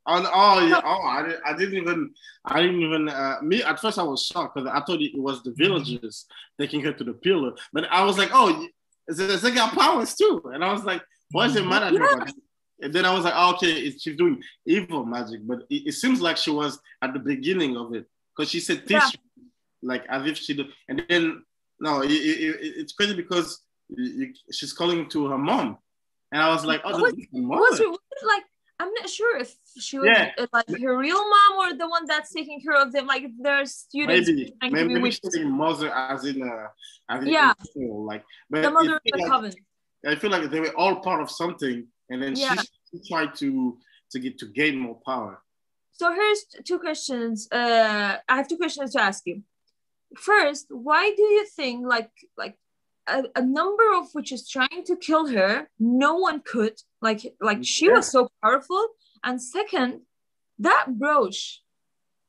On, 0.05 0.27
oh 0.27 0.67
yeah. 0.67 0.81
Oh, 0.85 1.03
I, 1.03 1.23
didn't- 1.23 1.43
I 1.47 1.57
didn't 1.57 1.77
even. 1.77 2.11
I 2.45 2.61
didn't 2.61 2.81
even. 2.83 3.09
Uh, 3.09 3.37
me 3.43 3.63
at 3.63 3.79
first 3.79 3.99
I 3.99 4.03
was 4.03 4.25
shocked 4.27 4.57
because 4.57 4.69
I 4.69 4.81
thought 4.85 5.01
it 5.01 5.13
was 5.17 5.43
the 5.45 5.53
villagers 5.53 6.27
taking 6.61 6.81
her 6.83 6.93
to 6.93 7.05
the 7.05 7.13
pillar, 7.13 7.53
but 7.73 7.85
I 7.91 8.05
was 8.05 8.19
like, 8.19 8.31
oh, 8.33 8.67
they, 9.09 9.51
got 9.53 9.73
powers 9.75 10.15
too, 10.17 10.43
and 10.53 10.65
I 10.65 10.73
was 10.73 10.85
like, 10.85 11.03
why 11.31 11.47
is 11.47 11.55
it 11.57 11.65
mad 11.65 11.83
at? 11.95 12.33
And 12.81 12.93
then 12.93 13.05
I 13.05 13.15
was 13.15 13.23
like, 13.25 13.35
oh, 13.37 13.55
okay, 13.55 13.91
she's 13.93 14.17
doing 14.17 14.43
evil 14.67 15.05
magic, 15.05 15.47
but 15.47 15.61
it, 15.71 15.87
it 15.87 15.93
seems 15.93 16.21
like 16.21 16.37
she 16.37 16.51
was 16.51 16.81
at 17.01 17.13
the 17.13 17.21
beginning 17.21 17.77
of 17.77 17.95
it 17.95 18.07
because 18.37 18.51
she 18.51 18.59
said 18.59 18.83
Yeah. 18.89 19.09
like 19.83 20.05
as 20.09 20.27
if 20.27 20.37
she. 20.37 20.55
Do, 20.55 20.65
and 20.89 21.05
then 21.09 21.45
no, 21.79 22.03
it, 22.03 22.11
it, 22.11 22.17
it- 22.65 22.75
it's 22.81 22.93
crazy 22.93 23.15
because 23.15 23.61
she's 24.51 24.73
calling 24.73 25.09
to 25.11 25.27
her 25.29 25.39
mom, 25.39 25.79
and 26.33 26.43
I 26.43 26.49
was 26.49 26.65
like, 26.65 26.81
oh, 26.85 26.91
was, 27.01 27.13
was, 27.13 27.79
was 27.81 27.99
it 28.11 28.27
like 28.27 28.43
I'm 28.79 28.93
not 28.95 29.09
sure 29.09 29.39
if 29.39 29.55
she 29.79 29.99
was 29.99 30.09
yeah. 30.13 30.33
Like 30.53 30.69
her 30.69 30.99
real 30.99 31.19
mom 31.19 31.53
or 31.59 31.77
the 31.77 31.89
one 31.89 32.05
that's 32.07 32.33
taking 32.33 32.61
care 32.61 32.81
of 32.81 32.93
them. 32.93 33.07
Like 33.07 33.27
their 33.39 33.65
students. 33.65 34.29
Maybe 34.29 34.55
maybe, 34.63 34.95
maybe 34.95 35.11
she's 35.11 35.39
mother 35.41 35.93
as 35.95 36.25
in 36.25 36.43
uh, 36.43 36.67
as 37.09 37.23
in 37.23 37.29
yeah, 37.31 37.53
like 37.77 38.25
but 38.51 38.63
the 38.63 38.71
mother 38.71 38.97
of 38.97 39.03
the 39.05 39.19
like, 39.19 39.31
coven. 39.31 39.53
I 40.07 40.17
feel 40.17 40.31
like 40.31 40.51
they 40.51 40.61
were 40.61 40.77
all 40.77 40.97
part 40.97 41.23
of 41.23 41.31
something, 41.31 41.87
and 42.11 42.23
then 42.23 42.35
yeah. 42.35 42.57
she, 42.57 42.67
she 42.91 43.09
tried 43.09 43.35
to 43.37 43.79
to 44.11 44.19
get 44.19 44.39
to 44.39 44.47
gain 44.47 44.79
more 44.79 44.99
power. 45.07 45.41
So 45.93 46.13
here's 46.13 46.45
two 46.65 46.79
questions. 46.79 47.49
Uh, 47.53 48.17
I 48.29 48.37
have 48.37 48.49
two 48.49 48.57
questions 48.57 48.93
to 48.93 49.03
ask 49.03 49.23
you. 49.27 49.43
First, 50.17 50.67
why 50.71 51.13
do 51.17 51.23
you 51.23 51.47
think 51.47 51.87
like 51.87 52.11
like 52.37 52.57
a, 53.07 53.25
a 53.37 53.43
number 53.43 53.95
of 53.95 54.13
which 54.13 54.33
is 54.33 54.49
trying 54.49 54.85
to 54.87 54.97
kill 54.97 55.27
her, 55.29 55.69
no 55.79 56.17
one 56.17 56.41
could 56.41 56.81
like 57.01 57.35
like 57.41 57.59
she 57.63 57.87
yeah. 57.87 57.93
was 57.93 58.11
so 58.11 58.29
powerful. 58.43 58.89
And 59.25 59.41
second, 59.43 60.03
that 60.59 60.87
brooch, 60.99 61.63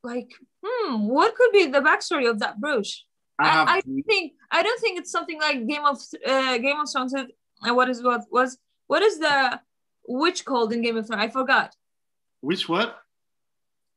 like 0.04 0.32
hmm, 0.64 1.08
what 1.08 1.36
could 1.36 1.52
be 1.52 1.66
the 1.68 1.80
backstory 1.82 2.30
of 2.30 2.40
that 2.40 2.60
brooch? 2.60 3.06
I, 3.40 3.78
I, 3.78 3.82
think 4.08 4.34
I 4.52 4.62
don't 4.62 4.80
think 4.80 5.00
it's 5.00 5.12
something 5.12 5.40
like 5.40 5.68
Game 5.68 5.86
of 5.86 6.00
uh, 6.26 6.58
Game 6.60 6.80
of 6.80 6.90
Thrones. 6.92 7.14
Uh, 7.14 7.74
what 7.74 7.90
is 7.90 8.04
what 8.04 8.22
was 8.32 8.58
what 8.88 9.02
is 9.02 9.20
the 9.20 9.60
witch 10.08 10.46
called 10.46 10.72
in 10.74 10.82
Game 10.82 10.98
of 10.98 11.08
Thrones? 11.08 11.24
I 11.24 11.30
forgot. 11.30 11.76
Which 12.42 12.70
what? 12.70 12.98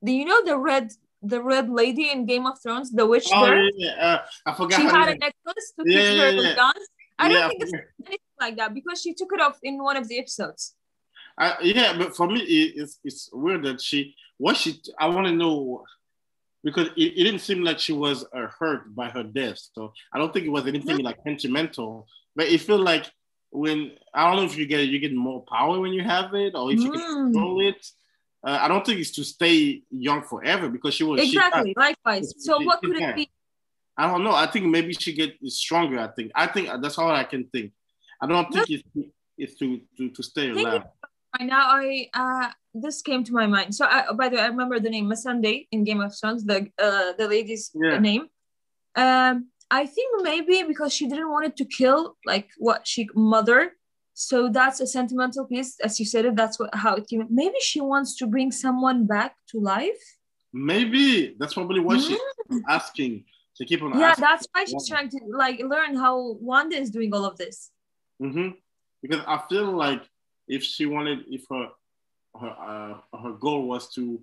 Do 0.05 0.13
you 0.13 0.25
know 0.25 0.45
the 0.45 0.59
red 0.59 0.93
the 1.29 1.43
red 1.43 1.69
lady 1.69 2.11
in 2.11 2.27
Game 2.27 2.47
of 2.47 2.61
Thrones, 2.63 2.91
the 2.91 3.07
witch? 3.07 3.29
Oh 3.33 3.47
yeah, 3.47 3.71
yeah. 3.75 3.91
Uh, 3.91 4.19
I 4.47 4.55
forgot. 4.55 4.81
She 4.81 4.87
had 4.87 5.07
name. 5.07 5.17
a 5.17 5.19
necklace 5.19 5.73
to 5.79 5.85
yeah, 5.87 6.11
keep 6.11 6.21
her 6.21 6.43
yeah. 6.43 6.73
I 7.19 7.29
don't 7.29 7.49
think 7.49 7.63
it's 7.63 7.73
anything 7.73 8.19
like 8.41 8.57
that 8.57 8.75
because 8.75 9.01
she 9.01 9.15
took 9.15 9.33
it 9.33 9.41
off 9.41 9.59
in 9.63 9.83
one 9.83 9.97
of 9.97 10.07
the 10.09 10.19
episodes. 10.19 10.75
Uh, 11.39 11.55
yeah, 11.63 11.97
but 11.97 12.17
for 12.17 12.27
me, 12.27 12.41
it, 12.41 12.75
it's 12.77 12.99
it's 13.05 13.31
weird 13.33 13.63
that 13.65 13.81
she 13.81 14.15
what 14.39 14.57
she. 14.57 14.81
I 14.99 15.09
want 15.09 15.27
to 15.27 15.33
know 15.33 15.85
because 16.65 16.89
it, 16.97 17.13
it 17.17 17.25
didn't 17.25 17.41
seem 17.41 17.63
like 17.63 17.79
she 17.79 17.93
was 17.93 18.25
uh, 18.35 18.49
hurt 18.59 18.95
by 18.95 19.09
her 19.09 19.23
death. 19.23 19.59
So 19.73 19.93
I 20.13 20.19
don't 20.19 20.33
think 20.33 20.47
it 20.47 20.51
was 20.51 20.67
anything 20.67 20.99
like 20.99 21.19
sentimental. 21.25 22.07
But 22.35 22.47
it 22.49 22.61
felt 22.61 22.81
like 22.81 23.11
when 23.51 23.93
I 24.13 24.29
don't 24.29 24.37
know 24.37 24.45
if 24.45 24.57
you 24.57 24.67
get 24.67 24.89
you 24.89 24.99
get 24.99 25.15
more 25.15 25.45
power 25.45 25.79
when 25.81 25.93
you 25.93 26.03
have 26.03 26.35
it 26.35 26.55
or 26.55 26.73
if 26.73 26.81
you 26.81 26.91
can 26.91 27.01
mm. 27.01 27.33
control 27.33 27.67
it. 27.67 27.87
Uh, 28.47 28.59
I 28.63 28.69
don't 28.69 28.87
think 28.87 29.01
it's 29.01 29.11
to 29.11 29.25
stay 29.25 29.83
young 29.91 30.23
forever 30.23 30.69
because 30.69 30.95
she 30.95 31.03
was 31.03 31.21
exactly 31.21 31.71
she 31.71 31.75
likewise. 31.77 32.33
So 32.39 32.63
what 32.63 32.81
could 32.81 32.97
it 32.97 33.17
be? 33.17 33.29
I 33.97 34.07
don't 34.11 34.23
know. 34.23 34.35
I 34.35 34.47
think 34.47 34.67
maybe 34.67 34.93
she 34.93 35.13
get 35.13 35.35
stronger. 35.47 35.99
I 35.99 36.09
think. 36.09 36.31
I 36.33 36.47
think 36.47 36.71
that's 36.81 36.97
all 36.97 37.11
I 37.11 37.25
can 37.25 37.49
think. 37.49 37.73
I 38.21 38.27
don't 38.29 38.49
think 38.53 38.71
it's, 38.71 38.85
it's 39.37 39.55
to, 39.59 39.81
to 39.97 40.11
to 40.11 40.23
stay 40.23 40.51
alive. 40.51 40.85
Right 41.39 41.49
now 41.49 41.65
I 41.71 42.09
uh 42.15 42.51
this 42.73 43.03
came 43.03 43.25
to 43.25 43.33
my 43.33 43.47
mind. 43.47 43.75
So 43.75 43.85
I, 43.85 44.13
by 44.13 44.29
the 44.29 44.37
way, 44.37 44.43
I 44.43 44.47
remember 44.47 44.79
the 44.79 44.91
name 44.91 45.07
Missandei 45.07 45.67
in 45.73 45.83
Game 45.83 46.01
of 46.01 46.15
Thrones, 46.17 46.45
the 46.45 46.69
uh 46.79 47.15
the 47.19 47.27
lady's 47.27 47.73
yeah. 47.75 47.99
name. 47.99 48.29
Um, 48.95 49.49
I 49.71 49.87
think 49.87 50.23
maybe 50.23 50.63
because 50.63 50.95
she 50.95 51.09
didn't 51.09 51.31
want 51.31 51.47
it 51.47 51.57
to 51.57 51.65
kill 51.65 52.17
like 52.25 52.51
what 52.59 52.87
she 52.87 53.09
mother, 53.15 53.73
so 54.19 54.49
that's 54.49 54.81
a 54.81 54.87
sentimental 54.87 55.45
piece, 55.45 55.79
as 55.81 56.01
you 56.01 56.07
said 56.07 56.25
it. 56.25 56.37
That's 56.37 56.59
what 56.59 56.75
how 56.75 56.95
it 56.95 57.07
came. 57.07 57.27
Maybe 57.29 57.61
she 57.61 57.83
wants 57.83 58.17
to 58.17 58.27
bring 58.27 58.51
someone 58.51 59.07
back 59.07 59.37
to 59.51 59.61
life. 59.61 60.03
Maybe 60.55 61.37
that's 61.39 61.53
probably 61.53 61.81
what 61.81 61.99
mm. 61.99 62.07
she's 62.09 62.63
asking. 62.69 63.25
to 63.57 63.65
keep 63.65 63.83
on. 63.83 63.99
Yeah, 63.99 64.15
that's 64.17 64.47
why 64.53 64.65
she's 64.65 64.89
trying 64.89 65.11
to 65.11 65.21
like 65.29 65.61
learn 65.61 65.97
how 65.97 66.33
Wanda 66.41 66.77
is 66.77 66.91
doing 66.91 67.13
all 67.15 67.25
of 67.25 67.37
this. 67.37 67.71
Mm-hmm. 68.23 68.51
Because 69.03 69.23
I 69.27 69.43
feel 69.49 69.71
like 69.73 70.03
if 70.49 70.63
she 70.63 70.87
wanted, 70.87 71.25
if 71.29 71.45
her 71.51 71.69
her 72.41 72.55
uh, 72.73 73.19
her 73.23 73.33
goal 73.33 73.67
was 73.67 73.93
to 73.95 74.21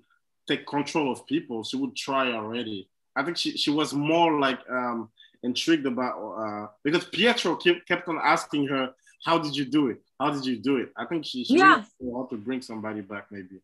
take 0.47 0.65
control 0.65 1.11
of 1.11 1.25
people, 1.27 1.63
she 1.63 1.77
would 1.77 1.95
try 1.95 2.31
already. 2.31 2.89
I 3.15 3.23
think 3.23 3.37
she, 3.37 3.57
she 3.57 3.69
was 3.69 3.93
more 3.93 4.39
like 4.39 4.59
um, 4.69 5.09
intrigued 5.43 5.85
about 5.85 6.17
uh, 6.17 6.67
because 6.83 7.05
Pietro 7.05 7.55
kept, 7.55 7.87
kept 7.87 8.07
on 8.07 8.19
asking 8.23 8.67
her, 8.67 8.93
"How 9.25 9.37
did 9.37 9.55
you 9.55 9.65
do 9.65 9.89
it? 9.89 10.01
How 10.19 10.31
did 10.31 10.45
you 10.45 10.57
do 10.57 10.77
it?" 10.77 10.89
I 10.97 11.05
think 11.05 11.25
she, 11.25 11.43
she 11.43 11.57
yeah. 11.57 11.83
really 11.99 12.27
to 12.29 12.37
bring 12.37 12.61
somebody 12.61 13.01
back, 13.01 13.27
maybe. 13.31 13.61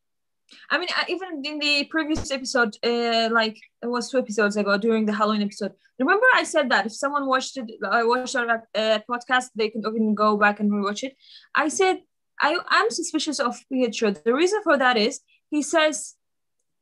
I 0.69 0.77
mean, 0.79 0.89
even 1.07 1.43
in 1.45 1.59
the 1.59 1.85
previous 1.85 2.31
episode, 2.31 2.75
uh, 2.83 3.29
like 3.31 3.57
it 3.83 3.87
was 3.87 4.09
two 4.09 4.17
episodes 4.17 4.57
ago 4.57 4.77
during 4.77 5.05
the 5.05 5.13
Halloween 5.13 5.43
episode. 5.43 5.73
Remember, 5.99 6.25
I 6.33 6.43
said 6.43 6.69
that 6.71 6.85
if 6.87 6.93
someone 6.93 7.27
watched 7.27 7.57
it, 7.57 7.69
I 7.89 8.03
watched 8.03 8.35
our 8.35 8.67
uh, 8.73 8.99
podcast, 9.09 9.49
they 9.55 9.69
can 9.69 9.83
even 9.85 10.15
go 10.15 10.37
back 10.37 10.59
and 10.59 10.71
rewatch 10.71 11.03
it. 11.03 11.15
I 11.53 11.67
said 11.67 11.99
I 12.41 12.57
am 12.71 12.89
suspicious 12.89 13.39
of 13.39 13.57
Pietro. 13.71 14.11
The 14.11 14.33
reason 14.33 14.61
for 14.63 14.77
that 14.77 14.97
is 14.97 15.21
he 15.49 15.61
says, 15.61 16.15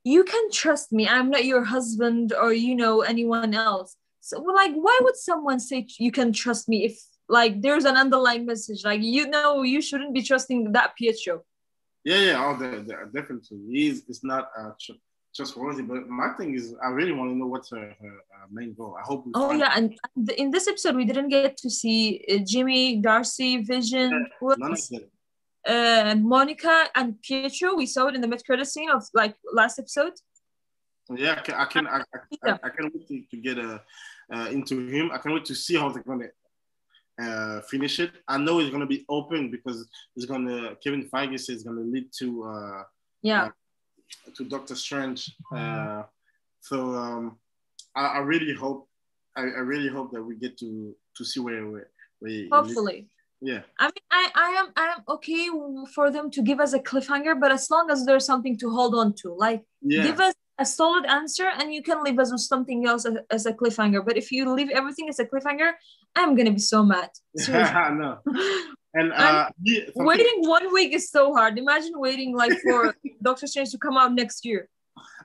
"You 0.03 0.23
can 0.23 0.51
trust 0.51 0.91
me. 0.91 1.07
I'm 1.07 1.29
not 1.29 1.45
your 1.45 1.63
husband 1.63 2.33
or 2.33 2.53
you 2.53 2.75
know 2.75 3.01
anyone 3.01 3.53
else." 3.53 3.95
So, 4.21 4.41
like, 4.41 4.73
why 4.73 4.99
would 5.03 5.15
someone 5.15 5.59
say 5.59 5.87
you 5.99 6.11
can 6.11 6.33
trust 6.33 6.67
me 6.69 6.85
if 6.85 6.99
like 7.29 7.61
there's 7.61 7.85
an 7.85 7.97
underlying 7.97 8.45
message 8.45 8.83
like 8.85 9.01
you 9.01 9.27
know 9.27 9.63
you 9.63 9.81
shouldn't 9.81 10.13
be 10.13 10.21
trusting 10.21 10.71
that 10.71 10.95
Pietro? 10.95 11.43
Yeah, 12.03 12.19
yeah, 12.19 12.45
oh, 12.45 12.57
the, 12.57 12.77
the, 12.81 12.93
definitely. 13.13 13.59
He's 13.69 14.03
it's 14.07 14.23
not 14.23 14.49
uh, 14.57 14.71
tr- 14.79 14.93
trustworthy. 15.35 15.83
But 15.83 16.07
my 16.07 16.29
thing 16.37 16.55
is, 16.55 16.73
I 16.83 16.87
really 16.87 17.11
want 17.11 17.31
to 17.31 17.35
know 17.35 17.47
what's 17.47 17.69
her, 17.71 17.95
her 18.01 18.15
uh, 18.35 18.47
main 18.49 18.73
goal. 18.73 18.95
I 18.97 19.03
hope. 19.03 19.25
Oh 19.35 19.51
yeah, 19.51 19.73
and 19.75 19.93
in 20.37 20.51
this 20.51 20.67
episode, 20.67 20.95
we 20.95 21.05
didn't 21.05 21.29
get 21.29 21.57
to 21.57 21.69
see 21.69 22.23
uh, 22.31 22.37
Jimmy, 22.45 22.97
Darcy, 22.97 23.61
Vision, 23.61 24.27
yeah, 24.41 24.55
none 24.57 24.73
of 24.73 24.87
them. 24.87 25.01
Uh, 25.67 26.15
Monica, 26.15 26.85
and 26.95 27.21
Pietro. 27.21 27.75
We 27.75 27.85
saw 27.85 28.07
it 28.07 28.15
in 28.15 28.21
the 28.21 28.27
mid 28.27 28.45
credit 28.45 28.67
scene 28.67 28.89
of 28.89 29.03
like 29.13 29.35
last 29.53 29.77
episode. 29.77 30.13
Yeah, 31.13 31.35
I 31.37 31.41
can, 31.41 31.55
I 31.55 31.65
can, 31.65 31.87
I, 31.87 31.97
I, 31.97 32.51
I, 32.51 32.59
I 32.63 32.69
can 32.69 32.91
wait 32.93 33.07
to, 33.07 33.21
to 33.31 33.37
get 33.37 33.59
uh, 33.59 33.79
uh, 34.33 34.47
into 34.49 34.87
him. 34.87 35.11
I 35.13 35.17
can 35.17 35.33
wait 35.33 35.45
to 35.45 35.55
see 35.55 35.75
how 35.75 35.89
they're 35.89 36.03
gonna 36.03 36.27
uh, 37.21 37.61
finish 37.61 37.99
it. 37.99 38.11
I 38.27 38.37
know 38.37 38.59
it's 38.59 38.69
gonna 38.69 38.85
be 38.85 39.05
open 39.09 39.51
because 39.51 39.87
it's 40.15 40.25
gonna 40.25 40.75
Kevin 40.83 41.09
Feige 41.09 41.39
says 41.39 41.57
it's 41.57 41.63
gonna 41.63 41.81
lead 41.81 42.09
to 42.19 42.43
uh, 42.43 42.83
yeah 43.21 43.45
uh, 43.45 43.49
to 44.35 44.45
Doctor 44.45 44.75
Strange. 44.75 45.33
Uh, 45.55 46.03
so 46.61 46.95
um, 46.95 47.37
I, 47.95 48.05
I 48.05 48.17
really 48.19 48.53
hope 48.53 48.87
I, 49.35 49.41
I 49.41 49.63
really 49.73 49.89
hope 49.89 50.11
that 50.11 50.23
we 50.23 50.35
get 50.35 50.57
to 50.59 50.95
to 51.15 51.25
see 51.25 51.39
where 51.39 51.67
where, 51.67 51.89
where 52.19 52.47
hopefully. 52.51 53.09
Yeah. 53.39 53.61
I 53.79 53.85
mean, 53.85 54.07
I, 54.09 54.31
I 54.33 54.49
am 54.59 54.67
I 54.75 54.85
am 54.95 55.03
okay 55.09 55.47
for 55.93 56.09
them 56.09 56.31
to 56.31 56.41
give 56.41 56.59
us 56.59 56.73
a 56.73 56.79
cliffhanger, 56.79 57.39
but 57.39 57.51
as 57.51 57.69
long 57.69 57.91
as 57.91 58.03
there's 58.03 58.25
something 58.25 58.57
to 58.57 58.69
hold 58.71 58.95
on 58.95 59.13
to, 59.21 59.31
like 59.31 59.63
yeah. 59.81 60.03
give 60.03 60.19
us 60.19 60.33
a 60.59 60.65
solid 60.65 61.05
answer 61.05 61.47
and 61.47 61.73
you 61.73 61.83
can 61.83 62.03
leave 62.03 62.17
us 62.19 62.31
with 62.31 62.41
something 62.41 62.87
else 62.87 63.05
as, 63.05 63.17
as 63.29 63.45
a 63.45 63.53
cliffhanger. 63.53 64.03
But 64.05 64.17
if 64.17 64.31
you 64.31 64.51
leave 64.51 64.69
everything 64.69 65.07
as 65.09 65.19
a 65.19 65.25
cliffhanger, 65.25 65.71
I'm 66.15 66.35
gonna 66.35 66.51
be 66.51 66.59
so 66.59 66.83
mad. 66.83 67.09
no. 67.49 68.19
And 68.93 69.13
uh, 69.13 69.49
waiting 69.95 70.39
one 70.41 70.73
week 70.73 70.93
is 70.93 71.11
so 71.11 71.33
hard. 71.33 71.57
Imagine 71.59 71.93
waiting 71.95 72.35
like 72.35 72.53
for 72.63 72.95
Doctor 73.21 73.45
Strange 73.45 73.71
to 73.71 73.77
come 73.77 73.97
out 73.97 74.13
next 74.13 74.43
year. 74.45 74.69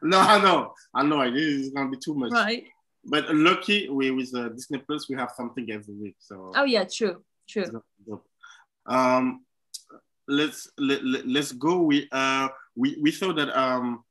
No, 0.03 0.19
I 0.19 0.41
know, 0.43 0.75
I 0.95 1.03
know. 1.03 1.23
It 1.23 1.37
is 1.37 1.71
gonna 1.71 1.91
be 1.91 1.97
too 1.97 2.15
much. 2.15 2.33
Right. 2.33 2.65
But 3.05 3.35
lucky 3.35 3.89
we 3.89 4.11
with 4.11 4.35
uh, 4.35 4.51
Disney 4.51 4.79
Plus, 4.79 5.09
we 5.09 5.17
have 5.17 5.31
something 5.35 5.67
every 5.71 5.95
week. 5.95 6.17
So. 6.19 6.53
Oh 6.55 6.65
yeah, 6.65 6.85
true, 6.85 7.25
true. 7.49 7.83
Um, 8.87 9.45
let's 10.29 10.71
let, 10.77 11.05
let, 11.05 11.27
let's 11.27 11.53
go. 11.53 11.83
We 11.83 12.09
uh 12.13 12.49
we 12.77 12.99
we 13.01 13.11
thought 13.11 13.37
that 13.37 13.57
um 13.59 14.05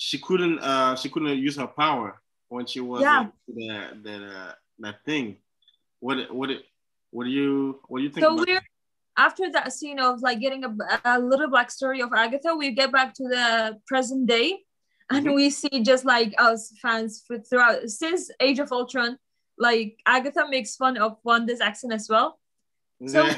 she 0.00 0.16
couldn't 0.18 0.58
uh 0.60 0.96
she 0.96 1.10
couldn't 1.10 1.38
use 1.38 1.56
her 1.56 1.66
power 1.66 2.22
when 2.48 2.64
she 2.64 2.80
was 2.80 3.02
yeah. 3.02 3.26
that 3.48 4.02
that 4.02 4.22
uh, 4.22 4.52
that 4.78 5.04
thing. 5.04 5.36
What 6.00 6.34
what 6.34 6.48
what 7.10 7.24
do 7.24 7.30
you 7.30 7.80
what 7.86 7.98
do 7.98 8.04
you 8.04 8.10
think? 8.10 8.24
So 8.24 8.34
we're 8.34 8.62
after 9.18 9.52
that 9.52 9.74
scene 9.74 10.00
of 10.00 10.22
like 10.22 10.40
getting 10.40 10.64
a, 10.64 10.74
a 11.04 11.18
little 11.18 11.50
black 11.50 11.70
story 11.70 12.00
of 12.00 12.14
Agatha, 12.14 12.56
we 12.56 12.70
get 12.70 12.90
back 12.90 13.12
to 13.14 13.24
the 13.24 13.78
present 13.86 14.26
day, 14.26 14.60
and 15.10 15.26
mm-hmm. 15.26 15.34
we 15.34 15.50
see 15.50 15.82
just 15.82 16.06
like 16.06 16.32
us 16.38 16.72
fans 16.80 17.22
throughout 17.50 17.86
since 17.90 18.30
Age 18.40 18.58
of 18.58 18.72
Ultron, 18.72 19.18
like 19.58 19.98
Agatha 20.06 20.46
makes 20.48 20.76
fun 20.76 20.96
of 20.96 21.18
Wanda's 21.24 21.60
accent 21.60 21.92
as 21.92 22.08
well. 22.08 22.40
So 23.06 23.28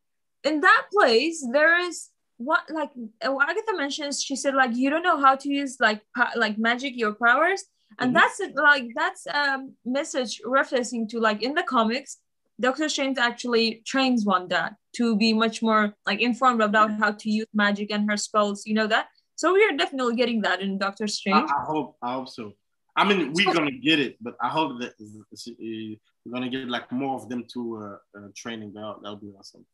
in 0.44 0.60
that 0.60 0.82
place, 0.92 1.44
there 1.52 1.80
is 1.80 2.11
what 2.44 2.62
like 2.70 2.90
uh, 3.24 3.36
Agatha 3.40 3.76
mentions, 3.76 4.22
she 4.22 4.36
said 4.36 4.54
like 4.54 4.74
you 4.74 4.90
don't 4.90 5.02
know 5.02 5.20
how 5.20 5.36
to 5.36 5.48
use 5.48 5.76
like 5.80 6.00
like 6.36 6.58
magic 6.58 6.94
your 6.96 7.14
powers, 7.14 7.64
and 7.98 8.08
mm-hmm. 8.08 8.18
that's 8.18 8.40
it. 8.40 8.54
Like 8.54 8.88
that's 8.94 9.26
a 9.26 9.38
um, 9.38 9.74
message 9.84 10.40
referencing 10.44 11.08
to 11.10 11.20
like 11.20 11.42
in 11.42 11.54
the 11.54 11.62
comics, 11.62 12.18
Doctor 12.60 12.88
Strange 12.88 13.18
actually 13.18 13.82
trains 13.86 14.24
Wanda 14.24 14.76
to 14.96 15.16
be 15.16 15.32
much 15.32 15.62
more 15.62 15.94
like 16.06 16.20
informed 16.20 16.62
about 16.62 16.90
how 16.92 17.12
to 17.12 17.30
use 17.30 17.46
magic 17.54 17.90
and 17.90 18.10
her 18.10 18.16
spells. 18.16 18.66
You 18.66 18.74
know 18.74 18.86
that. 18.86 19.08
So 19.36 19.52
we 19.52 19.64
are 19.64 19.76
definitely 19.76 20.16
getting 20.16 20.42
that 20.42 20.60
in 20.60 20.78
Doctor 20.78 21.06
Strange. 21.08 21.50
I, 21.50 21.62
I 21.62 21.64
hope. 21.64 21.96
I 22.02 22.12
hope 22.14 22.28
so. 22.28 22.52
I 22.94 23.04
mean, 23.08 23.32
we're 23.32 23.54
gonna 23.54 23.70
get 23.70 23.98
it, 23.98 24.16
but 24.20 24.34
I 24.40 24.48
hope 24.48 24.78
that 24.80 24.92
we're 25.00 26.32
gonna 26.32 26.50
get 26.50 26.68
like 26.68 26.92
more 26.92 27.14
of 27.16 27.28
them 27.28 27.44
to 27.54 27.60
uh, 27.76 28.18
uh, 28.18 28.28
training. 28.36 28.72
That 28.74 28.96
that 29.02 29.10
would 29.10 29.20
be 29.20 29.32
awesome. 29.38 29.64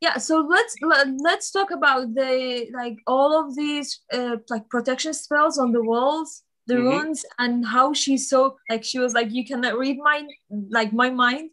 Yeah 0.00 0.16
so 0.18 0.46
let's 0.48 0.74
let, 0.82 1.06
let's 1.18 1.50
talk 1.50 1.70
about 1.70 2.14
the 2.14 2.68
like 2.74 2.96
all 3.06 3.38
of 3.38 3.56
these 3.56 4.00
uh, 4.12 4.36
like 4.50 4.68
protection 4.68 5.12
spells 5.14 5.58
on 5.58 5.72
the 5.72 5.82
walls 5.82 6.42
the 6.66 6.74
Mhm. 6.74 6.84
runes 6.84 7.24
and 7.38 7.64
how 7.66 7.92
she's 7.92 8.28
so 8.28 8.56
like 8.68 8.84
she 8.84 8.98
was 8.98 9.14
like 9.14 9.30
you 9.30 9.44
cannot 9.44 9.78
read 9.78 9.98
my 9.98 10.26
like 10.70 10.92
my 10.92 11.10
mind 11.10 11.50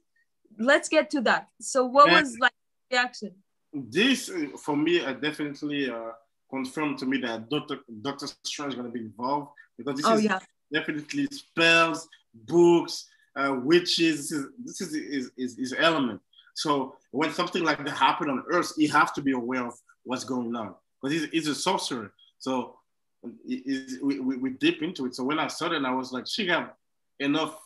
let's 0.60 0.90
get 0.90 1.10
to 1.10 1.22
that 1.22 1.48
so 1.62 1.86
what 1.86 2.08
Yeah. 2.08 2.22
was 2.22 2.38
like 2.40 2.54
reaction 2.92 3.32
this 3.74 4.30
uh, 4.30 4.48
for 4.58 4.76
me 4.76 5.00
uh, 5.04 5.14
definitely 5.14 5.90
uh, 5.90 6.12
confirmed 6.50 6.98
to 7.00 7.06
me 7.06 7.18
that 7.20 7.50
Doctor 7.50 7.80
Doctor 8.02 8.28
Strange 8.44 8.74
is 8.74 8.76
going 8.76 8.92
to 8.92 8.94
be 8.94 9.06
involved 9.06 9.50
because 9.78 9.96
this 9.98 10.06
oh 10.08 10.16
is 10.18 10.26
yeah 10.26 10.40
definitely 10.72 11.28
spells, 11.32 12.08
books, 12.34 13.06
uh, 13.36 13.56
witches. 13.64 14.30
This 14.30 14.32
is 14.32 14.48
this 14.66 14.82
is 14.82 14.94
is, 14.96 15.32
is 15.38 15.60
is 15.60 15.76
element. 15.78 16.20
So 16.54 16.96
when 17.12 17.32
something 17.34 17.64
like 17.64 17.84
that 17.84 17.90
happened 17.90 18.32
on 18.32 18.44
Earth, 18.50 18.74
he 18.76 18.88
has 18.88 19.12
to 19.14 19.22
be 19.22 19.32
aware 19.32 19.66
of 19.66 19.74
what's 20.04 20.24
going 20.24 20.56
on 20.56 20.76
because 21.02 21.14
he's, 21.20 21.30
he's 21.32 21.48
a 21.48 21.56
sorcerer. 21.56 22.12
So 22.40 22.78
we, 23.24 24.00
we, 24.02 24.38
we 24.38 24.50
dip 24.52 24.82
into 24.82 25.06
it. 25.06 25.16
So 25.16 25.24
when 25.24 25.40
I 25.40 25.48
saw 25.48 25.70
that, 25.70 25.84
I 25.84 25.92
was 25.92 26.12
like, 26.12 26.28
she 26.28 26.46
got 26.46 26.76
enough 27.20 27.58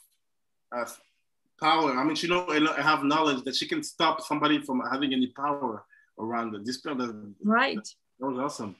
uh, 0.75 0.85
power. 1.59 1.91
I 1.93 2.03
mean, 2.03 2.15
she 2.15 2.27
know 2.27 2.45
eno- 2.47 2.73
have 2.73 3.03
knowledge 3.03 3.43
that 3.43 3.55
she 3.55 3.67
can 3.67 3.83
stop 3.83 4.21
somebody 4.21 4.61
from 4.61 4.81
having 4.91 5.13
any 5.13 5.27
power 5.27 5.83
around. 6.19 6.55
This 6.65 6.75
spell 6.75 6.95
that, 6.95 7.33
right 7.43 7.87
that 8.19 8.25
was 8.25 8.37
awesome. 8.39 8.75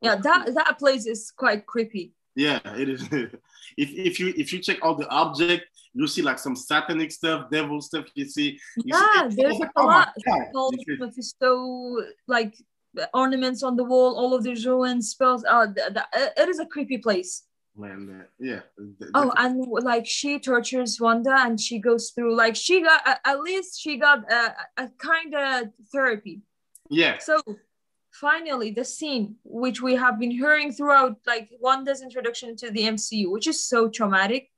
yeah 0.00 0.16
that 0.16 0.54
that 0.54 0.78
place 0.78 1.06
is 1.06 1.30
quite 1.30 1.66
creepy 1.66 2.12
Yeah, 2.46 2.60
it 2.82 2.88
is. 2.94 3.02
if, 3.82 3.88
if 4.08 4.14
you 4.20 4.28
if 4.42 4.48
you 4.52 4.58
check 4.66 4.78
all 4.84 4.94
the 5.02 5.08
object, 5.22 5.62
you 5.98 6.06
see 6.14 6.22
like 6.30 6.38
some 6.46 6.56
satanic 6.56 7.10
stuff, 7.20 7.40
devil 7.56 7.78
stuff. 7.88 8.06
You 8.18 8.26
see, 8.36 8.48
you 8.76 8.94
yeah 8.94 9.28
see, 9.28 9.36
there's 9.38 9.58
oh 9.60 9.68
a 9.76 9.82
my 9.82 9.84
lot 9.94 10.08
God. 10.26 10.46
all 10.58 10.70
You 10.74 10.80
see- 10.86 11.00
Mephisto 11.04 11.50
like 12.36 12.52
ornaments 13.14 13.60
on 13.68 13.74
the 13.80 13.84
wall 13.92 14.10
all 14.20 14.32
of 14.36 14.42
these 14.46 14.62
ruins 14.66 15.04
spells 15.14 15.44
oh 15.54 15.64
th- 15.76 15.92
th- 15.96 16.32
it 16.42 16.48
is 16.52 16.58
a 16.58 16.66
creepy 16.74 16.98
place 16.98 17.32
Man, 17.76 18.00
uh, 18.20 18.24
yeah. 18.50 18.62
Oh, 19.14 19.30
and 19.42 19.54
like 19.92 20.04
she 20.18 20.30
tortures 20.40 21.00
Wanda, 21.00 21.34
and 21.46 21.58
she 21.66 21.76
goes 21.78 22.10
through 22.10 22.34
like 22.44 22.56
she 22.66 22.76
got 22.82 23.00
a- 23.10 23.22
at 23.30 23.38
least 23.48 23.80
she 23.82 23.92
got 24.06 24.18
a, 24.40 24.42
a 24.82 24.84
kind 24.98 25.32
of 25.34 25.68
therapy. 25.94 26.36
yeah, 26.90 27.14
So 27.28 27.34
finally, 28.10 28.70
the 28.70 28.84
scene 28.84 29.36
which 29.44 29.80
we 29.80 29.94
have 29.94 30.18
been 30.18 30.30
hearing 30.30 30.72
throughout, 30.72 31.16
like 31.26 31.50
Wanda's 31.60 32.02
introduction 32.02 32.56
to 32.56 32.70
the 32.70 32.82
MCU, 32.82 33.30
which 33.30 33.46
is 33.46 33.64
so 33.64 33.88
traumatic. 33.88 34.50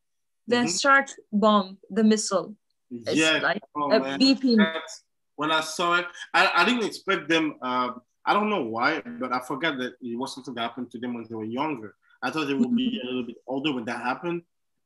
The 0.49 0.57
Mhm. 0.57 0.69
Stark 0.69 1.07
bomb, 1.33 1.79
the 1.91 2.03
missile, 2.05 2.57
is 2.91 3.17
yeah. 3.17 3.39
like 3.43 3.63
oh, 3.77 3.93
a 3.93 4.01
man. 4.01 4.19
beeping. 4.21 4.57
That's- 4.59 5.05
when 5.37 5.51
I 5.51 5.61
saw 5.61 5.95
it, 5.95 6.07
I, 6.35 6.51
I 6.55 6.65
didn't 6.65 6.85
expect 6.85 7.29
them. 7.29 7.57
Um, 7.63 8.03
I 8.25 8.33
don't 8.35 8.51
know 8.51 8.63
why, 8.65 9.01
but 9.01 9.33
I 9.33 9.41
forgot 9.41 9.79
that 9.79 9.95
it 10.01 10.17
was 10.19 10.35
something 10.35 10.55
that 10.55 10.61
happened 10.61 10.91
to 10.93 10.99
them 10.99 11.15
when 11.15 11.25
they 11.29 11.35
were 11.35 11.45
younger. 11.45 11.95
I 12.23 12.31
thought 12.31 12.47
they 12.47 12.55
would 12.55 12.77
be 12.77 13.01
a 13.03 13.07
little 13.07 13.25
bit 13.25 13.37
older 13.47 13.73
when 13.73 13.85
that 13.87 14.01
happened, 14.01 14.43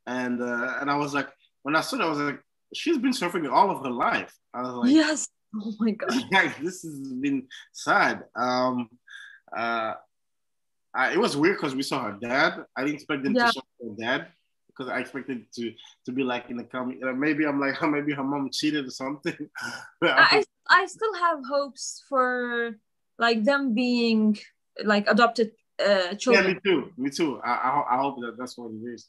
and 0.06 0.40
uh, 0.40 0.78
and 0.80 0.90
I 0.90 0.96
was 0.96 1.12
like, 1.12 1.28
when 1.62 1.76
I 1.76 1.80
saw 1.82 1.96
it, 1.96 2.02
I 2.02 2.08
was 2.08 2.18
like, 2.18 2.40
she's 2.72 2.96
been 2.96 3.12
suffering 3.12 3.46
all 3.48 3.70
of 3.70 3.82
her 3.84 3.90
life. 3.90 4.32
I 4.54 4.62
was 4.62 4.72
like, 4.74 4.90
yes. 4.92 5.28
Oh 5.64 5.74
my 5.78 5.90
god. 5.92 6.10
like 6.32 6.58
this 6.58 6.82
has 6.82 6.98
been 7.12 7.46
sad. 7.72 8.24
Um, 8.34 8.90
uh, 9.56 9.94
I, 10.94 11.12
it 11.12 11.18
was 11.18 11.36
weird 11.36 11.56
because 11.56 11.74
we 11.74 11.82
saw 11.82 12.04
her 12.04 12.18
dad. 12.20 12.64
I 12.76 12.82
didn't 12.82 12.96
expect 12.96 13.22
them 13.22 13.34
Yeah. 13.34 13.46
to 13.46 13.52
show 13.52 13.62
her 13.82 13.94
dad 13.98 14.28
because 14.68 14.90
I 14.90 14.98
expected 15.00 15.46
to 15.54 15.72
to 16.06 16.12
be 16.12 16.22
like 16.22 16.50
in 16.50 16.56
the 16.56 16.64
comic. 16.64 17.02
Uh, 17.02 17.12
maybe 17.12 17.46
I'm 17.46 17.60
like 17.60 17.80
maybe 17.96 18.12
her 18.12 18.24
mom 18.24 18.50
cheated 18.52 18.86
or 18.86 18.90
something. 18.90 19.36
I, 20.02 20.42
I 20.70 20.82
I 20.82 20.86
still 20.86 21.14
have 21.14 21.40
hopes 21.48 22.02
for 22.08 22.76
like 23.18 23.44
them 23.44 23.74
being 23.74 24.38
like 24.84 25.08
adopted 25.08 25.52
uh, 25.78 26.14
yeah, 26.26 26.40
me 26.40 26.56
too. 26.64 26.90
Me 26.96 27.10
too. 27.10 27.40
I, 27.44 27.50
I, 27.52 27.96
I 27.96 27.98
hope 27.98 28.20
that 28.20 28.36
that's 28.38 28.56
what 28.56 28.70
it 28.72 28.94
is. 28.94 29.08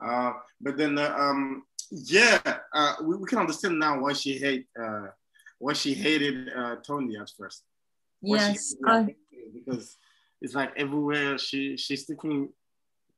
Uh, 0.00 0.32
but 0.60 0.76
then 0.76 0.96
uh, 0.96 1.14
um, 1.18 1.64
yeah, 1.90 2.40
uh, 2.72 2.94
we, 3.02 3.16
we 3.16 3.26
can 3.26 3.38
understand 3.38 3.78
now 3.78 4.00
why 4.00 4.12
she 4.12 4.38
hate 4.38 4.66
uh, 4.80 5.08
why 5.58 5.72
she 5.72 5.94
hated 5.94 6.50
uh, 6.56 6.76
Tony 6.76 7.16
at 7.16 7.30
first. 7.36 7.64
Yes. 8.20 8.74
Uh, 8.86 9.06
because 9.52 9.96
it's 10.40 10.54
like 10.54 10.72
everywhere 10.76 11.38
she 11.38 11.76
she's 11.76 12.04
thinking 12.04 12.50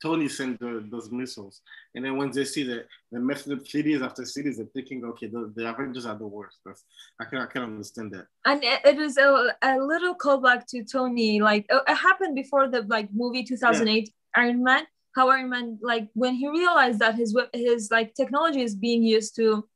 Tony 0.02 0.28
sent 0.28 0.58
the, 0.60 0.82
those 0.90 1.10
missiles, 1.10 1.60
and 1.94 2.04
then 2.04 2.16
when 2.16 2.30
they 2.30 2.44
see 2.44 2.62
the 2.62 2.86
the 3.12 3.20
messed 3.20 3.50
up 3.50 3.66
cities 3.66 4.00
after 4.00 4.24
cities, 4.24 4.56
they're 4.56 4.66
thinking, 4.66 5.04
okay, 5.04 5.26
the, 5.26 5.52
the 5.54 5.68
Avengers 5.68 6.06
are 6.06 6.16
the 6.16 6.26
worst. 6.26 6.58
That's, 6.64 6.84
I 7.20 7.26
can 7.26 7.38
I 7.38 7.46
can 7.46 7.62
understand 7.62 8.12
that. 8.12 8.26
and 8.46 8.64
it 8.64 8.80
it 8.84 8.98
is 8.98 9.18
a, 9.18 9.54
a 9.60 9.76
little 9.78 10.14
callback 10.14 10.66
to 10.68 10.84
Tony. 10.84 11.42
Like 11.42 11.66
uh, 11.70 11.80
it 11.86 11.94
happened 11.94 12.34
before 12.34 12.68
the 12.68 12.82
like 12.82 13.08
movie 13.12 13.44
2008 13.44 14.10
Iron 14.36 14.64
Man. 14.64 14.84
How 15.14 15.28
Iron 15.28 15.50
Man 15.50 15.78
like 15.82 16.08
when 16.14 16.34
he 16.34 16.48
realized 16.48 17.00
that 17.00 17.16
his 17.16 17.36
his 17.52 17.90
like 17.90 18.14
technology 18.14 18.62
is 18.62 18.74
being 18.74 19.02
used 19.02 19.36
to 19.36 19.68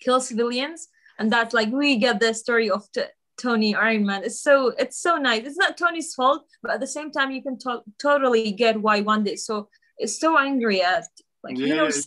kill 0.00 0.20
civilians, 0.20 0.88
and 1.18 1.32
that 1.32 1.52
like 1.54 1.70
we 1.70 1.96
get 1.96 2.20
the 2.20 2.32
story 2.34 2.70
of 2.70 2.90
t- 2.92 3.02
Tony 3.40 3.74
Iron 3.74 4.04
Man. 4.06 4.22
It's 4.24 4.40
so 4.40 4.68
it's 4.78 4.98
so 5.00 5.16
nice. 5.16 5.42
It's 5.46 5.58
not 5.58 5.76
Tony's 5.76 6.14
fault, 6.14 6.44
but 6.62 6.72
at 6.72 6.80
the 6.80 6.86
same 6.86 7.10
time 7.10 7.30
you 7.30 7.42
can 7.42 7.58
to- 7.60 7.82
totally 8.00 8.52
get 8.52 8.80
why 8.80 9.00
one 9.00 9.26
is 9.26 9.44
so 9.44 9.68
is 10.00 10.18
so 10.18 10.38
angry 10.38 10.82
at 10.82 11.04
like 11.44 11.58
you 11.58 11.66
know 11.76 11.84
yeah, 11.84 11.90
you- 11.96 12.02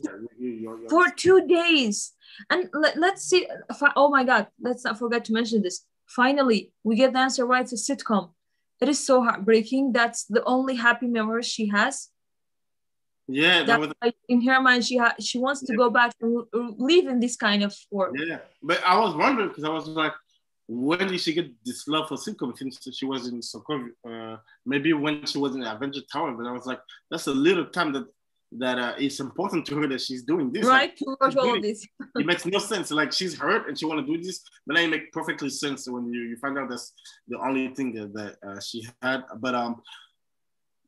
for 0.90 1.10
two 1.16 1.48
days. 1.48 2.14
And 2.50 2.70
let, 2.74 2.98
let's 2.98 3.24
see. 3.24 3.48
fi- 3.80 3.94
Oh 3.96 4.10
my 4.10 4.24
God, 4.24 4.48
let's 4.62 4.84
not 4.86 4.98
forget 5.00 5.26
to 5.26 5.34
mention 5.34 5.62
this. 5.62 5.86
Finally, 6.08 6.72
we 6.84 6.96
get 6.96 7.14
the 7.14 7.20
answer 7.20 7.46
why 7.46 7.62
it's 7.62 7.74
a 7.74 7.76
sitcom. 7.76 8.32
It 8.82 8.88
is 8.88 9.04
so 9.06 9.22
heartbreaking. 9.24 9.92
That's 9.94 10.26
the 10.26 10.44
only 10.46 10.76
happy 10.76 11.08
memories 11.08 11.48
she 11.48 11.68
has. 11.70 12.10
Yeah, 13.32 13.64
that 13.64 13.80
was 13.80 13.94
in 14.28 14.42
her 14.42 14.60
mind, 14.60 14.84
she 14.84 14.98
ha- 14.98 15.16
she 15.20 15.38
wants 15.38 15.62
to 15.62 15.76
go 15.76 15.90
back 15.90 16.14
and 16.20 16.44
live 16.52 17.06
in 17.06 17.20
this 17.20 17.36
kind 17.36 17.64
of 17.64 17.76
world. 17.92 18.18
yeah. 18.20 18.40
But 18.64 18.84
I 18.84 18.98
was 19.00 19.16
wondering 19.16 19.50
because 19.50 19.64
I 19.64 19.70
was 19.70 19.88
like, 19.88 20.14
when 20.68 21.08
did 21.08 21.20
she 21.20 21.34
get 21.34 21.52
this 21.64 21.88
love 21.88 22.08
for 22.08 22.16
sitcom 22.16 22.58
since 22.58 22.98
she 22.98 23.06
was 23.06 23.28
in 23.28 23.40
Sokovia? 23.42 23.92
Uh, 24.08 24.38
maybe 24.66 24.94
when 24.94 25.26
she 25.28 25.38
was 25.38 25.56
in 25.56 25.64
Avenger 25.64 26.02
Tower, 26.12 26.32
but 26.32 26.48
I 26.48 26.52
was 26.52 26.66
like, 26.66 26.80
that's 27.12 27.28
a 27.28 27.32
little 27.32 27.66
time 27.66 27.94
that 27.94 28.06
that 28.54 28.80
uh, 28.80 28.94
it's 28.98 29.20
important 29.20 29.66
to 29.68 29.76
her 29.76 29.88
that 29.88 30.02
she's 30.02 30.24
doing 30.24 30.52
this. 30.52 30.66
Right 30.66 30.98
to 30.98 31.16
watch 31.22 31.36
all 31.36 31.56
of 31.56 31.62
this. 31.62 31.86
it 32.16 32.26
makes 32.26 32.48
no 32.48 32.58
sense. 32.58 32.90
Like 32.90 33.12
she's 33.12 33.38
hurt 33.38 33.68
and 33.68 33.78
she 33.78 33.86
want 33.86 34.06
to 34.06 34.12
do 34.12 34.22
this, 34.22 34.42
but 34.66 34.76
then 34.76 34.86
it 34.86 34.90
makes 34.90 35.06
perfectly 35.14 35.50
sense 35.50 35.88
when 35.88 36.12
you, 36.12 36.22
you 36.22 36.38
find 36.38 36.58
out 36.58 36.68
that's 36.68 36.94
the 37.28 37.38
only 37.38 37.68
thing 37.76 37.94
that, 37.94 38.14
that 38.14 38.38
uh, 38.48 38.60
she 38.60 38.88
had. 39.04 39.24
But 39.38 39.54
um, 39.54 39.82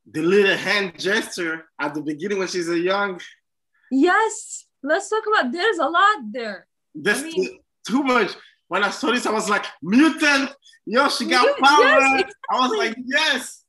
the 0.09 0.21
little 0.21 0.57
hand 0.57 0.97
gesture 0.97 1.65
at 1.79 1.93
the 1.93 2.01
beginning 2.01 2.39
when 2.39 2.47
she's 2.47 2.69
a 2.69 2.79
young, 2.79 3.19
Yes, 3.91 4.65
let's 4.83 5.09
talk 5.09 5.23
about. 5.27 5.51
There's 5.51 5.77
a 5.77 5.85
lot 5.89 6.17
there. 6.31 6.67
that's 6.95 7.19
I 7.21 7.23
mean- 7.23 7.59
too 7.87 8.03
much. 8.03 8.31
When 8.67 8.83
I 8.85 8.89
saw 8.89 9.11
this, 9.11 9.25
I 9.25 9.31
was 9.33 9.49
like, 9.49 9.65
mutant. 9.81 10.49
Yo, 10.85 11.09
she 11.09 11.25
got 11.25 11.57
power. 11.59 11.83
yes, 11.83 12.31
I 12.49 12.59
was 12.67 12.77
like, 12.77 12.95
yes. 13.05 13.63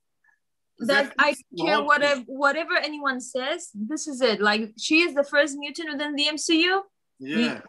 That 0.79 1.13
I 1.19 1.35
care 1.59 1.83
whatever 1.83 2.23
whatever 2.27 2.77
anyone 2.77 3.21
says. 3.21 3.71
This 3.75 4.07
is 4.07 4.21
it. 4.21 4.41
Like 4.41 4.73
she 4.79 5.01
is 5.03 5.15
the 5.15 5.25
first 5.25 5.57
mutant 5.59 5.91
within 5.93 6.15
the 6.15 6.27
MCU. 6.27 6.81
Yeah. 7.21 7.61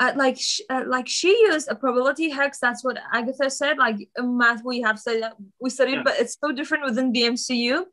uh, 0.00 0.12
like 0.16 0.36
sh- 0.38 0.60
uh, 0.68 0.82
like 0.86 1.08
she 1.08 1.30
used 1.50 1.68
a 1.68 1.74
probability 1.76 2.30
hex. 2.30 2.58
That's 2.60 2.84
what 2.84 2.98
Agatha 3.12 3.50
said. 3.50 3.78
Like 3.78 3.96
math, 4.18 4.62
we 4.64 4.80
have 4.82 4.98
said 4.98 5.22
that 5.22 5.34
we 5.60 5.70
studied, 5.70 5.94
Yeah. 5.96 6.02
but 6.04 6.14
it's 6.18 6.36
so 6.40 6.52
different 6.52 6.84
within 6.84 7.12
the 7.12 7.22
MCU. 7.22 7.84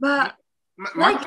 But 0.00 0.34
My, 0.76 0.90
my 0.94 1.26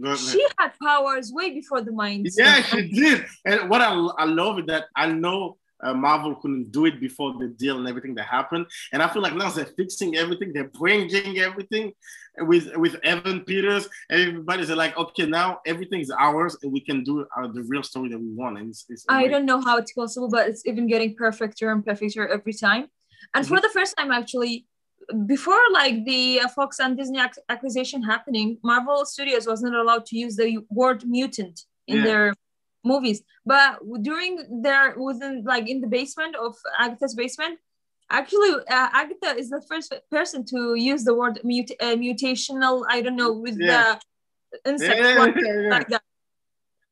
Like, 0.00 0.18
she 0.18 0.46
had 0.58 0.72
powers 0.80 1.32
way 1.32 1.50
before 1.50 1.80
the 1.80 1.92
mind. 1.92 2.28
Yeah, 2.36 2.62
she 2.62 2.88
did. 2.88 3.24
And 3.44 3.68
what 3.68 3.80
I, 3.80 3.92
I 4.18 4.24
love 4.24 4.60
is 4.60 4.66
that 4.66 4.86
I 4.94 5.10
know 5.10 5.58
uh, 5.82 5.94
Marvel 5.94 6.34
couldn't 6.36 6.70
do 6.72 6.86
it 6.86 7.00
before 7.00 7.34
the 7.38 7.48
deal 7.48 7.78
and 7.78 7.88
everything 7.88 8.14
that 8.16 8.26
happened. 8.26 8.66
And 8.92 9.02
I 9.02 9.08
feel 9.08 9.22
like 9.22 9.34
now 9.34 9.50
they're 9.50 9.64
fixing 9.64 10.16
everything, 10.16 10.52
they're 10.52 10.68
bringing 10.68 11.38
everything 11.38 11.92
with 12.38 12.76
with 12.76 12.96
Evan 13.04 13.40
Peters. 13.40 13.88
Everybody's 14.10 14.70
like, 14.70 14.96
okay, 14.96 15.26
now 15.26 15.60
everything's 15.66 16.10
ours 16.10 16.56
and 16.62 16.72
we 16.72 16.80
can 16.80 17.02
do 17.04 17.26
uh, 17.36 17.48
the 17.48 17.62
real 17.64 17.82
story 17.82 18.08
that 18.10 18.18
we 18.18 18.30
want. 18.34 18.58
And 18.58 18.70
it's, 18.70 18.84
it's 18.88 19.04
I 19.08 19.22
amazing. 19.22 19.32
don't 19.32 19.46
know 19.46 19.60
how 19.60 19.78
it's 19.78 19.92
possible, 19.92 20.28
but 20.28 20.48
it's 20.48 20.66
even 20.66 20.86
getting 20.86 21.14
perfecter 21.14 21.70
and 21.72 21.84
perfecter 21.84 22.26
every 22.26 22.52
time. 22.52 22.86
And 23.34 23.46
for 23.46 23.60
the 23.60 23.68
first 23.68 23.96
time, 23.96 24.10
actually, 24.10 24.66
before 25.26 25.60
like 25.72 26.04
the 26.04 26.40
uh, 26.40 26.48
Fox 26.48 26.78
and 26.80 26.96
Disney 26.96 27.18
ac- 27.20 27.40
acquisition 27.48 28.02
happening, 28.02 28.58
Marvel 28.62 29.04
Studios 29.06 29.46
wasn't 29.46 29.74
allowed 29.74 30.06
to 30.06 30.18
use 30.18 30.36
the 30.36 30.58
word 30.70 31.04
mutant 31.06 31.64
in 31.86 31.96
Yeah. 31.98 32.04
their 32.04 32.34
movies. 32.84 33.22
But 33.46 33.80
during 34.02 34.62
their 34.62 34.94
within 34.98 35.44
like 35.44 35.68
in 35.68 35.80
the 35.80 35.86
basement 35.86 36.36
of 36.36 36.56
Agatha's 36.78 37.14
basement, 37.14 37.58
actually 38.10 38.50
uh, 38.50 38.88
Agatha 38.92 39.36
is 39.38 39.48
the 39.50 39.62
first 39.62 39.92
person 40.10 40.44
to 40.46 40.74
use 40.74 41.04
the 41.04 41.14
word 41.14 41.40
mut- 41.44 41.72
uh, 41.80 41.96
mutational. 41.96 42.84
I 42.88 43.00
don't 43.02 43.16
know 43.16 43.32
with 43.32 43.56
Yeah. 43.58 43.98
the 44.52 44.70
insect 44.70 44.98
Yeah, 45.00 45.14
yeah, 45.16 45.68
like 45.70 45.88
that. 45.88 46.02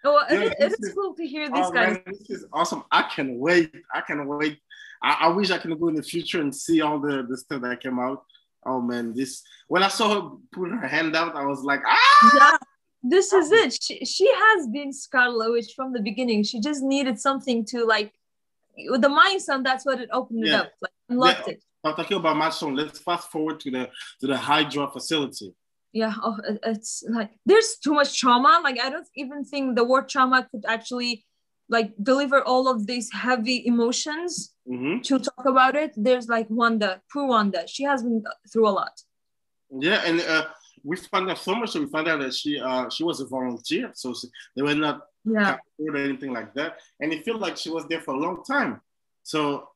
Oh, 0.04 0.22
it, 0.30 0.54
it 0.60 0.72
is 0.78 0.94
cool 0.94 1.14
to 1.14 1.26
hear 1.26 1.48
Oh, 1.50 1.56
these 1.56 1.70
guys. 1.70 1.94
man, 1.94 2.02
this 2.06 2.30
is 2.30 2.46
awesome. 2.52 2.84
I 2.92 3.02
can 3.14 3.38
wait. 3.38 3.72
I 3.92 4.00
can 4.02 4.26
wait. 4.28 4.58
I, 5.06 5.26
I 5.26 5.28
wish 5.28 5.50
I 5.50 5.58
could 5.58 5.78
go 5.78 5.88
in 5.88 5.94
the 5.94 6.02
future 6.02 6.40
and 6.40 6.54
see 6.54 6.80
all 6.80 6.98
the, 6.98 7.24
the 7.28 7.36
stuff 7.36 7.62
that 7.62 7.80
came 7.80 7.98
out. 8.00 8.24
Oh 8.64 8.80
man, 8.80 9.14
this 9.14 9.42
when 9.68 9.84
I 9.84 9.88
saw 9.88 10.06
her 10.14 10.28
put 10.52 10.70
her 10.70 10.88
hand 10.88 11.14
out, 11.14 11.36
I 11.36 11.44
was 11.46 11.62
like, 11.62 11.80
ah! 11.86 12.30
Yeah, 12.34 12.56
this 13.04 13.32
is 13.32 13.52
it. 13.52 13.78
She, 13.80 14.04
she 14.04 14.28
has 14.34 14.66
been 14.66 14.92
Scarlet 14.92 15.52
Witch 15.52 15.72
from 15.76 15.92
the 15.92 16.00
beginning. 16.00 16.42
She 16.42 16.60
just 16.60 16.82
needed 16.82 17.20
something 17.20 17.64
to 17.66 17.84
like 17.84 18.12
with 18.90 19.02
the 19.02 19.08
Mind 19.08 19.40
Stone, 19.40 19.62
that's 19.62 19.86
what 19.86 20.00
it 20.00 20.08
opened 20.12 20.44
yeah. 20.44 20.54
it 20.54 20.60
up, 20.60 20.72
like 20.82 20.92
unlocked 21.08 21.46
yeah. 21.46 21.54
it. 21.54 21.62
I'm 21.84 21.94
talking 21.94 22.16
about 22.16 22.54
Stone. 22.54 22.74
Let's 22.74 22.98
fast 22.98 23.30
forward 23.30 23.60
to 23.60 23.70
the 23.70 23.90
to 24.20 24.26
the 24.26 24.36
Hydra 24.36 24.90
facility. 24.90 25.54
Yeah, 25.92 26.14
oh, 26.22 26.36
it's 26.64 27.04
like 27.08 27.30
there's 27.46 27.76
too 27.76 27.94
much 27.94 28.18
trauma. 28.18 28.60
Like 28.62 28.80
I 28.80 28.90
don't 28.90 29.08
even 29.14 29.44
think 29.44 29.76
the 29.76 29.84
word 29.84 30.08
trauma 30.08 30.48
could 30.50 30.64
actually 30.66 31.24
like 31.68 31.92
deliver 32.02 32.42
all 32.42 32.68
of 32.68 32.86
these 32.86 33.12
heavy 33.12 33.66
emotions 33.66 34.54
mm-hmm. 34.68 35.00
to 35.02 35.18
talk 35.18 35.44
about 35.46 35.74
it. 35.74 35.92
There's 35.96 36.28
like 36.28 36.48
Wanda, 36.48 37.02
poor 37.12 37.26
Wanda. 37.26 37.66
She 37.66 37.82
has 37.84 38.02
been 38.02 38.24
through 38.52 38.68
a 38.68 38.70
lot. 38.70 39.00
Yeah, 39.70 40.02
and 40.04 40.20
uh, 40.20 40.46
we 40.84 40.96
found 40.96 41.30
out 41.30 41.38
so 41.38 41.54
much. 41.54 41.70
So 41.70 41.80
we 41.80 41.86
found 41.86 42.08
out 42.08 42.20
that 42.20 42.34
she 42.34 42.60
uh, 42.60 42.88
she 42.88 43.02
was 43.02 43.20
a 43.20 43.26
volunteer, 43.26 43.90
so 43.94 44.14
they 44.54 44.62
were 44.62 44.74
not 44.74 45.02
yeah 45.24 45.56
or 45.78 45.96
anything 45.96 46.32
like 46.32 46.54
that. 46.54 46.78
And 47.00 47.12
it 47.12 47.24
felt 47.24 47.40
like 47.40 47.56
she 47.56 47.70
was 47.70 47.86
there 47.88 48.00
for 48.00 48.14
a 48.14 48.18
long 48.18 48.44
time. 48.44 48.80
So 49.22 49.68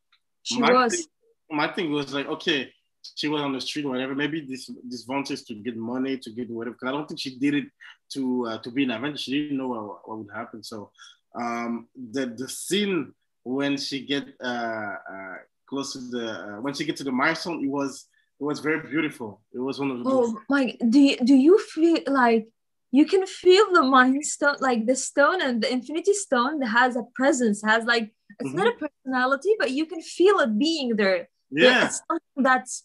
she 0.42 0.60
my 0.60 0.72
was. 0.72 0.94
Thing, 0.94 1.06
my 1.50 1.66
thing 1.66 1.90
was 1.90 2.14
like, 2.14 2.28
okay, 2.28 2.72
she 3.16 3.26
was 3.26 3.42
on 3.42 3.52
the 3.52 3.60
street 3.60 3.84
or 3.84 3.90
whatever. 3.90 4.14
Maybe 4.14 4.40
this 4.42 4.70
this 4.88 5.02
volunteers 5.02 5.42
to 5.44 5.54
get 5.54 5.76
money 5.76 6.16
to 6.18 6.30
get 6.30 6.48
whatever. 6.50 6.74
Because 6.74 6.88
I 6.88 6.92
don't 6.92 7.08
think 7.08 7.20
she 7.20 7.36
did 7.36 7.54
it 7.54 7.64
to 8.12 8.46
uh, 8.46 8.58
to 8.58 8.70
be 8.70 8.84
an 8.84 8.92
Avenger. 8.92 9.18
She 9.18 9.32
didn't 9.32 9.58
know 9.58 9.68
what, 9.68 10.08
what 10.08 10.18
would 10.18 10.34
happen. 10.34 10.62
So 10.62 10.92
um, 11.34 11.88
the 11.94 12.26
the 12.26 12.48
scene 12.48 13.12
when 13.44 13.76
she 13.76 14.04
get 14.04 14.24
uh, 14.42 14.94
uh, 15.12 15.36
close 15.66 15.92
to 15.92 16.00
the 16.00 16.30
uh, 16.30 16.60
when 16.60 16.74
she 16.74 16.84
get 16.84 16.96
to 16.96 17.04
the 17.04 17.12
mind 17.12 17.38
stone, 17.38 17.64
it 17.64 17.68
was 17.68 18.06
it 18.40 18.44
was 18.44 18.60
very 18.60 18.80
beautiful. 18.88 19.40
It 19.52 19.58
was 19.60 19.78
one 19.78 19.90
of 19.90 19.98
the. 19.98 20.10
Oh 20.10 20.40
my! 20.48 20.76
Do 20.88 20.98
you, 20.98 21.16
do 21.18 21.34
you 21.34 21.58
feel 21.58 21.98
like 22.06 22.48
you 22.90 23.06
can 23.06 23.26
feel 23.26 23.72
the 23.72 23.82
mind 23.82 24.24
stone, 24.26 24.56
like 24.60 24.86
the 24.86 24.96
stone 24.96 25.40
and 25.42 25.62
the 25.62 25.72
Infinity 25.72 26.14
Stone 26.14 26.62
has 26.62 26.96
a 26.96 27.04
presence, 27.14 27.62
has 27.62 27.84
like 27.84 28.10
it's 28.38 28.48
mm-hmm. 28.48 28.58
not 28.58 28.74
a 28.74 28.88
personality, 28.88 29.54
but 29.58 29.70
you 29.70 29.86
can 29.86 30.02
feel 30.02 30.40
it 30.40 30.58
being 30.58 30.96
there. 30.96 31.28
Yeah, 31.50 31.86
it's 31.86 32.02
something 32.08 32.42
that's 32.42 32.84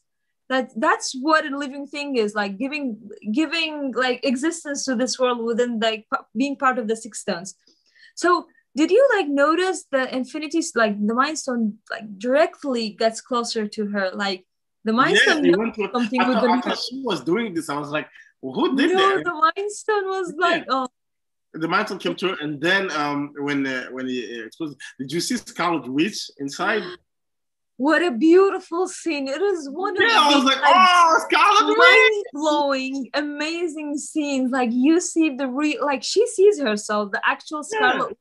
that 0.50 0.70
that's 0.76 1.16
what 1.20 1.46
a 1.46 1.58
living 1.58 1.88
thing 1.88 2.18
is 2.18 2.36
like 2.36 2.58
giving 2.58 3.00
giving 3.32 3.94
like 3.96 4.24
existence 4.24 4.86
to 4.86 4.96
this 4.96 5.18
world 5.18 5.44
within 5.44 5.80
like 5.80 6.06
being 6.36 6.56
part 6.56 6.78
of 6.78 6.88
the 6.88 6.96
six 6.96 7.22
stones 7.22 7.56
so 8.16 8.48
did 8.76 8.92
you 8.92 9.08
like 9.16 9.28
notice 9.28 9.86
the 9.92 10.14
infinities 10.14 10.74
like 10.76 10.96
the 11.06 11.14
mind 11.14 11.40
stone 11.40 11.78
like 11.90 12.18
directly 12.18 12.90
gets 12.90 13.22
closer 13.22 13.68
to 13.68 13.86
her? 13.88 14.12
Like 14.14 14.46
the 14.84 14.94
mind 14.94 15.18
yeah, 15.26 15.34
stone 15.34 15.44
to, 15.44 15.90
something 15.94 16.22
I, 16.22 16.42
thought, 16.42 16.68
I 16.68 16.76
she 16.76 17.02
was 17.04 17.22
doing 17.22 17.54
this. 17.54 17.70
I 17.70 17.78
was 17.78 17.90
like 17.90 18.08
well, 18.42 18.54
who 18.54 18.76
did 18.76 18.92
no, 18.92 19.16
that? 19.16 19.24
the 19.24 19.34
mind 19.34 19.72
stone 19.72 20.06
was 20.08 20.34
like 20.38 20.66
oh. 20.70 20.88
The 21.54 21.70
mind 21.70 21.88
stone 21.88 22.00
came 22.00 22.16
to 22.16 22.30
her 22.30 22.38
and 22.42 22.60
then 22.60 22.92
um 22.92 23.32
when 23.38 23.66
uh, 23.66 23.86
when 23.92 24.08
he 24.08 24.42
exposed 24.42 24.78
did 25.00 25.10
you 25.10 25.22
see 25.22 25.38
scarlet 25.38 25.88
witch 25.90 26.30
inside 26.40 26.84
what 27.78 28.02
a 28.02 28.12
beautiful 28.12 28.88
scene! 28.88 29.28
It 29.28 29.42
is 29.42 29.70
one 29.70 29.96
yeah, 30.00 30.08
of 30.08 30.34
I 30.34 30.36
was 30.36 30.46
like, 30.46 30.60
oh, 30.64 31.20
Scarlet 31.28 31.78
mind 31.78 32.24
blowing, 32.34 33.10
amazing 33.14 33.98
scenes. 33.98 34.52
Like 34.52 34.70
you 34.72 35.02
see 35.02 35.36
the 35.36 35.48
real, 35.48 35.86
like 35.86 36.02
she 36.04 36.26
sees 36.28 36.60
herself, 36.60 37.12
the 37.12 37.22
actual 37.26 37.64
Scarlet, 37.64 38.18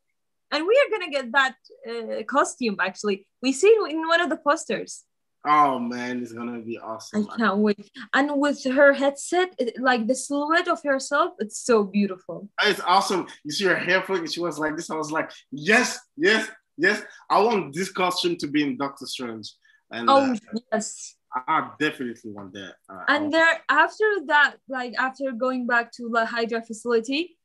yeah. 0.50 0.58
and 0.58 0.66
we 0.66 0.74
are 0.74 0.98
gonna 0.98 1.10
get 1.10 1.32
that 1.32 1.54
uh, 1.88 2.22
costume. 2.24 2.76
Actually, 2.80 3.26
we 3.42 3.52
see 3.52 3.68
it 3.68 3.92
in 3.92 4.06
one 4.08 4.20
of 4.20 4.28
the 4.28 4.38
posters. 4.38 5.04
Oh 5.46 5.78
man, 5.78 6.20
it's 6.20 6.32
gonna 6.32 6.60
be 6.60 6.78
awesome! 6.78 7.28
I 7.30 7.36
can't 7.36 7.58
wait. 7.58 7.90
And 8.12 8.40
with 8.40 8.64
her 8.64 8.92
headset, 8.92 9.54
it, 9.58 9.80
like 9.80 10.08
the 10.08 10.16
silhouette 10.16 10.68
of 10.68 10.82
herself, 10.82 11.34
it's 11.38 11.60
so 11.60 11.84
beautiful. 11.84 12.48
It's 12.62 12.80
awesome. 12.80 13.28
You 13.44 13.52
see 13.52 13.66
her 13.66 13.76
hair 13.76 14.02
flick, 14.02 14.20
and 14.20 14.32
she 14.32 14.40
was 14.40 14.58
like 14.58 14.74
this. 14.76 14.90
I 14.90 14.96
was 14.96 15.12
like, 15.12 15.30
yes, 15.52 16.00
yes, 16.16 16.50
yes, 16.76 17.02
I 17.30 17.40
want 17.40 17.74
this 17.74 17.90
costume 17.90 18.36
to 18.36 18.46
be 18.46 18.62
in 18.62 18.76
Doctor 18.76 19.06
Strange. 19.06 19.52
And 19.90 20.08
oh 20.08 20.32
uh, 20.32 20.36
yes. 20.72 21.16
I 21.34 21.70
definitely 21.80 22.30
want 22.30 22.52
that. 22.52 22.74
Uh, 22.88 23.04
and 23.08 23.32
there 23.32 23.60
after 23.68 24.04
that, 24.26 24.56
like 24.68 24.94
after 24.98 25.32
going 25.32 25.66
back 25.66 25.92
to 25.92 26.08
the 26.12 26.24
Hydra 26.24 26.62
facility, 26.62 27.36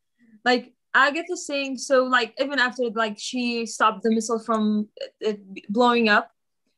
like 0.45 0.73
Agatha 0.93 1.35
saying 1.35 1.77
so 1.77 2.03
like 2.03 2.33
even 2.39 2.59
after 2.59 2.83
like 2.93 3.17
she 3.17 3.65
stopped 3.65 4.03
the 4.03 4.11
missile 4.11 4.39
from 4.39 4.87
it 5.19 5.41
blowing 5.69 6.07
up, 6.07 6.31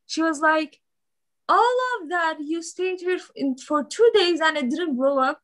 she 0.08 0.22
was 0.22 0.40
like, 0.40 0.80
all 1.50 1.78
of 2.02 2.10
that 2.10 2.38
you 2.40 2.64
stayed 2.64 3.00
here 3.02 3.20
for 3.68 3.84
two 3.84 4.10
days 4.14 4.40
and 4.40 4.58
it 4.58 4.70
didn't 4.70 4.96
blow 4.96 5.20
up. 5.20 5.42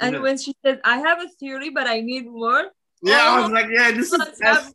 And 0.00 0.22
when 0.22 0.38
she 0.38 0.54
said, 0.64 0.80
I 0.84 0.98
have 0.98 1.20
a 1.20 1.28
theory, 1.28 1.70
but 1.70 1.88
I 1.88 2.00
need 2.00 2.26
more. 2.26 2.70
Yeah, 3.02 3.18
I 3.18 3.40
was 3.40 3.50
like, 3.50 3.66
yeah, 3.70 3.90
this 3.90 4.12
is 4.12 4.74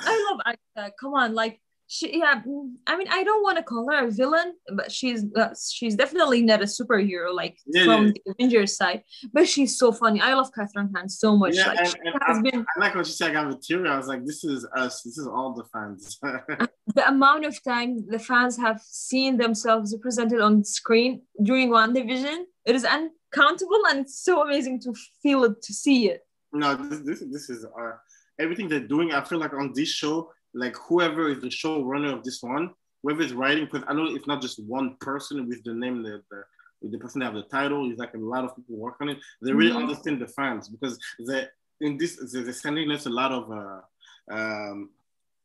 I 0.00 0.30
love 0.30 0.40
Agatha. 0.46 0.94
Come 1.00 1.14
on, 1.14 1.34
like 1.34 1.60
she, 1.92 2.20
yeah. 2.20 2.40
I 2.86 2.96
mean, 2.96 3.08
I 3.10 3.24
don't 3.24 3.42
want 3.42 3.58
to 3.58 3.64
call 3.64 3.90
her 3.90 4.06
a 4.06 4.10
villain, 4.12 4.54
but 4.76 4.92
she's 4.92 5.24
uh, 5.34 5.48
she's 5.72 5.96
definitely 5.96 6.40
not 6.40 6.62
a 6.62 6.66
superhero 6.66 7.34
like 7.34 7.58
yeah, 7.66 7.84
from 7.84 8.06
yeah. 8.06 8.12
the 8.12 8.30
Avengers 8.30 8.76
side. 8.76 9.02
But 9.32 9.48
she's 9.48 9.76
so 9.76 9.90
funny. 9.90 10.20
I 10.20 10.34
love 10.34 10.52
Kathryn 10.56 10.90
Hahn 10.94 11.08
so 11.08 11.36
much. 11.36 11.56
Yeah, 11.56 11.66
like, 11.66 11.78
and, 11.80 11.96
and 12.04 12.22
I, 12.22 12.42
been, 12.42 12.66
I, 12.76 12.80
like 12.80 12.94
when 12.94 13.02
she 13.02 13.10
said 13.10 13.30
I 13.30 13.32
got 13.32 13.48
material. 13.48 13.92
I 13.92 13.96
was 13.96 14.06
like, 14.06 14.24
this 14.24 14.44
is 14.44 14.64
us. 14.76 15.02
This 15.02 15.18
is 15.18 15.26
all 15.26 15.52
the 15.52 15.64
fans. 15.64 16.16
the 16.94 17.08
amount 17.08 17.44
of 17.44 17.60
time 17.64 18.06
the 18.08 18.20
fans 18.20 18.56
have 18.56 18.80
seen 18.82 19.36
themselves 19.36 19.92
represented 19.92 20.40
on 20.40 20.62
screen 20.62 21.22
during 21.42 21.70
WandaVision, 21.70 22.44
it 22.66 22.76
is 22.76 22.84
uncountable, 22.84 23.82
and 23.88 24.02
it's 24.02 24.22
so 24.22 24.42
amazing 24.42 24.80
to 24.82 24.94
feel 25.24 25.42
it, 25.42 25.60
to 25.62 25.74
see 25.74 26.08
it. 26.08 26.20
No, 26.52 26.76
this 26.76 27.00
this, 27.00 27.24
this 27.32 27.50
is. 27.50 27.64
Uh, 27.64 27.96
everything 28.40 28.68
they're 28.68 28.80
doing, 28.80 29.12
I 29.12 29.22
feel 29.22 29.38
like 29.38 29.52
on 29.52 29.72
this 29.74 29.88
show, 29.88 30.32
like 30.54 30.76
whoever 30.76 31.28
is 31.28 31.40
the 31.40 31.48
showrunner 31.48 32.12
of 32.12 32.24
this 32.24 32.42
one, 32.42 32.70
whoever 33.02 33.22
is 33.22 33.32
writing, 33.32 33.66
because 33.66 33.84
I 33.86 33.92
know 33.94 34.06
it's 34.06 34.26
not 34.26 34.42
just 34.42 34.62
one 34.64 34.96
person 35.00 35.48
with 35.48 35.62
the 35.64 35.74
name, 35.74 36.02
the, 36.02 36.22
the 36.30 36.42
the 36.82 36.98
person 36.98 37.20
that 37.20 37.26
have 37.26 37.34
the 37.34 37.42
title. 37.42 37.90
It's 37.90 37.98
like 37.98 38.14
a 38.14 38.18
lot 38.18 38.44
of 38.44 38.56
people 38.56 38.76
work 38.76 38.96
on 39.00 39.10
it. 39.10 39.18
They 39.42 39.52
really 39.52 39.70
mm-hmm. 39.70 39.82
understand 39.82 40.20
the 40.20 40.26
fans 40.26 40.68
because 40.68 40.98
they 41.26 41.46
in 41.80 41.96
this 41.96 42.18
they're 42.32 42.52
sending 42.52 42.90
us 42.90 43.06
a 43.06 43.10
lot 43.10 43.32
of 43.32 43.50
uh, 43.50 44.34
um, 44.34 44.90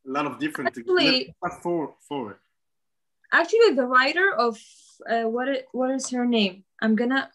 a 0.08 0.12
lot 0.12 0.25
of 0.25 0.39
different 0.39 0.77
actually, 0.77 1.36
forward 1.62 1.91
forward. 2.08 2.38
Actually, 3.31 3.71
the 3.71 3.86
writer 3.86 4.34
of 4.34 4.58
uh, 5.10 5.23
what 5.23 5.47
it, 5.47 5.67
what 5.71 5.91
is 5.91 6.10
her 6.12 6.25
name? 6.25 6.63
I'm 6.81 6.95
gonna 6.95 7.29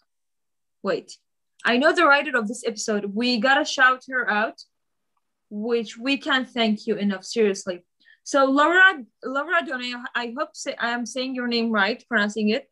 wait. 0.81 1.17
I 1.63 1.77
know 1.77 1.93
the 1.93 2.05
writer 2.05 2.35
of 2.35 2.47
this 2.47 2.63
episode. 2.65 3.13
We 3.13 3.39
gotta 3.39 3.65
shout 3.65 4.03
her 4.09 4.29
out 4.29 4.63
which 5.51 5.97
we 5.97 6.17
can't 6.17 6.49
thank 6.49 6.87
you 6.87 6.95
enough, 6.95 7.25
seriously. 7.25 7.83
So 8.23 8.45
Laura, 8.45 9.03
Laura 9.23 9.65
Donnelly, 9.65 9.93
I 10.15 10.33
hope 10.37 10.55
say, 10.55 10.75
I 10.79 10.91
am 10.91 11.05
saying 11.05 11.35
your 11.35 11.47
name 11.47 11.71
right, 11.71 12.03
pronouncing 12.07 12.49
it. 12.49 12.69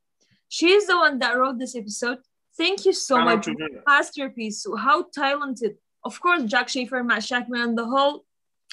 She 0.47 0.71
is 0.71 0.87
the 0.87 0.97
one 0.97 1.19
that 1.19 1.37
wrote 1.37 1.59
this 1.59 1.75
episode. 1.75 2.19
Thank 2.57 2.85
you 2.85 2.93
so 2.93 3.19
much. 3.19 3.47
Masterpiece. 3.85 4.65
How 4.77 5.05
talented. 5.13 5.75
Of 6.03 6.19
course, 6.21 6.43
Jac 6.43 6.69
Schaeffer, 6.69 7.03
Matt 7.03 7.21
Shakman, 7.21 7.63
and 7.63 7.77
the 7.77 7.85
whole 7.85 8.25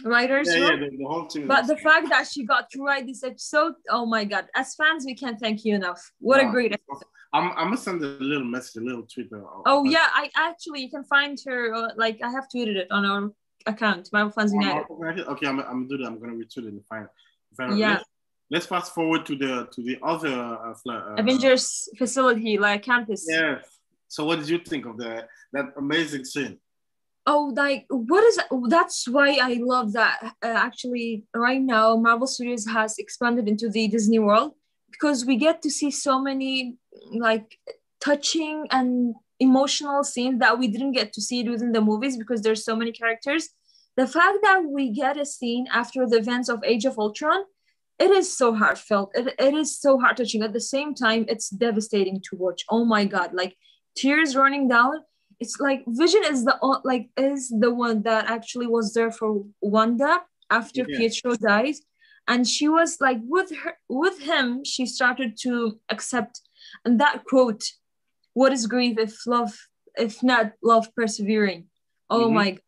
writers. 0.04 0.48
Yeah, 0.48 0.70
yeah 0.70 0.76
the, 0.76 1.04
whole 1.04 1.26
team. 1.26 1.48
But 1.48 1.66
the 1.66 1.76
fact 1.76 2.08
that 2.08 2.26
she 2.26 2.44
got 2.44 2.70
to 2.70 2.82
write 2.82 3.06
this 3.06 3.22
episode, 3.24 3.74
oh 3.90 4.06
my 4.06 4.24
God. 4.24 4.46
As 4.54 4.74
fans, 4.74 5.04
we 5.04 5.14
can't 5.14 5.38
thank 5.38 5.64
you 5.64 5.74
enough. 5.74 6.12
What 6.20 6.40
a 6.40 6.48
great 6.50 6.72
episode. 6.72 7.08
I'm, 7.32 7.50
I'm 7.50 7.66
gonna 7.66 7.76
send 7.76 8.02
a 8.02 8.06
little 8.06 8.46
message, 8.46 8.82
a 8.82 8.84
little 8.84 9.02
tweet. 9.02 9.28
Oh 9.66 9.84
yeah, 9.84 10.08
I 10.14 10.30
actually 10.36 10.82
you 10.82 10.90
can 10.90 11.04
find 11.04 11.38
her. 11.46 11.74
Uh, 11.74 11.88
like 11.96 12.20
I 12.22 12.30
have 12.30 12.46
tweeted 12.54 12.76
it 12.76 12.88
on 12.90 13.04
our 13.04 13.30
account, 13.66 14.08
Marvel 14.12 14.32
Fans 14.32 14.52
United. 14.52 14.84
Okay, 14.90 15.46
I'm, 15.46 15.58
I'm 15.60 15.86
gonna 15.86 15.88
do 15.88 15.96
that. 15.98 16.06
I'm 16.06 16.20
gonna 16.20 16.32
retweet 16.32 16.58
it 16.58 16.66
in 16.66 16.76
the 16.76 16.82
final. 16.88 17.76
Yeah. 17.76 17.94
Let's, 17.94 18.04
let's, 18.50 18.66
fast 18.66 18.94
forward 18.94 19.26
to 19.26 19.36
the 19.36 19.68
to 19.72 19.82
the 19.82 19.98
other 20.02 20.28
uh, 20.28 20.74
uh, 20.88 21.14
Avengers 21.16 21.88
facility, 21.96 22.58
like 22.58 22.82
campus. 22.82 23.26
Yeah. 23.28 23.58
So, 24.08 24.24
what 24.24 24.38
did 24.38 24.48
you 24.48 24.58
think 24.58 24.86
of 24.86 24.98
that 24.98 25.28
that 25.52 25.66
amazing 25.76 26.24
scene? 26.24 26.58
Oh, 27.26 27.52
like 27.56 27.86
what 27.88 28.22
is 28.24 28.36
that? 28.36 28.48
That's 28.68 29.08
why 29.08 29.38
I 29.42 29.58
love 29.60 29.92
that. 29.94 30.18
Uh, 30.22 30.46
actually, 30.46 31.24
right 31.34 31.60
now, 31.60 31.96
Marvel 31.96 32.26
Studios 32.26 32.66
has 32.66 32.98
expanded 32.98 33.48
into 33.48 33.68
the 33.68 33.88
Disney 33.88 34.20
World 34.20 34.52
because 34.90 35.24
we 35.24 35.36
get 35.36 35.60
to 35.62 35.70
see 35.70 35.90
so 35.90 36.20
many 36.20 36.76
like 37.12 37.58
touching 38.00 38.66
and 38.70 39.14
emotional 39.40 40.04
scenes 40.04 40.40
that 40.40 40.58
we 40.58 40.68
didn't 40.68 40.92
get 40.92 41.12
to 41.12 41.20
see 41.20 41.40
it 41.40 41.50
within 41.50 41.72
the 41.72 41.80
movies 41.80 42.16
because 42.16 42.42
there's 42.42 42.64
so 42.64 42.76
many 42.76 42.92
characters. 42.92 43.48
The 43.96 44.06
fact 44.06 44.38
that 44.42 44.62
we 44.68 44.90
get 44.90 45.16
a 45.18 45.24
scene 45.24 45.66
after 45.72 46.06
the 46.06 46.18
events 46.18 46.48
of 46.48 46.62
Age 46.64 46.84
of 46.84 46.98
Ultron, 46.98 47.44
it 47.98 48.10
is 48.10 48.36
so 48.36 48.54
heartfelt. 48.54 49.10
It, 49.14 49.34
it 49.38 49.54
is 49.54 49.78
so 49.78 49.98
heart 49.98 50.18
touching. 50.18 50.42
At 50.42 50.52
the 50.52 50.60
same 50.60 50.94
time, 50.94 51.24
it's 51.28 51.48
devastating 51.48 52.20
to 52.28 52.36
watch. 52.36 52.62
Oh 52.70 52.84
my 52.84 53.04
god, 53.06 53.32
like 53.32 53.56
tears 53.96 54.36
running 54.36 54.68
down. 54.68 55.00
It's 55.40 55.58
like 55.60 55.82
Vision 55.86 56.22
is 56.24 56.44
the 56.44 56.56
like 56.84 57.08
is 57.16 57.48
the 57.48 57.72
one 57.72 58.02
that 58.02 58.30
actually 58.30 58.66
was 58.66 58.92
there 58.92 59.10
for 59.10 59.44
Wanda 59.60 60.22
after 60.50 60.84
yeah. 60.86 60.98
Pietro 60.98 61.34
dies. 61.34 61.80
and 62.28 62.46
she 62.46 62.68
was 62.68 62.98
like 63.00 63.18
with 63.22 63.54
her 63.56 63.74
with 63.88 64.20
him 64.20 64.64
she 64.64 64.86
started 64.86 65.36
to 65.38 65.78
accept 65.90 66.40
and 66.84 67.00
that 67.00 67.24
quote 67.24 67.62
what 68.36 68.52
is 68.52 68.66
grief 68.66 68.98
if 68.98 69.14
love 69.26 69.52
if 69.96 70.22
not 70.22 70.52
love 70.62 70.86
persevering? 70.94 71.66
Oh 72.10 72.26
mm-hmm. 72.26 72.34
my 72.34 72.58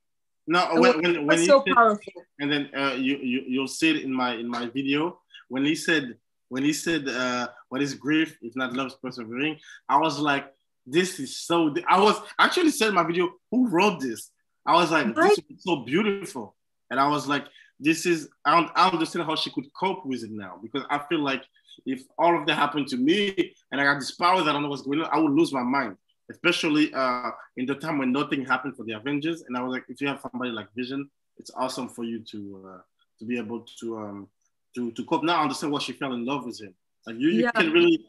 no 0.46 0.60
when, 0.80 1.02
when, 1.02 1.26
when 1.26 1.38
so 1.44 1.62
said, 1.62 1.74
powerful. 1.74 2.12
and 2.40 2.50
then 2.50 2.70
uh, 2.74 2.94
you, 2.94 3.18
you 3.18 3.40
you'll 3.46 3.74
see 3.78 3.90
it 3.90 4.02
in 4.02 4.12
my 4.12 4.30
in 4.34 4.48
my 4.48 4.64
video. 4.66 5.20
When 5.48 5.64
he 5.66 5.74
said 5.74 6.16
when 6.48 6.64
he 6.64 6.72
said 6.72 7.06
uh, 7.06 7.48
what 7.68 7.82
is 7.82 7.92
grief 7.94 8.38
if 8.40 8.56
not 8.56 8.72
love 8.72 8.92
persevering 9.02 9.58
i 9.90 9.98
was 9.98 10.18
like 10.18 10.46
this 10.86 11.20
is 11.20 11.36
so 11.36 11.74
i 11.86 12.00
was 12.00 12.16
actually 12.38 12.70
said 12.70 12.88
in 12.88 12.94
my 12.94 13.06
video 13.12 13.28
who 13.50 13.68
wrote 13.68 14.00
this? 14.00 14.30
I 14.64 14.74
was 14.80 14.90
like 14.90 15.06
right. 15.16 15.28
this 15.28 15.44
is 15.50 15.62
so 15.68 15.76
beautiful. 15.92 16.56
And 16.90 16.98
i 16.98 17.06
was 17.14 17.28
like 17.28 17.46
this 17.80 18.06
is 18.06 18.28
I, 18.44 18.56
don't, 18.56 18.70
I 18.74 18.88
understand 18.88 19.24
how 19.24 19.36
she 19.36 19.50
could 19.50 19.72
cope 19.72 20.04
with 20.04 20.24
it 20.24 20.30
now 20.30 20.58
because 20.62 20.84
I 20.90 20.98
feel 21.08 21.20
like 21.20 21.44
if 21.86 22.02
all 22.18 22.38
of 22.38 22.46
that 22.46 22.56
happened 22.56 22.88
to 22.88 22.96
me 22.96 23.54
and 23.70 23.80
I 23.80 23.84
got 23.84 24.00
this 24.00 24.12
power 24.12 24.42
that 24.42 24.50
I 24.50 24.52
don't 24.52 24.62
know 24.62 24.68
what's 24.68 24.82
going 24.82 25.00
on, 25.00 25.08
I 25.12 25.18
would 25.18 25.32
lose 25.32 25.52
my 25.52 25.62
mind. 25.62 25.96
Especially 26.30 26.92
uh, 26.92 27.30
in 27.56 27.64
the 27.64 27.74
time 27.74 27.96
when 27.96 28.12
nothing 28.12 28.44
happened 28.44 28.76
for 28.76 28.84
the 28.84 28.92
Avengers, 28.92 29.44
and 29.48 29.56
I 29.56 29.62
was 29.62 29.72
like, 29.72 29.84
if 29.88 29.98
you 30.02 30.08
have 30.08 30.20
somebody 30.20 30.50
like 30.50 30.66
Vision, 30.76 31.08
it's 31.38 31.50
awesome 31.56 31.88
for 31.88 32.04
you 32.04 32.18
to 32.18 32.68
uh, 32.68 32.80
to 33.18 33.24
be 33.24 33.38
able 33.38 33.64
to 33.80 33.96
um, 33.96 34.28
to 34.74 34.90
to 34.92 35.04
cope. 35.06 35.22
Now 35.22 35.38
I 35.38 35.42
understand 35.42 35.72
why 35.72 35.78
she 35.78 35.92
fell 35.92 36.12
in 36.12 36.26
love 36.26 36.44
with 36.44 36.60
him. 36.60 36.74
Like 37.06 37.16
you, 37.16 37.30
you 37.30 37.42
yeah. 37.44 37.52
can 37.52 37.72
really 37.72 38.04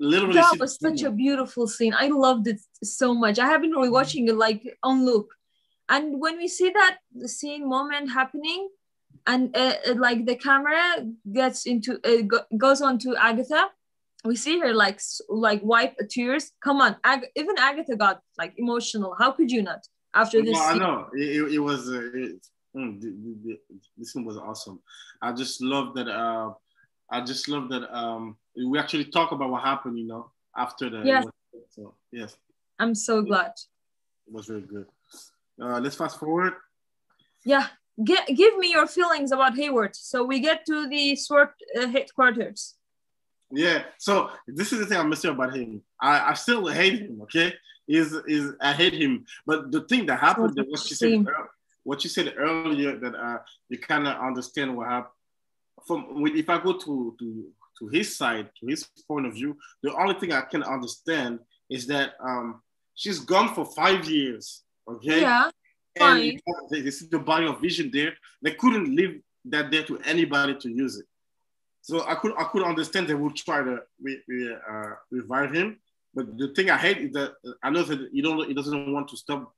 literally. 0.00 0.34
That 0.34 0.58
was 0.58 0.80
such 0.80 1.02
a 1.02 1.12
beautiful 1.12 1.68
scene. 1.68 1.94
I 1.96 2.08
loved 2.08 2.48
it 2.48 2.60
so 2.82 3.14
much. 3.14 3.38
I 3.38 3.46
have 3.46 3.60
been 3.60 3.74
rewatching 3.74 4.28
it 4.28 4.34
like 4.34 4.64
on 4.82 5.06
loop, 5.06 5.28
and 5.88 6.20
when 6.20 6.38
we 6.38 6.48
see 6.48 6.70
that 6.70 6.98
the 7.14 7.28
scene 7.28 7.68
moment 7.68 8.10
happening, 8.10 8.68
and 9.26 9.56
uh, 9.56 9.74
uh, 9.88 9.94
like 9.96 10.26
the 10.26 10.36
camera 10.36 11.06
gets 11.32 11.66
into 11.66 11.98
uh, 12.04 12.22
go, 12.22 12.40
goes 12.56 12.80
on 12.82 12.98
to 12.98 13.16
agatha. 13.16 13.68
We 14.24 14.36
see 14.36 14.58
her 14.60 14.74
like 14.74 15.00
like 15.28 15.60
wipe 15.62 15.96
tears. 16.10 16.52
Come 16.62 16.80
on 16.80 16.96
Ag- 17.04 17.28
even 17.36 17.56
agatha 17.58 17.96
got 17.96 18.20
like 18.38 18.54
emotional. 18.56 19.14
How 19.18 19.32
could 19.32 19.50
you 19.50 19.62
not? 19.62 19.86
After 20.14 20.42
this 20.42 20.52
no, 20.52 20.60
i 20.62 20.78
know. 20.78 21.06
It, 21.14 21.54
it 21.54 21.58
was 21.58 21.88
uh, 21.88 22.10
it, 22.14 22.46
mm, 22.76 23.00
this 23.96 24.14
one 24.14 24.24
was 24.24 24.36
awesome. 24.36 24.80
I 25.22 25.32
just 25.32 25.62
love 25.62 25.94
that 25.94 26.08
uh 26.08 26.52
i 27.12 27.20
just 27.20 27.48
love 27.48 27.68
that 27.68 27.92
um 27.92 28.36
we 28.56 28.78
actually 28.78 29.04
talk 29.04 29.32
about 29.32 29.50
what 29.50 29.64
happened 29.64 29.98
you 29.98 30.06
know 30.06 30.30
after 30.56 30.88
the 30.88 31.04
yes. 31.04 31.24
so 31.70 31.94
yes. 32.12 32.36
I'm 32.78 32.94
so 32.94 33.20
glad. 33.20 33.52
It 34.26 34.32
was 34.32 34.46
very 34.46 34.62
good. 34.62 34.86
Uh 35.60 35.78
let's 35.80 35.96
fast 35.96 36.18
forward. 36.18 36.54
Yeah 37.44 37.66
get, 38.02 38.26
give 38.28 38.56
me 38.58 38.70
your 38.70 38.86
feelings 38.86 39.32
about 39.32 39.56
Hayward. 39.56 39.96
So 39.96 40.24
we 40.24 40.40
get 40.40 40.64
to 40.66 40.88
the 40.88 41.16
SWORD 41.16 41.50
uh, 41.78 41.88
headquarters. 41.88 42.74
Yeah. 43.50 43.82
So 43.98 44.30
this 44.46 44.72
is 44.72 44.78
the 44.78 44.86
thing 44.86 44.98
I'm 44.98 45.08
missing 45.08 45.30
about 45.30 45.54
him. 45.54 45.82
I, 46.00 46.30
I 46.30 46.34
still 46.34 46.66
hate 46.68 47.00
him. 47.00 47.20
Okay. 47.22 47.54
Is 47.88 48.12
is 48.28 48.52
I 48.60 48.72
hate 48.72 48.94
him. 48.94 49.24
But 49.44 49.72
the 49.72 49.80
thing 49.82 50.06
that 50.06 50.20
happened, 50.20 50.56
oh, 50.58 50.64
what 50.68 50.88
you 50.88 50.96
said, 50.96 51.26
what 51.82 52.04
you 52.04 52.10
said 52.10 52.34
earlier, 52.36 52.96
that 52.96 53.14
uh, 53.16 53.38
you 53.68 53.78
kind 53.78 54.06
of 54.06 54.16
understand 54.16 54.76
what 54.76 54.86
happened. 54.86 55.14
From 55.86 56.24
if 56.26 56.48
I 56.48 56.62
go 56.62 56.74
to 56.74 57.16
to 57.18 57.48
to 57.80 57.88
his 57.88 58.16
side, 58.16 58.50
to 58.60 58.66
his 58.66 58.88
point 59.08 59.26
of 59.26 59.34
view, 59.34 59.56
the 59.82 59.92
only 59.96 60.14
thing 60.14 60.32
I 60.32 60.42
can 60.42 60.62
understand 60.62 61.40
is 61.68 61.86
that 61.88 62.14
um, 62.20 62.62
she's 62.94 63.18
gone 63.18 63.54
for 63.54 63.64
five 63.64 64.08
years. 64.08 64.62
Okay. 64.88 65.22
Yeah. 65.22 65.50
And 65.98 66.40
they 66.70 66.90
see 66.90 67.06
the 67.10 67.18
body 67.18 67.46
of 67.46 67.60
vision 67.60 67.90
there. 67.92 68.12
They 68.42 68.52
couldn't 68.52 68.94
leave 68.94 69.20
that 69.46 69.70
there 69.70 69.82
to 69.84 69.98
anybody 70.00 70.54
to 70.54 70.70
use 70.70 70.98
it. 70.98 71.06
So 71.82 72.06
I 72.06 72.14
could 72.14 72.32
I 72.38 72.44
could 72.44 72.62
understand 72.62 73.08
they 73.08 73.14
would 73.14 73.36
try 73.36 73.62
to 73.62 73.80
re, 74.00 74.20
re, 74.28 74.56
uh, 74.70 74.90
revive 75.10 75.52
him. 75.52 75.78
But 76.14 76.36
the 76.36 76.48
thing 76.48 76.70
I 76.70 76.76
hate 76.76 76.98
is 76.98 77.12
that 77.12 77.34
I 77.62 77.70
know 77.70 77.82
that 77.82 78.10
you 78.12 78.22
don't 78.22 78.46
he 78.46 78.54
doesn't 78.54 78.92
want 78.92 79.08
to 79.08 79.16
stop 79.16 79.54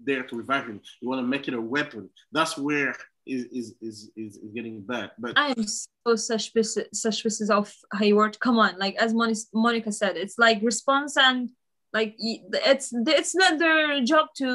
there 0.00 0.22
to 0.22 0.36
revive 0.36 0.66
him. 0.66 0.80
You 1.00 1.08
want 1.08 1.20
to 1.20 1.26
make 1.26 1.48
it 1.48 1.54
a 1.54 1.60
weapon. 1.60 2.08
That's 2.32 2.56
where 2.56 2.94
is 3.26 3.44
is 3.52 3.74
is, 3.82 4.10
is 4.16 4.38
getting 4.54 4.80
bad. 4.80 5.10
But 5.18 5.34
I'm 5.36 5.64
so 5.66 6.16
suspicious 6.16 6.88
suspicious 6.92 7.50
of 7.50 7.72
Hayward. 7.98 8.38
Come 8.40 8.58
on, 8.58 8.78
like 8.78 8.96
as 8.96 9.14
Monica 9.52 9.92
said, 9.92 10.16
it's 10.16 10.38
like 10.38 10.60
response 10.62 11.16
and 11.16 11.50
like 11.96 12.14
it's 12.18 12.88
it's 13.16 13.34
not 13.34 13.58
their 13.58 14.04
job 14.04 14.26
to 14.36 14.48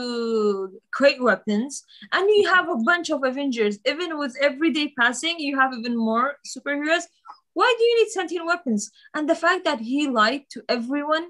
create 0.97 1.21
weapons. 1.30 1.84
And 2.12 2.30
you 2.30 2.47
have 2.56 2.67
a 2.69 2.82
bunch 2.89 3.10
of 3.10 3.23
avengers. 3.32 3.80
Even 3.91 4.10
with 4.21 4.34
every 4.47 4.71
day 4.77 4.93
passing 5.01 5.36
you 5.39 5.58
have 5.62 5.71
even 5.80 5.95
more 5.97 6.27
superheroes. 6.54 7.06
Why 7.54 7.69
do 7.77 7.84
you 7.84 7.95
need 7.99 8.12
sentient 8.12 8.45
weapons? 8.45 8.91
And 9.15 9.27
the 9.27 9.39
fact 9.43 9.65
that 9.65 9.80
he 9.80 10.08
lied 10.08 10.43
to 10.54 10.60
everyone 10.69 11.25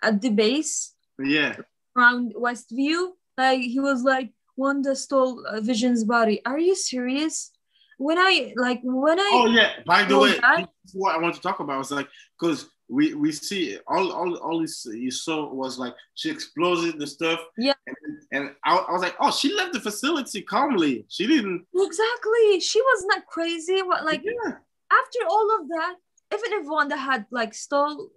at 0.00 0.22
the 0.22 0.30
base 0.30 0.94
yeah. 1.18 1.56
around 1.96 2.34
westview 2.46 3.00
like 3.36 3.60
he 3.60 3.80
was 3.80 4.00
like 4.02 4.30
wanda 4.56 4.94
stole 4.94 5.44
vision's 5.70 6.04
body. 6.04 6.36
Are 6.46 6.60
you 6.68 6.76
serious? 6.76 7.50
When 8.06 8.18
i 8.30 8.32
like 8.54 8.80
when 8.84 9.18
i 9.18 9.30
oh 9.34 9.46
yeah. 9.58 9.70
By 9.84 10.04
the 10.04 10.18
way 10.22 10.38
that, 10.38 10.68
what 10.94 11.16
i 11.16 11.18
want 11.18 11.34
to 11.34 11.40
talk 11.40 11.58
about. 11.58 11.78
Was 11.78 11.90
like 11.90 12.10
because 12.38 12.60
we 12.88 13.14
we 13.14 13.32
see 13.32 13.78
all 13.86 14.10
all 14.12 14.36
all 14.36 14.60
this 14.60 14.86
you 14.86 15.10
saw 15.10 15.52
was 15.52 15.78
like 15.78 15.94
she 16.14 16.30
exploded 16.30 16.98
the 16.98 17.06
stuff. 17.06 17.40
Yeah. 17.56 17.74
And, 17.86 17.96
and 18.32 18.54
I, 18.64 18.76
I, 18.76 18.92
was 18.92 19.02
like, 19.02 19.16
oh, 19.20 19.30
she 19.30 19.54
left 19.54 19.74
the 19.74 19.80
facility 19.80 20.42
calmly. 20.42 21.04
She 21.08 21.26
didn't. 21.26 21.66
Exactly. 21.74 22.60
She 22.60 22.80
was 22.80 23.04
not 23.06 23.26
crazy. 23.26 23.82
What 23.82 24.04
like 24.04 24.22
yeah. 24.24 24.54
after 24.90 25.18
all 25.28 25.60
of 25.60 25.68
that, 25.68 25.96
even 26.34 26.60
if 26.60 26.66
Wanda 26.66 26.96
had 26.96 27.26
like 27.30 27.54
stole 27.54 28.10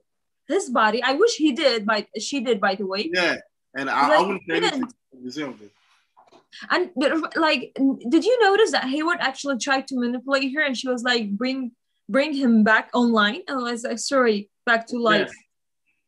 his 0.47 0.69
body, 0.69 1.03
I 1.03 1.13
wish 1.13 1.35
he 1.35 1.51
did. 1.51 1.85
By 1.85 2.07
she 2.19 2.39
did, 2.39 2.61
by 2.61 2.75
the 2.75 2.85
way. 2.85 3.09
Yeah, 3.13 3.37
and 3.75 3.89
I, 3.89 4.07
like, 4.07 4.19
I 4.19 4.21
wouldn't 4.21 4.43
say 4.49 4.57
anything. 4.57 4.83
Deserved 5.23 5.61
it. 5.61 5.71
And 6.69 6.89
like, 7.35 7.71
did 8.09 8.25
you 8.25 8.37
notice 8.41 8.71
that 8.71 8.85
Hayward 8.85 9.17
actually 9.21 9.57
tried 9.57 9.87
to 9.87 9.99
manipulate 9.99 10.53
her, 10.53 10.61
and 10.61 10.77
she 10.77 10.87
was 10.87 11.03
like, 11.03 11.31
"Bring, 11.31 11.71
bring 12.09 12.33
him 12.33 12.63
back 12.63 12.89
online." 12.93 13.41
And 13.47 13.59
I 13.59 13.71
was 13.71 13.83
like, 13.83 13.99
"Sorry, 13.99 14.49
back 14.65 14.87
to 14.87 14.97
life. 14.97 15.27
Yes. 15.27 15.35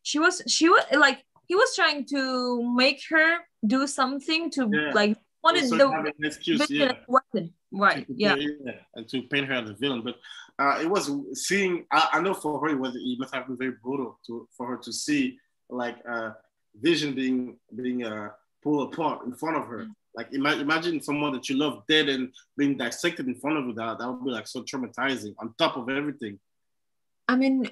She 0.03 0.19
was 0.19 0.41
she 0.47 0.69
was 0.69 0.83
like 0.91 1.23
he 1.47 1.55
was 1.55 1.75
trying 1.75 2.05
to 2.07 2.73
make 2.75 3.01
her 3.09 3.37
do 3.65 3.87
something 3.87 4.49
to 4.51 4.69
yeah. 4.71 4.91
like 4.93 5.17
wanted 5.43 5.67
so 5.67 5.77
the 5.77 6.13
excuse, 6.21 6.69
yeah. 6.69 6.93
weapon. 7.07 7.53
Right. 7.71 8.05
To, 8.07 8.13
yeah. 8.15 8.35
yeah. 8.35 8.73
And 8.95 9.07
to 9.09 9.23
paint 9.23 9.47
her 9.47 9.55
as 9.55 9.69
a 9.69 9.73
villain. 9.73 10.01
But 10.03 10.15
uh, 10.59 10.79
it 10.81 10.89
was 10.89 11.11
seeing 11.33 11.85
I, 11.91 12.09
I, 12.13 12.21
know 12.21 12.33
for 12.33 12.59
her 12.59 12.69
it 12.69 12.79
was 12.79 12.95
it 12.95 13.19
must 13.19 13.33
have 13.33 13.47
been 13.47 13.57
very 13.57 13.73
brutal 13.83 14.19
to 14.27 14.47
for 14.55 14.67
her 14.67 14.77
to 14.77 14.93
see 14.93 15.37
like 15.69 15.97
uh 16.09 16.31
vision 16.81 17.13
being 17.13 17.57
being 17.75 18.05
uh 18.05 18.29
pulled 18.63 18.93
apart 18.93 19.25
in 19.25 19.33
front 19.33 19.57
of 19.57 19.67
her. 19.67 19.87
Like 20.15 20.29
ima- 20.31 20.57
imagine 20.57 21.01
someone 21.01 21.33
that 21.33 21.49
you 21.49 21.57
love 21.57 21.83
dead 21.87 22.07
and 22.07 22.31
being 22.55 22.77
dissected 22.77 23.27
in 23.27 23.35
front 23.35 23.57
of 23.57 23.65
you. 23.65 23.73
That 23.73 23.99
that 23.99 24.07
would 24.07 24.23
be 24.23 24.31
like 24.31 24.47
so 24.47 24.61
traumatizing. 24.61 25.33
On 25.39 25.53
top 25.57 25.75
of 25.75 25.89
everything, 25.89 26.39
I 27.27 27.37
mean, 27.37 27.69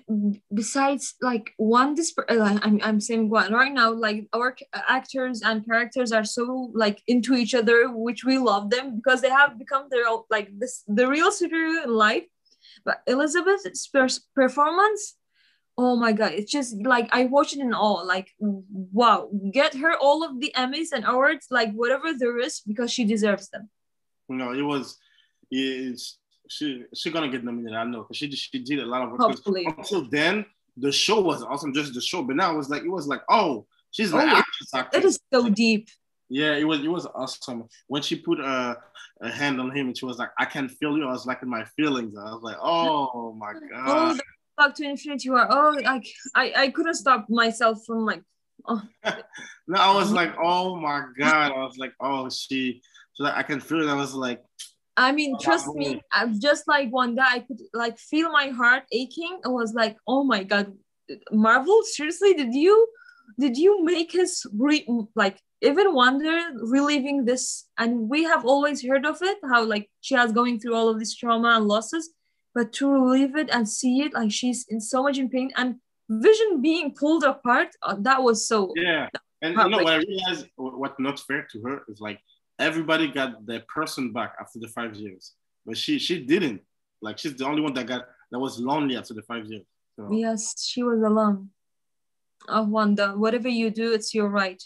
besides 0.53 1.15
like 1.21 1.53
one, 1.57 1.97
uh, 2.29 2.59
I'm 2.63 2.79
I'm 2.81 3.01
saying 3.01 3.29
one 3.29 3.51
right 3.51 3.73
now. 3.73 3.91
Like 3.91 4.27
our 4.33 4.55
actors 4.87 5.41
and 5.41 5.65
characters 5.65 6.13
are 6.13 6.23
so 6.23 6.71
like 6.73 7.01
into 7.05 7.35
each 7.35 7.53
other, 7.53 7.91
which 7.91 8.23
we 8.23 8.37
love 8.37 8.69
them 8.69 8.95
because 8.95 9.21
they 9.21 9.29
have 9.29 9.59
become 9.59 9.87
their 9.89 10.05
like 10.29 10.57
this 10.57 10.83
the 10.87 11.07
real 11.07 11.31
superhero 11.31 11.83
in 11.83 11.89
life. 11.89 12.23
But 12.85 13.01
Elizabeth's 13.07 13.89
performance, 14.33 15.17
oh 15.77 15.97
my 15.97 16.13
god, 16.13 16.31
it's 16.31 16.51
just 16.51 16.75
like 16.85 17.09
I 17.11 17.25
watched 17.25 17.55
it 17.55 17.59
in 17.59 17.73
all. 17.73 18.07
Like 18.07 18.31
wow, 18.39 19.29
get 19.51 19.75
her 19.75 19.97
all 19.97 20.23
of 20.23 20.39
the 20.39 20.53
Emmys 20.55 20.93
and 20.93 21.03
awards, 21.05 21.47
like 21.51 21.73
whatever 21.73 22.13
there 22.17 22.37
is, 22.37 22.61
because 22.65 22.89
she 22.89 23.03
deserves 23.03 23.49
them. 23.49 23.69
No, 24.29 24.53
it 24.53 24.61
was. 24.61 24.97
It's 25.49 26.20
she 26.51 26.83
she 26.93 27.09
gonna 27.11 27.29
get 27.29 27.43
nominated. 27.43 27.77
I 27.77 27.85
know 27.85 28.01
because 28.01 28.17
she 28.17 28.29
she 28.31 28.59
did 28.59 28.79
a 28.79 28.85
lot 28.85 29.03
of 29.03 29.11
work. 29.11 29.21
Hopefully. 29.21 29.65
Until 29.65 30.03
then, 30.09 30.45
the 30.75 30.91
show 30.91 31.21
was 31.21 31.43
awesome, 31.43 31.73
just 31.73 31.93
the 31.93 32.01
show. 32.01 32.21
But 32.23 32.35
now 32.35 32.53
it 32.53 32.57
was 32.57 32.69
like 32.69 32.83
it 32.83 32.89
was 32.89 33.07
like 33.07 33.21
oh, 33.29 33.65
she's 33.91 34.13
oh, 34.13 34.19
actress. 34.19 34.73
It 34.93 35.05
is 35.05 35.19
so 35.33 35.49
deep. 35.49 35.87
Yeah, 36.29 36.53
it 36.55 36.65
was 36.65 36.81
it 36.81 36.89
was 36.89 37.07
awesome 37.15 37.69
when 37.87 38.01
she 38.01 38.17
put 38.17 38.39
a, 38.39 38.77
a 39.21 39.31
hand 39.31 39.61
on 39.61 39.71
him 39.71 39.87
and 39.87 39.97
she 39.97 40.05
was 40.05 40.17
like, 40.17 40.31
"I 40.37 40.45
can 40.45 40.67
feel 40.67 40.97
you." 40.97 41.07
I 41.07 41.11
was 41.11 41.25
like 41.25 41.41
in 41.41 41.49
my 41.49 41.63
feelings. 41.77 42.17
I 42.17 42.33
was 42.33 42.43
like, 42.43 42.57
"Oh 42.61 43.33
my 43.33 43.53
god." 43.53 44.17
Oh, 44.17 44.19
Back 44.57 44.75
to 44.75 44.83
Infinity 44.83 45.29
War. 45.29 45.47
Oh, 45.49 45.77
like 45.83 46.07
I 46.35 46.53
I 46.55 46.69
couldn't 46.69 46.95
stop 46.95 47.29
myself 47.29 47.85
from 47.85 48.05
like. 48.05 48.23
Oh. 48.67 48.81
no, 49.67 49.79
I 49.79 49.95
was 49.95 50.09
um, 50.09 50.15
like, 50.15 50.33
"Oh 50.37 50.75
my 50.75 51.05
god!" 51.17 51.53
I 51.53 51.63
was 51.63 51.77
like, 51.77 51.93
"Oh, 52.01 52.29
she." 52.29 52.81
So 53.13 53.23
like, 53.23 53.35
I 53.35 53.43
can 53.43 53.59
feel 53.59 53.81
it. 53.81 53.91
I 53.91 53.95
was 53.95 54.13
like, 54.13 54.41
I 54.97 55.11
mean, 55.11 55.37
trust 55.39 55.67
me, 55.75 56.01
I'm 56.11 56.39
just 56.39 56.67
like 56.67 56.89
one 56.89 57.15
day 57.15 57.23
I 57.25 57.39
could 57.39 57.61
like 57.73 57.97
feel 57.97 58.31
my 58.31 58.49
heart 58.49 58.83
aching. 58.91 59.39
I 59.45 59.49
was 59.49 59.73
like, 59.73 59.97
oh 60.07 60.23
my 60.23 60.43
god, 60.43 60.73
Marvel, 61.31 61.81
seriously, 61.83 62.33
did 62.33 62.53
you 62.53 62.87
did 63.39 63.57
you 63.57 63.83
make 63.83 64.13
us 64.15 64.45
re- 64.53 64.87
like 65.15 65.39
even 65.61 65.93
wonder 65.93 66.37
reliving 66.61 67.25
this? 67.25 67.67
And 67.77 68.09
we 68.09 68.23
have 68.23 68.45
always 68.45 68.85
heard 68.85 69.05
of 69.05 69.17
it, 69.21 69.37
how 69.49 69.63
like 69.63 69.89
she 70.01 70.15
has 70.15 70.31
going 70.31 70.59
through 70.59 70.75
all 70.75 70.89
of 70.89 70.99
this 70.99 71.15
trauma 71.15 71.55
and 71.57 71.67
losses. 71.67 72.09
but 72.53 72.73
to 72.73 72.91
relive 72.91 73.35
it 73.35 73.49
and 73.49 73.67
see 73.67 74.01
it 74.01 74.13
like 74.13 74.31
she's 74.31 74.65
in 74.69 74.79
so 74.81 75.03
much 75.03 75.17
in 75.17 75.29
pain 75.29 75.51
and 75.55 75.75
vision 76.09 76.61
being 76.61 76.93
pulled 76.93 77.23
apart 77.23 77.69
uh, 77.83 77.95
that 77.99 78.21
was 78.21 78.47
so 78.47 78.73
yeah 78.75 79.07
and 79.41 79.55
you 79.55 79.69
know 79.69 79.77
what 79.77 79.93
i 79.93 79.97
realized 79.97 80.47
what 80.57 80.99
not 80.99 81.19
fair 81.27 81.47
to 81.51 81.61
her 81.61 81.83
is 81.87 81.99
like 82.01 82.19
everybody 82.61 83.07
got 83.07 83.45
their 83.45 83.63
person 83.73 84.13
back 84.13 84.35
after 84.39 84.59
the 84.59 84.67
five 84.67 84.95
years 84.95 85.33
but 85.65 85.77
she 85.77 85.99
she 85.99 86.23
didn't 86.25 86.61
like 87.01 87.17
she's 87.17 87.35
the 87.35 87.45
only 87.45 87.61
one 87.61 87.73
that 87.73 87.87
got 87.87 88.05
that 88.31 88.39
was 88.39 88.59
lonely 88.59 88.95
after 88.95 89.13
the 89.13 89.23
five 89.23 89.45
years 89.45 89.65
so. 89.95 90.11
yes 90.11 90.63
she 90.63 90.83
was 90.83 91.01
alone 91.01 91.49
oh 92.49 92.63
wanda 92.63 93.11
whatever 93.11 93.49
you 93.49 93.69
do 93.69 93.93
it's 93.93 94.13
your 94.13 94.29
right 94.29 94.61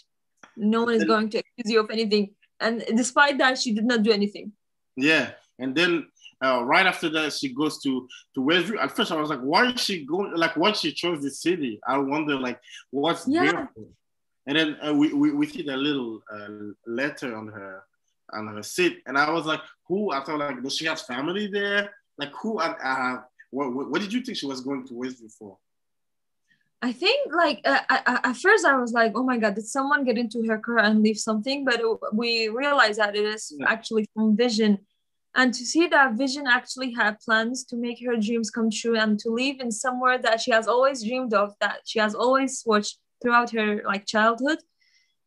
no 0.56 0.84
one 0.84 0.94
is 0.94 1.02
and, 1.02 1.08
going 1.08 1.28
to 1.28 1.38
accuse 1.38 1.72
you 1.72 1.80
of 1.80 1.90
anything 1.90 2.30
and 2.60 2.84
despite 2.96 3.38
that 3.38 3.58
she 3.58 3.72
did 3.72 3.84
not 3.84 4.02
do 4.02 4.12
anything 4.12 4.52
yeah 4.96 5.30
and 5.58 5.74
then 5.74 6.06
uh, 6.44 6.62
right 6.62 6.86
after 6.86 7.08
that, 7.08 7.32
she 7.32 7.48
goes 7.48 7.80
to 7.82 8.06
to 8.34 8.40
Westview. 8.40 8.78
At 8.78 8.94
first, 8.94 9.10
I 9.10 9.16
was 9.16 9.30
like, 9.30 9.40
why 9.40 9.70
is 9.70 9.80
she 9.80 10.04
going? 10.04 10.32
Like, 10.36 10.54
why 10.56 10.72
she 10.72 10.92
chose 10.92 11.22
the 11.22 11.30
city, 11.30 11.80
I 11.86 11.96
wonder, 11.96 12.38
like, 12.38 12.60
what's 12.90 13.26
yeah. 13.26 13.44
there? 13.44 13.70
And 14.46 14.56
then 14.56 14.76
uh, 14.86 14.94
we, 14.94 15.12
we 15.12 15.32
we 15.32 15.46
see 15.46 15.62
the 15.62 15.76
little 15.76 16.20
uh, 16.32 16.48
letter 16.86 17.36
on 17.36 17.48
her 17.48 17.82
on 18.32 18.46
her 18.48 18.62
seat, 18.62 19.02
and 19.06 19.18
I 19.18 19.30
was 19.30 19.46
like, 19.46 19.60
who? 19.88 20.12
I 20.12 20.22
thought 20.22 20.38
like, 20.38 20.62
does 20.62 20.76
she 20.76 20.86
have 20.86 21.00
family 21.00 21.48
there? 21.48 21.90
Like, 22.18 22.32
who? 22.40 22.58
Uh, 22.58 23.18
what, 23.50 23.74
what, 23.74 23.90
what 23.90 24.00
did 24.00 24.12
you 24.12 24.20
think 24.20 24.36
she 24.38 24.46
was 24.46 24.60
going 24.60 24.86
to 24.86 24.94
Westview 24.94 25.32
for? 25.38 25.58
I 26.82 26.92
think 26.92 27.32
like 27.34 27.60
uh, 27.64 27.80
I, 27.88 28.20
at 28.24 28.36
first 28.36 28.64
I 28.64 28.76
was 28.76 28.92
like, 28.92 29.12
oh 29.14 29.22
my 29.22 29.38
god, 29.38 29.54
did 29.54 29.66
someone 29.66 30.04
get 30.04 30.18
into 30.18 30.44
her 30.48 30.58
car 30.58 30.78
and 30.78 31.02
leave 31.02 31.18
something? 31.18 31.64
But 31.64 31.80
we 32.12 32.48
realized 32.48 32.98
that 32.98 33.16
it 33.16 33.24
is 33.24 33.52
yeah. 33.58 33.66
actually 33.68 34.06
from 34.14 34.36
Vision 34.36 34.78
and 35.36 35.52
to 35.52 35.66
see 35.66 35.86
that 35.88 36.14
Vision 36.14 36.46
actually 36.46 36.92
had 36.92 37.20
plans 37.20 37.62
to 37.64 37.76
make 37.76 38.02
her 38.04 38.16
dreams 38.16 38.50
come 38.50 38.70
true 38.70 38.98
and 38.98 39.18
to 39.18 39.28
live 39.28 39.56
in 39.60 39.70
somewhere 39.70 40.16
that 40.16 40.40
she 40.40 40.50
has 40.50 40.66
always 40.66 41.04
dreamed 41.04 41.34
of, 41.34 41.54
that 41.60 41.80
she 41.84 41.98
has 41.98 42.14
always 42.14 42.62
watched 42.64 42.98
throughout 43.22 43.50
her 43.50 43.82
like 43.84 44.06
childhood. 44.06 44.58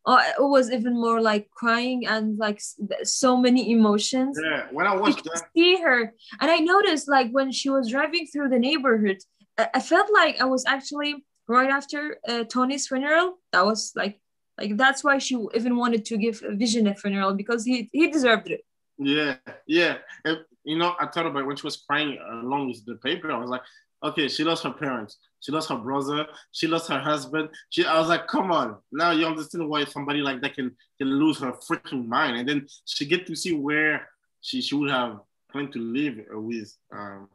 Uh, 0.06 0.22
it 0.38 0.42
was 0.42 0.70
even 0.70 0.94
more 0.94 1.20
like 1.20 1.50
crying 1.50 2.06
and 2.06 2.38
like 2.38 2.60
so 3.02 3.36
many 3.36 3.70
emotions. 3.70 4.38
Yeah, 4.42 4.66
when 4.72 4.86
I 4.86 4.96
watched 4.96 5.24
that, 5.24 5.42
see 5.54 5.76
her, 5.80 6.14
and 6.40 6.50
I 6.50 6.58
noticed 6.58 7.06
like 7.06 7.30
when 7.32 7.52
she 7.52 7.68
was 7.68 7.90
driving 7.90 8.26
through 8.26 8.48
the 8.48 8.58
neighborhood, 8.58 9.18
I, 9.58 9.68
I 9.74 9.80
felt 9.80 10.08
like 10.12 10.40
I 10.40 10.46
was 10.46 10.64
actually 10.66 11.26
right 11.48 11.68
after 11.68 12.18
uh, 12.26 12.44
Tony's 12.44 12.88
funeral. 12.88 13.38
That 13.52 13.66
was 13.66 13.92
like, 13.94 14.18
like 14.56 14.78
that's 14.78 15.04
why 15.04 15.18
she 15.18 15.36
even 15.54 15.76
wanted 15.76 16.06
to 16.06 16.16
give 16.16 16.42
Vision 16.52 16.86
a 16.86 16.94
funeral 16.94 17.34
because 17.34 17.64
he 17.64 17.90
he 17.92 18.10
deserved 18.10 18.48
it. 18.50 18.62
Yeah, 18.96 19.36
yeah. 19.66 19.98
And, 20.24 20.38
you 20.64 20.76
know, 20.78 20.94
I 20.98 21.06
thought 21.06 21.26
about 21.26 21.46
when 21.46 21.56
she 21.56 21.66
was 21.66 21.76
crying 21.76 22.18
along 22.42 22.68
with 22.68 22.84
the 22.84 22.96
paper. 22.96 23.32
I 23.32 23.38
was 23.38 23.50
like, 23.50 23.62
okay, 24.02 24.28
she 24.28 24.44
lost 24.44 24.64
her 24.64 24.72
parents, 24.72 25.18
she 25.40 25.52
lost 25.52 25.68
her 25.70 25.76
brother, 25.76 26.26
she 26.52 26.66
lost 26.66 26.88
her 26.88 26.98
husband. 26.98 27.48
She, 27.70 27.84
I 27.84 27.98
was 27.98 28.08
like, 28.08 28.26
come 28.26 28.52
on, 28.52 28.76
now 28.92 29.10
you 29.10 29.26
understand 29.26 29.68
why 29.68 29.84
somebody 29.84 30.20
like 30.20 30.40
that 30.42 30.54
can 30.54 30.76
can 30.98 31.08
lose 31.08 31.38
her 31.40 31.52
freaking 31.52 32.06
mind, 32.06 32.36
and 32.38 32.48
then 32.48 32.66
she 32.84 33.06
get 33.06 33.26
to 33.26 33.34
see 33.34 33.54
where 33.54 34.08
she 34.40 34.60
she 34.60 34.74
would 34.74 34.90
have 34.90 35.20
planned 35.50 35.72
to 35.72 35.78
live 35.78 36.18
with 36.30 36.76
um 36.92 37.28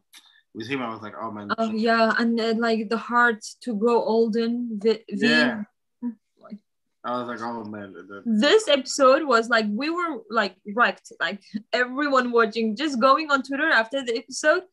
with 0.53 0.67
him. 0.67 0.81
I 0.81 0.89
was 0.89 1.01
like, 1.01 1.13
oh 1.19 1.31
man. 1.31 1.51
Oh 1.57 1.71
yeah, 1.71 2.13
and 2.17 2.39
uh, 2.39 2.53
like 2.57 2.89
the 2.89 2.97
heart 2.97 3.43
to 3.61 3.75
grow 3.75 4.01
old 4.01 4.35
in. 4.35 4.79
The, 4.79 5.01
the 5.09 5.27
yeah. 5.27 5.63
I 7.03 7.19
was 7.19 7.27
like, 7.27 7.41
oh 7.41 7.63
man. 7.65 7.93
This 8.25 8.67
episode 8.67 9.23
was 9.23 9.47
like 9.47 9.65
we 9.69 9.89
were 9.89 10.23
like 10.29 10.55
wrecked, 10.73 11.11
like 11.19 11.41
everyone 11.73 12.31
watching, 12.31 12.75
just 12.75 12.99
going 12.99 13.29
on 13.29 13.43
Twitter 13.43 13.69
after 13.69 14.03
the 14.03 14.17
episode. 14.17 14.63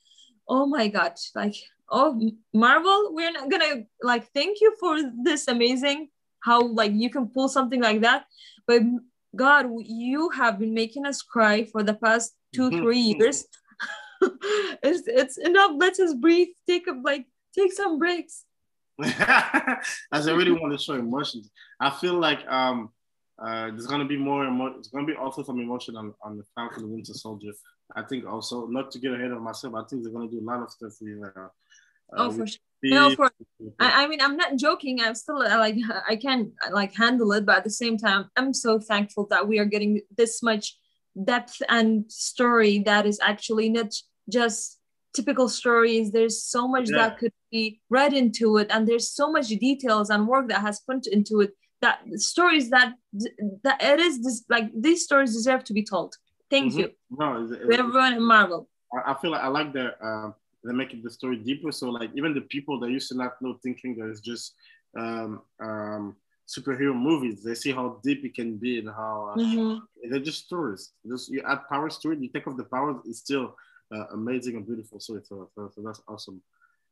Oh 0.48 0.66
my 0.66 0.88
god, 0.88 1.12
like 1.34 1.56
oh 1.90 2.20
Marvel, 2.52 3.10
we're 3.12 3.32
not 3.32 3.50
gonna 3.50 3.84
like 4.02 4.30
thank 4.32 4.60
you 4.60 4.74
for 4.80 4.98
this 5.22 5.48
amazing 5.48 6.08
how 6.40 6.60
like 6.60 6.92
you 6.92 7.08
can 7.10 7.28
pull 7.28 7.48
something 7.48 7.80
like 7.80 8.00
that, 8.02 8.26
but 8.66 8.82
God, 9.34 9.66
you 9.84 10.30
have 10.30 10.58
been 10.58 10.74
making 10.74 11.06
us 11.06 11.22
cry 11.22 11.64
for 11.64 11.82
the 11.82 11.94
past 11.94 12.34
two 12.54 12.70
three 12.70 12.98
years. 12.98 13.46
it's 14.82 15.06
it's 15.06 15.38
enough. 15.38 15.72
Let 15.76 15.92
us 15.92 15.98
just 15.98 16.20
breathe. 16.20 16.48
Take 16.68 16.86
a 16.86 16.92
like 16.92 17.26
take 17.58 17.72
some 17.72 17.98
breaks. 17.98 18.44
As 19.02 20.28
I 20.28 20.32
really 20.32 20.52
want 20.52 20.72
to 20.72 20.78
show 20.78 20.94
emotions. 20.94 21.50
I 21.80 21.90
feel 21.90 22.14
like 22.14 22.46
um, 22.46 22.90
uh, 23.42 23.68
there's 23.68 23.86
gonna 23.86 24.04
be 24.04 24.18
more. 24.18 24.44
Emo- 24.46 24.74
there's 24.74 24.88
gonna 24.88 25.06
be 25.06 25.14
also 25.14 25.42
some 25.42 25.60
emotion 25.60 25.96
on, 25.96 26.14
on 26.22 26.36
the 26.36 26.44
Falcon 26.54 26.90
Winter 26.90 27.14
Soldier. 27.14 27.52
I 27.96 28.02
think 28.02 28.26
also 28.26 28.66
not 28.66 28.90
to 28.92 28.98
get 28.98 29.14
ahead 29.14 29.32
of 29.32 29.40
myself. 29.40 29.74
I 29.74 29.84
think 29.88 30.02
they're 30.02 30.12
gonna 30.12 30.30
do 30.30 30.40
a 30.40 30.44
lot 30.44 30.62
of 30.62 30.70
stuff 30.70 30.92
with. 31.00 31.22
Uh, 31.24 31.48
oh, 32.16 32.30
for 32.30 32.46
sure. 32.46 32.58
No, 32.84 33.14
for 33.14 33.30
I, 33.78 34.04
I 34.04 34.08
mean, 34.08 34.20
I'm 34.20 34.36
not 34.36 34.56
joking. 34.56 35.00
I'm 35.00 35.14
still 35.14 35.38
uh, 35.42 35.58
like 35.58 35.76
I 36.08 36.16
can't 36.16 36.50
like 36.72 36.94
handle 36.94 37.32
it, 37.32 37.46
but 37.46 37.58
at 37.58 37.64
the 37.64 37.70
same 37.70 37.96
time, 37.96 38.30
I'm 38.36 38.52
so 38.52 38.78
thankful 38.78 39.26
that 39.30 39.46
we 39.46 39.58
are 39.58 39.64
getting 39.64 40.00
this 40.16 40.42
much 40.42 40.76
depth 41.24 41.62
and 41.68 42.10
story 42.10 42.80
that 42.80 43.06
is 43.06 43.20
actually 43.22 43.68
not 43.68 43.92
just 44.28 44.78
typical 45.14 45.48
stories. 45.48 46.10
There's 46.10 46.42
so 46.42 46.66
much 46.66 46.90
yeah. 46.90 46.98
that 46.98 47.18
could 47.18 47.32
be 47.50 47.80
read 47.88 48.12
into 48.12 48.56
it, 48.56 48.68
and 48.70 48.86
there's 48.86 49.10
so 49.10 49.30
much 49.30 49.48
details 49.48 50.10
and 50.10 50.26
work 50.26 50.48
that 50.48 50.60
has 50.60 50.80
put 50.80 51.06
into 51.06 51.40
it. 51.40 51.52
That 51.82 52.00
stories 52.16 52.70
that 52.70 52.94
that 53.64 53.82
it 53.82 54.00
is 54.00 54.22
this 54.22 54.44
like 54.48 54.70
these 54.76 55.04
stories 55.04 55.34
deserve 55.34 55.64
to 55.64 55.72
be 55.72 55.84
told. 55.84 56.14
Thank 56.50 56.72
mm-hmm. 56.72 56.80
you. 56.80 56.90
No, 57.10 57.44
it, 57.44 57.70
it, 57.70 57.78
everyone 57.78 58.14
in 58.14 58.22
Marvel. 58.22 58.68
I, 59.06 59.14
feel 59.14 59.30
like 59.30 59.40
I 59.40 59.48
like 59.48 59.72
that 59.72 59.94
uh, 60.04 60.32
they're 60.62 60.74
making 60.74 61.02
the 61.02 61.10
story 61.10 61.36
deeper. 61.36 61.72
So 61.72 61.90
like 61.90 62.10
even 62.14 62.34
the 62.34 62.42
people 62.42 62.78
that 62.80 62.90
used 62.90 63.08
to 63.08 63.16
not 63.16 63.40
know 63.40 63.58
thinking 63.62 63.96
that 63.96 64.08
it's 64.08 64.20
just 64.20 64.54
um, 64.96 65.42
um, 65.60 66.16
superhero 66.48 66.94
movies, 66.94 67.42
they 67.42 67.54
see 67.54 67.72
how 67.72 68.00
deep 68.02 68.24
it 68.24 68.34
can 68.34 68.56
be 68.56 68.78
and 68.78 68.88
how 68.88 69.32
uh, 69.32 69.38
mm-hmm. 69.38 70.10
they're 70.10 70.20
just 70.20 70.46
stories. 70.46 70.92
Just 71.06 71.30
you 71.30 71.42
add 71.46 71.68
powers 71.68 71.98
to 71.98 72.12
it, 72.12 72.20
you 72.20 72.28
take 72.28 72.46
off 72.46 72.56
the 72.56 72.64
powers, 72.64 72.96
it's 73.06 73.18
still 73.18 73.56
uh, 73.94 74.06
amazing 74.12 74.56
and 74.56 74.66
beautiful 74.66 75.00
storyteller. 75.00 75.46
So, 75.54 75.70
so 75.74 75.82
that's 75.82 76.02
awesome. 76.08 76.42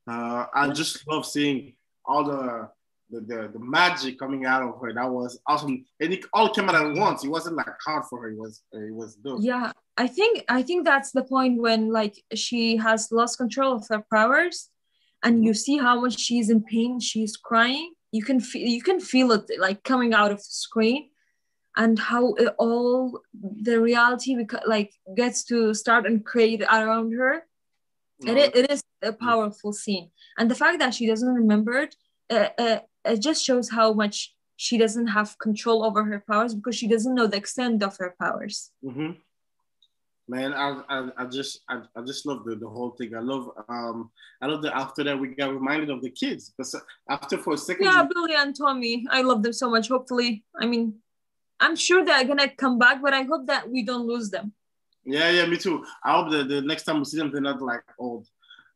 Uh, 0.07 0.45
I 0.53 0.69
just 0.69 1.07
love 1.07 1.25
seeing 1.25 1.73
all 2.05 2.23
the, 2.23 2.69
the, 3.11 3.21
the 3.21 3.49
the 3.53 3.59
magic 3.59 4.17
coming 4.17 4.45
out 4.45 4.63
of 4.63 4.79
her. 4.81 4.93
That 4.93 5.09
was 5.09 5.39
awesome, 5.45 5.85
and 5.99 6.13
it 6.13 6.25
all 6.33 6.49
came 6.49 6.69
out 6.69 6.75
at 6.75 6.95
once. 6.95 7.23
It 7.23 7.29
wasn't 7.29 7.57
like 7.57 7.67
hard 7.85 8.05
for 8.05 8.21
her. 8.21 8.29
It 8.29 8.37
was 8.37 8.63
it 8.71 8.93
was 8.93 9.15
dope. 9.15 9.39
Yeah, 9.41 9.71
I 9.97 10.07
think 10.07 10.43
I 10.49 10.61
think 10.63 10.85
that's 10.85 11.11
the 11.11 11.23
point 11.23 11.61
when 11.61 11.91
like 11.91 12.23
she 12.33 12.77
has 12.77 13.11
lost 13.11 13.37
control 13.37 13.75
of 13.75 13.87
her 13.89 14.05
powers, 14.11 14.69
and 15.23 15.43
you 15.45 15.53
see 15.53 15.77
how 15.77 16.01
much 16.01 16.19
she's 16.19 16.49
in 16.49 16.63
pain. 16.63 16.99
She's 16.99 17.37
crying. 17.37 17.93
You 18.11 18.23
can 18.23 18.39
feel 18.39 18.67
you 18.67 18.81
can 18.81 18.99
feel 18.99 19.31
it 19.31 19.45
like 19.59 19.83
coming 19.83 20.13
out 20.13 20.31
of 20.31 20.37
the 20.37 20.43
screen 20.43 21.11
and 21.77 21.97
how 21.97 22.33
it 22.33 22.53
all 22.57 23.21
the 23.33 23.79
reality 23.79 24.35
like 24.65 24.93
gets 25.15 25.43
to 25.45 25.73
start 25.73 26.05
and 26.05 26.25
create 26.25 26.61
around 26.63 27.13
her 27.13 27.43
no. 28.21 28.35
it, 28.35 28.55
it 28.55 28.71
is 28.71 28.83
a 29.01 29.13
powerful 29.13 29.71
scene 29.71 30.09
and 30.37 30.51
the 30.51 30.55
fact 30.55 30.79
that 30.79 30.93
she 30.93 31.07
doesn't 31.07 31.33
remember 31.33 31.73
it 31.79 31.95
uh, 32.29 32.49
uh, 32.57 32.79
it 33.05 33.21
just 33.21 33.43
shows 33.43 33.69
how 33.69 33.93
much 33.93 34.33
she 34.57 34.77
doesn't 34.77 35.07
have 35.07 35.37
control 35.39 35.83
over 35.83 36.03
her 36.03 36.23
powers 36.29 36.53
because 36.53 36.75
she 36.75 36.87
doesn't 36.87 37.15
know 37.15 37.27
the 37.27 37.37
extent 37.37 37.81
of 37.81 37.95
her 37.97 38.15
powers 38.19 38.71
mm-hmm. 38.83 39.11
Man 40.27 40.53
I, 40.53 40.81
I, 40.87 41.09
I 41.17 41.25
just 41.25 41.61
I, 41.67 41.81
I 41.95 42.01
just 42.01 42.25
love 42.25 42.45
the, 42.45 42.55
the 42.55 42.69
whole 42.69 42.91
thing 42.91 43.15
i 43.15 43.19
love 43.19 43.49
um 43.67 44.11
i 44.41 44.45
love 44.45 44.61
that 44.61 44.75
after 44.75 45.03
that 45.03 45.19
we 45.19 45.29
got 45.29 45.51
reminded 45.53 45.89
of 45.89 46.01
the 46.01 46.09
kids 46.09 46.53
because 46.55 46.75
after 47.09 47.37
for 47.37 47.53
a 47.53 47.57
second 47.57 47.85
yeah 47.85 48.05
billy 48.13 48.35
and 48.35 48.55
tommy 48.55 49.05
i 49.09 49.21
love 49.21 49.43
them 49.43 49.53
so 49.53 49.69
much 49.69 49.87
hopefully 49.89 50.43
i 50.61 50.65
mean 50.65 50.93
I'm 51.61 51.75
sure 51.75 52.03
they're 52.03 52.25
gonna 52.25 52.49
come 52.49 52.79
back, 52.79 53.01
but 53.01 53.13
I 53.13 53.21
hope 53.21 53.45
that 53.47 53.69
we 53.69 53.83
don't 53.83 54.07
lose 54.07 54.31
them. 54.31 54.51
Yeah, 55.05 55.29
yeah, 55.29 55.45
me 55.45 55.57
too. 55.57 55.85
I 56.03 56.13
hope 56.13 56.31
that 56.31 56.49
the 56.49 56.61
next 56.61 56.83
time 56.83 56.99
we 56.99 57.05
see 57.05 57.17
them, 57.17 57.31
they're 57.31 57.41
not 57.41 57.61
like 57.61 57.83
old. 57.99 58.27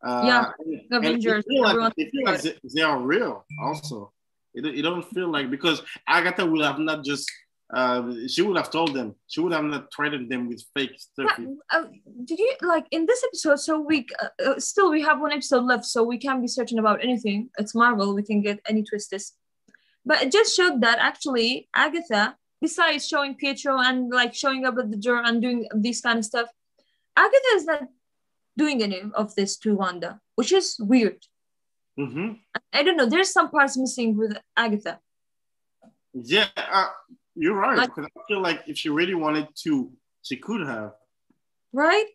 Uh, 0.05 0.23
yeah, 0.23 0.51
Avengers. 0.91 1.43
They 1.47 1.55
feel, 1.55 1.63
like, 1.63 1.95
they, 1.95 2.09
feel 2.11 2.25
like 2.25 2.41
they, 2.41 2.55
they, 2.75 2.81
are 2.81 2.99
real. 2.99 3.43
Also, 3.61 4.11
it, 4.53 4.65
it 4.65 4.81
don't 4.83 5.03
feel 5.03 5.31
like 5.31 5.49
because 5.49 5.81
Agatha 6.07 6.45
will 6.45 6.63
have 6.63 6.79
not 6.79 7.03
just. 7.03 7.29
Uh, 7.75 8.13
she 8.27 8.41
would 8.41 8.55
have 8.55 8.71
told 8.71 8.93
them. 8.93 9.15
She 9.27 9.41
would 9.41 9.51
have 9.51 9.65
not 9.65 9.93
threatened 9.93 10.31
them 10.31 10.47
with 10.47 10.63
fake 10.73 10.95
stuff. 10.97 11.31
Yeah, 11.37 11.47
uh, 11.71 11.83
did 12.23 12.39
you 12.39 12.55
like 12.61 12.85
in 12.91 13.05
this 13.05 13.21
episode? 13.27 13.59
So 13.59 13.81
we 13.81 14.07
uh, 14.17 14.29
uh, 14.43 14.59
still 14.59 14.89
we 14.89 15.01
have 15.01 15.19
one 15.19 15.33
episode 15.33 15.65
left, 15.65 15.83
so 15.83 16.01
we 16.01 16.17
can't 16.17 16.41
be 16.41 16.47
certain 16.47 16.79
about 16.79 17.03
anything. 17.03 17.49
It's 17.57 17.75
Marvel. 17.75 18.15
We 18.15 18.23
can 18.23 18.41
get 18.41 18.61
any 18.65 18.81
twists. 18.83 19.33
But 20.05 20.21
it 20.21 20.31
just 20.31 20.55
showed 20.55 20.81
that 20.81 20.99
actually 20.99 21.67
Agatha 21.75 22.37
besides 22.61 23.07
showing 23.07 23.35
Pietro 23.35 23.79
and 23.79 24.09
like 24.09 24.33
showing 24.33 24.65
up 24.65 24.75
at 24.79 24.89
the 24.89 24.97
door 24.97 25.21
and 25.23 25.41
doing 25.41 25.67
this 25.73 26.01
kind 26.01 26.19
of 26.19 26.25
stuff, 26.25 26.47
Agatha 27.15 27.51
is 27.55 27.65
not 27.65 27.83
doing 28.57 28.81
any 28.81 29.01
of 29.13 29.35
this 29.35 29.57
to 29.57 29.75
Wanda, 29.75 30.19
which 30.35 30.51
is 30.51 30.77
weird. 30.79 31.19
Mm-hmm. 31.99 32.33
I 32.73 32.83
don't 32.83 32.97
know. 32.97 33.05
There's 33.05 33.31
some 33.31 33.49
parts 33.49 33.77
missing 33.77 34.17
with 34.17 34.37
Agatha. 34.55 34.99
Yeah, 36.13 36.47
uh, 36.55 36.89
you're 37.35 37.55
right. 37.55 37.87
Because 37.87 38.09
I 38.15 38.21
feel 38.27 38.41
like 38.41 38.63
if 38.67 38.77
she 38.77 38.89
really 38.89 39.15
wanted 39.15 39.47
to, 39.63 39.91
she 40.23 40.37
could 40.37 40.65
have. 40.65 40.93
Right? 41.73 42.05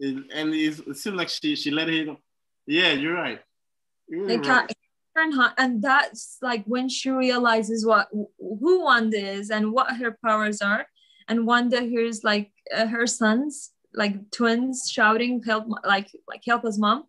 it, 0.00 0.24
and 0.32 0.54
it 0.54 0.96
seemed 0.96 1.16
like 1.16 1.28
she 1.28 1.54
she 1.54 1.70
let 1.70 1.88
him. 1.88 2.16
Yeah, 2.66 2.92
you're 2.92 3.14
right. 3.14 3.40
You're 4.08 4.26
right. 4.40 4.74
Hunt, 5.16 5.54
and 5.58 5.82
that's 5.82 6.38
like 6.40 6.64
when 6.64 6.88
she 6.88 7.10
realizes 7.10 7.84
what 7.84 8.08
who 8.38 8.84
Wanda 8.84 9.18
is 9.18 9.50
and 9.50 9.70
what 9.72 9.96
her 9.96 10.16
powers 10.24 10.62
are, 10.62 10.86
and 11.28 11.46
Wanda 11.46 11.82
hears 11.82 12.24
like 12.24 12.50
uh, 12.74 12.86
her 12.86 13.06
sons, 13.06 13.72
like 13.92 14.30
twins, 14.30 14.88
shouting, 14.90 15.42
"Help! 15.44 15.66
Like 15.84 16.08
like 16.26 16.42
help 16.46 16.64
us, 16.64 16.78
mom!" 16.78 17.04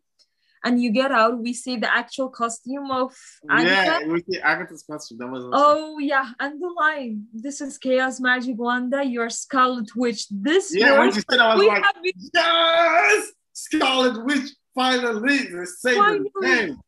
And 0.64 0.82
you 0.82 0.92
get 0.92 1.12
out. 1.12 1.40
We 1.40 1.54
see 1.54 1.78
the 1.78 1.92
actual 1.92 2.30
costume 2.30 2.92
of 2.92 3.16
Agatha. 3.50 4.06
Yeah, 4.06 4.08
we 4.12 4.22
see 4.30 4.40
Agatha's 4.40 4.84
costume. 4.84 5.18
That 5.18 5.28
was 5.28 5.44
awesome. 5.46 5.54
Oh 5.56 5.98
yeah, 6.00 6.32
and 6.40 6.62
the 6.62 6.68
line. 6.68 7.26
This 7.34 7.62
is 7.62 7.78
chaos 7.80 8.20
magic 8.20 8.58
Wanda. 8.60 9.04
You're 9.04 9.30
Scarlet 9.32 9.90
Witch. 9.96 10.28
This 10.30 10.72
yeah. 10.76 11.00
When 11.00 11.12
she 11.12 11.22
said, 11.30 11.40
I 11.40 11.56
was 11.56 11.60
we 11.62 11.68
like, 11.68 11.84
have 11.84 11.96
been 12.04 12.14
yes, 12.34 13.32
Scarlet 13.54 14.24
Witch 14.26 14.50
finally 14.76 15.38
the 15.40 15.68
Finally. 15.84 16.30
name. 16.42 16.80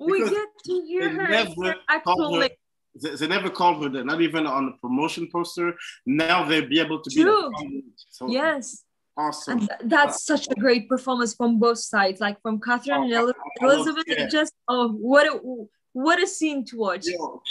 we 0.00 0.18
because 0.18 0.30
get 0.30 0.48
to 0.64 0.72
hear 0.86 1.08
her 1.10 1.28
never 1.28 1.50
her 1.50 1.54
called 1.54 1.76
actual 1.88 2.40
her- 2.40 2.48
They, 3.02 3.14
they 3.16 3.28
never 3.28 3.50
called 3.50 3.82
her 3.84 3.90
that, 3.90 4.06
not 4.06 4.20
even 4.20 4.46
on 4.46 4.66
the 4.66 4.72
promotion 4.80 5.28
poster. 5.32 5.74
Now 6.06 6.44
they'll 6.48 6.68
be 6.68 6.80
able 6.80 7.00
to 7.00 7.10
be 7.10 7.22
True. 7.22 7.50
the 7.58 7.82
So 8.10 8.28
yes. 8.28 8.82
Awesome. 9.16 9.58
And 9.58 9.68
th- 9.68 9.80
that's 9.84 10.24
such 10.24 10.48
a 10.50 10.54
great 10.54 10.88
performance 10.88 11.34
from 11.34 11.58
both 11.58 11.78
sides, 11.78 12.20
like 12.20 12.40
from 12.42 12.60
Catherine 12.60 13.04
and 13.04 13.12
Oh, 13.14 13.32
I 13.60 13.64
Elizabeth. 13.64 14.04
yeah. 14.06 14.26
Just 14.28 14.52
oh, 14.68 14.88
what 14.90 15.26
a 15.26 15.38
what 15.92 16.22
a 16.22 16.26
scene 16.26 16.64
to 16.66 16.78
watch. 16.78 17.06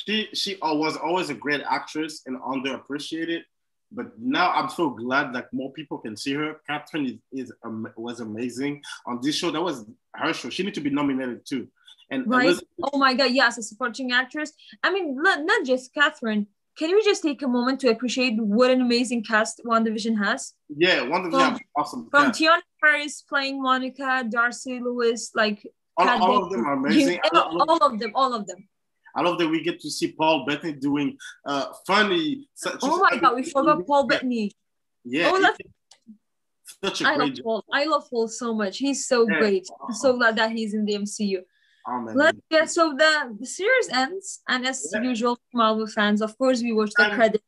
She 0.05 0.27
she 0.33 0.59
uh, 0.61 0.73
was 0.75 0.97
always 0.97 1.29
a 1.29 1.33
great 1.33 1.61
actress 1.69 2.21
and 2.25 2.37
underappreciated. 2.39 3.41
But 3.95 4.19
now 4.19 4.51
I'm 4.51 4.69
so 4.69 4.89
glad 4.89 5.33
that 5.35 5.53
more 5.53 5.71
people 5.71 5.99
can 5.99 6.17
see 6.17 6.33
her. 6.33 6.55
Catherine 6.67 7.05
is, 7.31 7.45
is 7.45 7.53
um, 7.63 7.87
was 7.95 8.19
amazing 8.21 8.81
on 9.05 9.19
this 9.21 9.35
show. 9.35 9.51
That 9.51 9.61
was 9.61 9.85
her 10.15 10.33
show. 10.33 10.49
She 10.49 10.63
need 10.63 10.73
to 10.73 10.81
be 10.81 10.89
nominated 10.89 11.45
too. 11.45 11.67
And 12.09 12.27
Right? 12.27 12.45
Elizabeth- 12.45 12.67
Oh 12.91 12.97
my 12.97 13.13
God! 13.13 13.31
Yes, 13.31 13.57
a 13.57 13.63
supporting 13.63 14.11
actress. 14.11 14.51
I 14.83 14.91
mean, 14.91 15.15
not, 15.21 15.45
not 15.45 15.65
just 15.65 15.93
Catherine. 15.93 16.47
Can 16.77 16.89
you 16.89 17.03
just 17.03 17.21
take 17.21 17.41
a 17.43 17.47
moment 17.47 17.79
to 17.81 17.89
appreciate 17.89 18.35
what 18.41 18.71
an 18.71 18.81
amazing 18.81 19.23
cast 19.23 19.61
WandaVision 19.65 20.17
has? 20.23 20.53
yeah, 20.75 21.01
one 21.07 21.31
awesome. 21.75 22.09
From 22.09 22.25
cast. 22.31 22.41
Teyonah 22.41 22.61
Parris 22.81 23.21
playing 23.21 23.61
Monica, 23.61 24.25
Darcy 24.27 24.79
Lewis, 24.79 25.31
like 25.35 25.65
all, 25.97 26.09
all 26.09 26.43
of 26.45 26.51
them 26.51 26.65
are 26.65 26.73
amazing. 26.81 27.19
I 27.23 27.35
love, 27.35 27.53
all 27.69 27.77
of 27.77 27.99
them, 27.99 28.11
all 28.15 28.33
of 28.33 28.47
them. 28.47 28.67
I 29.15 29.21
love 29.21 29.37
that 29.37 29.47
we 29.47 29.61
get 29.61 29.79
to 29.81 29.91
see 29.91 30.11
Paul 30.13 30.45
Bettany 30.47 30.73
doing 30.73 31.17
uh, 31.45 31.65
funny. 31.85 32.47
such- 32.55 32.79
Oh 32.81 32.97
my 33.11 33.17
God, 33.17 33.35
we 33.35 33.43
forgot 33.43 33.85
Paul 33.85 34.07
Bettany. 34.07 34.51
Yeah, 35.05 35.29
Oh, 35.31 35.39
that's- 35.39 35.57
such 36.83 37.01
a 37.01 37.07
I 37.07 37.15
love 37.17 37.33
job. 37.33 37.43
Paul. 37.45 37.63
I 37.71 37.85
love 37.85 38.09
Paul 38.09 38.27
so 38.27 38.53
much. 38.55 38.79
He's 38.79 39.05
so 39.07 39.27
Yeah. 39.29 39.37
great. 39.39 39.67
I'm 39.87 39.93
so 39.93 40.17
glad 40.17 40.35
that 40.37 40.51
he's 40.51 40.73
in 40.73 40.85
the 40.85 40.95
MCU. 40.95 41.41
Let's 42.15 42.39
get 42.49 42.69
so 42.71 42.93
the, 42.97 43.35
the 43.39 43.45
series 43.45 43.89
ends, 43.89 44.41
and 44.47 44.65
as 44.65 44.89
Yeah. 44.93 45.01
usual, 45.01 45.37
Marvel 45.53 45.87
fans, 45.87 46.21
of 46.21 46.37
course, 46.37 46.61
we 46.61 46.71
watch 46.71 46.91
the 46.97 47.03
And 47.05 47.13
credits. 47.13 47.43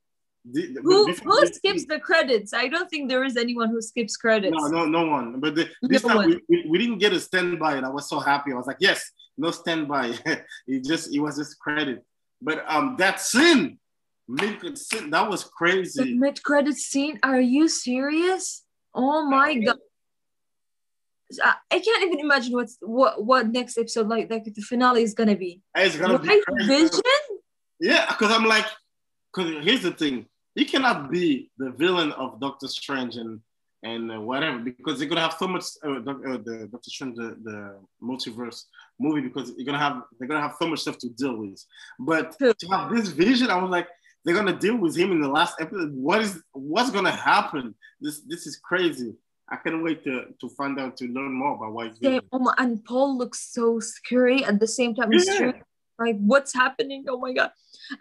The- 0.54 0.74
the- 0.74 0.82
Who 0.82 1.12
who 1.12 1.42
we- 1.42 1.48
skips 1.48 1.86
the 1.86 2.00
credits? 2.00 2.54
I 2.54 2.68
don't 2.68 2.90
think 2.90 3.10
there 3.10 3.24
is 3.24 3.36
anyone 3.38 3.70
who 3.70 3.82
skips 3.82 4.16
credits. 4.18 4.56
No, 4.56 4.68
no, 4.68 4.86
no 4.86 5.06
one. 5.08 5.40
But 5.40 5.56
the, 5.56 5.70
this 5.82 6.04
No 6.04 6.10
time 6.16 6.28
we, 6.30 6.42
we, 6.50 6.66
we 6.70 6.78
didn't 6.78 7.00
get 7.00 7.14
a 7.14 7.20
standby, 7.20 7.76
and 7.78 7.86
I 7.86 7.90
was 7.90 8.10
so 8.10 8.20
happy. 8.20 8.52
I 8.52 8.56
was 8.56 8.68
like, 8.68 8.78
yes, 8.80 9.00
no 9.38 9.50
standby. 9.52 10.14
it 10.68 10.84
just 10.84 11.16
it 11.16 11.20
was 11.20 11.38
just 11.38 11.58
credit. 11.60 12.04
But 12.42 12.64
um, 12.68 12.96
that 13.00 13.20
scene, 13.22 13.80
mid 14.28 14.78
scene, 14.78 15.10
that 15.12 15.28
was 15.30 15.44
The 15.46 15.50
crazy. 15.58 16.14
mid 16.14 16.44
credit 16.44 16.76
scene. 16.76 17.20
Are 17.24 17.42
you 17.42 17.68
serious? 17.68 18.64
Oh 18.94 19.26
my 19.26 19.56
god! 19.56 19.80
I, 21.44 21.80
can't 21.80 22.04
even 22.04 22.20
imagine 22.20 22.54
what's 22.54 22.78
what 22.82 23.24
what 23.24 23.48
next 23.48 23.78
episode 23.78 24.08
like 24.08 24.30
like 24.30 24.44
the 24.44 24.62
finale 24.62 25.04
is 25.04 25.14
gonna 25.14 25.36
be. 25.36 25.62
It's 25.76 25.98
gonna 25.98 26.20
be 26.20 26.42
Vision? 26.66 27.02
Yeah, 27.80 28.06
because 28.08 28.32
I'm 28.32 28.46
like, 28.46 28.66
because 29.34 29.64
here's 29.66 29.82
the 29.82 29.92
thing: 29.92 30.28
you 30.54 30.66
cannot 30.66 31.12
be 31.12 31.52
the 31.58 31.72
villain 31.72 32.12
of 32.14 32.40
Doctor 32.40 32.68
Strange 32.68 33.16
and 33.16 33.42
and 33.84 34.12
uh, 34.12 34.20
whatever 34.20 34.60
because 34.60 35.00
they're 35.00 35.08
gonna 35.08 35.22
have 35.22 35.36
so 35.38 35.48
much 35.48 35.66
uh, 35.84 36.00
doc- 36.00 36.22
uh, 36.28 36.38
the 36.38 36.68
Doctor 36.72 36.90
Strange 36.90 37.16
the, 37.18 37.38
the 37.44 37.76
multiverse 38.02 38.64
movie 39.00 39.22
because 39.22 39.52
you're 39.58 39.66
gonna 39.66 39.80
have 39.80 40.04
they're 40.20 40.28
gonna 40.28 40.42
have 40.42 40.56
so 40.60 40.68
much 40.68 40.80
stuff 40.80 40.98
to 41.00 41.10
deal 41.10 41.38
with. 41.38 41.64
But 42.00 42.38
to 42.40 42.68
have 42.72 42.92
this 42.92 43.10
vision, 43.10 43.50
I 43.50 43.58
was 43.58 43.70
like, 43.70 43.88
they're 44.24 44.36
gonna 44.36 44.58
deal 44.58 44.78
with 44.78 44.96
him 44.96 45.12
in 45.12 45.22
the 45.22 45.28
last 45.28 45.56
episode. 45.60 45.94
What 45.94 46.22
is 46.22 46.42
what's 46.54 46.92
gonna 46.92 47.12
happen? 47.12 47.76
This 48.00 48.22
this 48.22 48.48
is 48.48 48.58
crazy. 48.58 49.14
I 49.50 49.58
can't 49.58 49.84
wait 49.84 50.04
to 50.06 50.34
to 50.40 50.50
find 50.50 50.80
out 50.80 50.98
to 50.98 51.08
learn 51.08 51.34
more 51.34 51.56
about. 51.56 52.00
Vision. 52.00 52.22
Oh 52.32 52.40
my, 52.40 52.54
and 52.58 52.84
Paul 52.84 53.18
looks 53.18 53.54
so 53.54 53.80
scary 53.80 54.44
at 54.44 54.60
the 54.60 54.68
same 54.68 54.96
time. 54.96 55.12
Yeah. 55.12 55.52
Like 56.00 56.18
what's 56.18 56.54
happening? 56.54 57.06
Oh 57.08 57.20
my 57.20 57.32
god! 57.32 57.52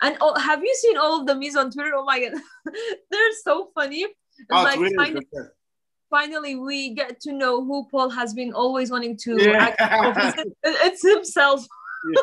And 0.03 0.17
oh, 0.21 0.39
have 0.39 0.63
you 0.63 0.75
seen 0.75 0.97
all 0.97 1.21
of 1.21 1.27
the 1.27 1.35
memes 1.35 1.57
on 1.57 1.71
Twitter? 1.71 1.93
Oh 1.95 2.05
my 2.05 2.21
god, 2.21 2.33
they're 3.11 3.33
so 3.43 3.71
funny. 3.75 4.07
Oh, 4.51 4.63
like 4.63 4.81
is 4.81 4.93
finally, 4.97 5.27
finally 6.11 6.57
we 6.57 6.95
get 6.95 7.21
to 7.21 7.33
know 7.33 7.65
who 7.65 7.87
Paul 7.91 8.11
has 8.11 8.35
been 8.35 8.53
always 8.53 8.91
wanting 8.91 9.17
to. 9.19 9.37
Yeah. 9.41 9.75
act- 9.79 10.41
it's 10.65 11.03
himself. 11.07 11.67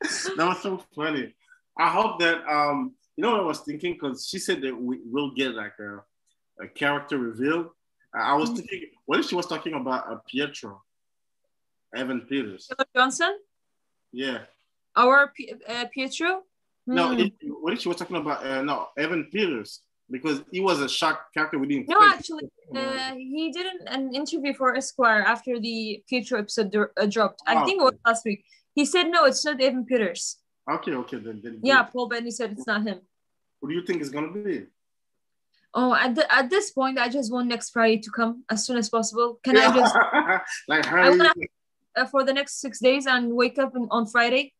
that 0.00 0.36
was 0.38 0.62
so 0.62 0.82
funny. 0.94 1.34
I 1.78 1.88
hope 1.88 2.20
that 2.20 2.42
um, 2.48 2.94
you 3.16 3.22
know 3.22 3.32
what 3.32 3.40
I 3.40 3.44
was 3.44 3.60
thinking 3.60 3.94
because 3.94 4.26
she 4.26 4.38
said 4.38 4.62
that 4.62 4.74
we 4.74 5.00
will 5.04 5.32
get 5.34 5.54
like 5.54 5.74
a, 5.78 6.02
a 6.62 6.68
character 6.68 7.18
reveal. 7.18 7.74
I 8.14 8.34
was 8.34 8.50
Mhm. 8.50 8.56
thinking, 8.56 8.90
what 9.06 9.20
if 9.20 9.26
she 9.28 9.34
was 9.34 9.46
talking 9.46 9.74
about 9.74 10.10
uh, 10.10 10.16
Pietro, 10.26 10.82
Evan 11.94 12.22
Peters? 12.22 12.66
Taylor 12.68 12.88
Johnson, 12.94 13.38
Yeah. 14.12 14.46
our 14.96 15.28
P- 15.28 15.52
uh, 15.68 15.86
Pietro. 15.92 16.44
No, 16.86 17.14
Hmm. 17.14 17.28
what 17.62 17.72
if 17.74 17.80
she 17.80 17.88
was 17.88 17.96
talking 17.98 18.16
about 18.16 18.44
uh, 18.44 18.62
no 18.62 18.88
Evan 18.98 19.26
Peters 19.30 19.82
because 20.10 20.42
he 20.50 20.60
was 20.60 20.80
a 20.80 20.88
shock 20.88 21.32
character 21.32 21.58
we 21.58 21.68
didn't. 21.68 21.88
No, 21.88 22.00
think. 22.00 22.14
actually, 22.14 22.50
uh, 22.74 23.14
he 23.14 23.52
did 23.52 23.66
an, 23.66 23.80
an 23.86 24.14
interview 24.14 24.52
for 24.54 24.74
Esquire 24.76 25.22
after 25.22 25.60
the 25.60 26.02
Pietro 26.08 26.40
episode 26.40 26.74
uh, 26.74 27.06
dropped. 27.06 27.42
I 27.46 27.62
Oh, 27.62 27.64
think 27.64 27.80
it 27.80 27.84
was 27.84 27.94
last 28.04 28.24
week. 28.24 28.44
He 28.74 28.84
said 28.84 29.04
no, 29.08 29.24
it's 29.26 29.44
not 29.44 29.60
Evan 29.60 29.84
Peters. 29.84 30.38
okay, 30.68 30.92
okay, 30.94 31.18
then, 31.18 31.40
then 31.42 31.60
Yeah. 31.62 31.82
Paul 31.84 32.08
Bettany 32.08 32.30
said 32.32 32.52
it's 32.52 32.66
not 32.66 32.82
him. 32.82 33.00
What 33.60 33.68
do 33.68 33.74
you 33.74 33.84
think 33.86 34.00
it's 34.00 34.10
gonna 34.10 34.32
be? 34.32 34.66
Oh, 35.72 35.94
at 35.94 36.14
the, 36.16 36.32
at 36.32 36.50
this 36.50 36.70
point, 36.72 36.98
I 36.98 37.08
just 37.08 37.32
want 37.32 37.48
next 37.48 37.70
Friday 37.70 37.98
to 37.98 38.10
come 38.10 38.42
as 38.50 38.66
soon 38.66 38.76
as 38.76 38.88
possible. 38.88 39.38
Can 39.44 39.56
I 39.56 39.72
just 39.74 39.94
like 40.68 40.86
I 40.86 40.90
Harry? 40.90 41.10
wanna- 41.10 41.32
uh, 41.96 42.06
for 42.06 42.24
the 42.24 42.32
next 42.32 42.60
six 42.60 42.78
days 42.80 43.06
and 43.06 43.32
wake 43.34 43.58
up 43.58 43.74
in, 43.76 43.86
on 43.90 44.06
Friday? 44.06 44.52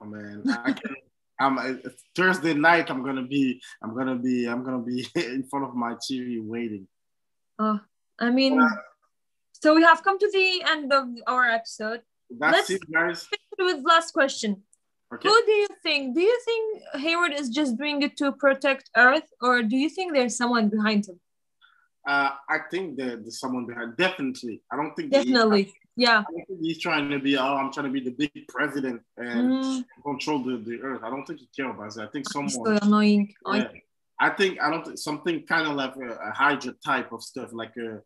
Oh 0.00 0.06
man, 0.06 0.42
I 0.64 0.72
can, 0.72 0.94
I'm 1.40 1.58
uh, 1.58 1.74
Thursday 2.14 2.54
night. 2.54 2.90
I'm 2.90 3.04
gonna 3.04 3.22
be, 3.26 3.60
I'm 3.82 3.94
gonna 3.96 4.16
be, 4.16 4.46
I'm 4.46 4.62
gonna 4.64 4.80
be 4.82 5.06
in 5.14 5.44
front 5.44 5.64
of 5.66 5.74
my 5.74 5.94
TV 5.94 6.42
waiting. 6.42 6.86
Oh, 7.58 7.80
I 8.18 8.30
mean, 8.30 8.60
so 9.52 9.74
we 9.74 9.82
have 9.82 10.02
come 10.04 10.18
to 10.18 10.30
the 10.30 10.62
end 10.68 10.92
of 10.92 11.08
our 11.26 11.44
episode. 11.44 12.02
That's 12.30 12.52
Let's- 12.68 12.70
it, 12.70 12.82
guys. 12.92 13.26
With 13.58 13.82
last 13.84 14.12
question, 14.12 14.62
Okay. 15.14 15.28
who 15.28 15.42
do 15.46 15.52
you 15.52 15.68
think? 15.82 16.14
Do 16.14 16.20
you 16.20 16.40
think 16.44 16.82
Hayward 17.02 17.32
is 17.32 17.48
just 17.48 17.76
doing 17.78 18.02
it 18.02 18.16
to 18.18 18.32
protect 18.32 18.90
Earth, 18.96 19.28
or 19.40 19.62
do 19.62 19.76
you 19.76 19.88
think 19.88 20.12
there's 20.14 20.36
someone 20.36 20.68
behind 20.68 21.06
him? 21.06 21.20
Uh, 22.06 22.30
I 22.48 22.58
think 22.70 22.96
that 22.98 23.22
there's 23.22 23.38
someone 23.40 23.66
behind. 23.66 23.96
Definitely. 23.96 24.62
I 24.70 24.76
don't 24.76 24.94
think 24.96 25.12
that 25.12 25.24
he- 25.24 25.32
Definitely, 25.32 25.74
yeah. 25.96 26.18
I 26.28 26.32
don't 26.32 26.46
think 26.46 26.60
he's 26.60 26.78
trying 26.80 27.08
to 27.10 27.18
be. 27.20 27.36
Oh, 27.36 27.54
I'm 27.56 27.72
trying 27.72 27.86
to 27.86 27.92
be 27.92 28.00
the 28.00 28.10
big 28.10 28.32
president 28.48 29.00
and 29.16 29.50
Mm, 29.52 29.84
control 30.04 30.42
the, 30.42 30.56
the 30.58 30.80
earth. 30.82 31.02
I 31.04 31.10
don't 31.10 31.24
think 31.24 31.40
he 31.40 31.48
cares 31.56 31.70
about 31.74 31.94
that. 31.94 32.08
I 32.08 32.10
think 32.10 32.24
it's 32.26 32.32
someone. 32.32 32.50
so 32.50 32.78
annoying. 32.86 33.32
Yeah. 33.52 33.68
I 34.18 34.30
think 34.30 34.60
I 34.60 34.70
don't 34.70 34.84
think 34.84 34.98
something 34.98 35.42
kind 35.46 35.66
of 35.68 35.74
like 35.74 35.94
a, 35.96 36.08
a 36.30 36.30
Hydra 36.32 36.72
type 36.84 37.12
of 37.12 37.22
stuff, 37.22 37.50
like 37.52 37.76
a 37.76 38.00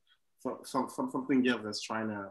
some, 0.64 0.88
some 0.88 1.10
something 1.10 1.46
else 1.48 1.60
that's 1.64 1.80
trying 1.82 2.08
to. 2.08 2.30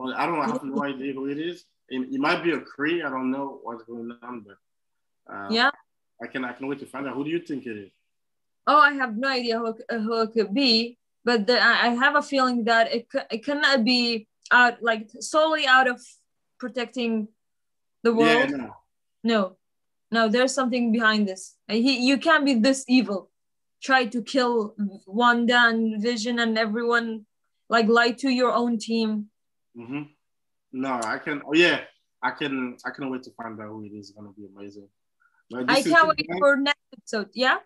I 0.00 0.26
don't 0.26 0.36
know. 0.36 0.40
I 0.42 0.46
have 0.50 0.64
no 0.64 0.82
idea 0.82 1.12
who 1.12 1.26
it 1.28 1.38
is. 1.38 1.64
It, 1.92 2.14
it 2.14 2.20
might 2.20 2.42
be 2.42 2.52
a 2.52 2.60
Kree. 2.60 3.04
I 3.04 3.10
don't 3.10 3.30
know 3.30 3.60
what's 3.62 3.84
going 3.84 4.10
on, 4.22 4.44
but 4.46 5.32
uh, 5.32 5.48
yeah. 5.50 5.70
I 6.22 6.26
can 6.26 6.42
I 6.44 6.52
can 6.54 6.66
wait 6.66 6.78
to 6.80 6.86
find 6.86 7.06
out. 7.06 7.14
Who 7.14 7.24
do 7.24 7.30
you 7.30 7.40
think 7.40 7.66
it 7.66 7.76
is? 7.76 7.92
Oh, 8.66 8.78
I 8.78 8.92
have 8.94 9.16
no 9.16 9.28
idea 9.28 9.58
who, 9.58 9.76
who 9.90 10.22
it 10.22 10.32
could 10.32 10.54
be, 10.54 10.96
but 11.24 11.46
the, 11.46 11.60
I 11.60 11.88
have 11.88 12.16
a 12.16 12.22
feeling 12.22 12.64
that 12.64 12.94
it, 12.94 13.06
it 13.30 13.44
cannot 13.44 13.84
be 13.84 14.28
out 14.50 14.82
like 14.82 15.10
solely 15.20 15.66
out 15.66 15.88
of 15.88 16.00
protecting 16.58 17.28
the 18.04 18.14
world. 18.14 18.50
Yeah, 18.50 18.56
no. 18.56 18.76
No, 19.24 19.56
no, 20.10 20.28
there's 20.28 20.54
something 20.54 20.92
behind 20.92 21.28
this. 21.28 21.56
And 21.68 21.78
He, 21.78 22.06
you 22.06 22.18
can't 22.18 22.44
be 22.44 22.54
this 22.54 22.84
evil. 22.88 23.30
Try 23.82 24.06
to 24.06 24.22
kill 24.22 24.74
Wanda 25.06 25.58
and 25.70 26.00
Vision 26.00 26.38
and 26.38 26.56
everyone, 26.56 27.26
like 27.68 27.88
lie 27.88 28.12
to 28.22 28.30
your 28.30 28.52
own 28.52 28.78
team. 28.78 29.26
hmm 29.76 30.02
No, 30.72 31.00
I 31.04 31.18
can. 31.18 31.42
Oh 31.46 31.54
yeah, 31.54 31.80
I 32.22 32.30
can. 32.30 32.76
I 32.84 32.90
can't 32.90 33.10
wait 33.10 33.22
to 33.24 33.30
find 33.30 33.60
out 33.60 33.68
who 33.68 33.84
it 33.84 33.92
is. 33.92 34.10
It's 34.10 34.16
gonna 34.16 34.32
be 34.32 34.46
amazing. 34.46 34.88
I 35.68 35.82
can't 35.82 36.08
wait 36.08 36.26
for 36.38 36.56
next 36.56 36.78
episode. 36.96 37.30
Yeah. 37.34 37.58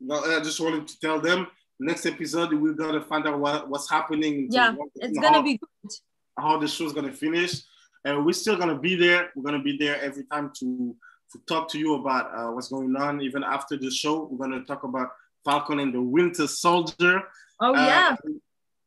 No, 0.00 0.20
I 0.20 0.40
just 0.40 0.60
wanted 0.60 0.86
to 0.88 1.00
tell 1.00 1.20
them 1.20 1.46
next 1.80 2.06
episode 2.06 2.52
we're 2.52 2.72
gonna 2.72 3.00
find 3.02 3.26
out 3.26 3.38
what, 3.38 3.68
what's 3.68 3.88
happening. 3.90 4.48
Yeah, 4.50 4.74
it's 4.96 5.18
gonna 5.18 5.36
how, 5.36 5.42
be 5.42 5.58
good. 5.58 5.90
How 6.38 6.58
the 6.58 6.68
show's 6.68 6.92
gonna 6.92 7.12
finish, 7.12 7.62
and 8.04 8.24
we're 8.24 8.32
still 8.32 8.56
gonna 8.56 8.78
be 8.78 8.94
there. 8.96 9.30
We're 9.34 9.44
gonna 9.44 9.62
be 9.62 9.76
there 9.76 10.00
every 10.00 10.24
time 10.24 10.52
to 10.60 10.96
to 11.32 11.38
talk 11.48 11.68
to 11.70 11.78
you 11.78 11.94
about 11.94 12.26
uh, 12.34 12.52
what's 12.52 12.68
going 12.68 12.94
on. 12.96 13.20
Even 13.22 13.42
after 13.42 13.76
the 13.76 13.90
show, 13.90 14.28
we're 14.30 14.46
gonna 14.46 14.64
talk 14.64 14.84
about 14.84 15.10
Falcon 15.44 15.80
and 15.80 15.94
the 15.94 16.02
Winter 16.02 16.46
Soldier. 16.46 17.22
Oh 17.60 17.74
yeah. 17.74 18.16
Uh, 18.24 18.30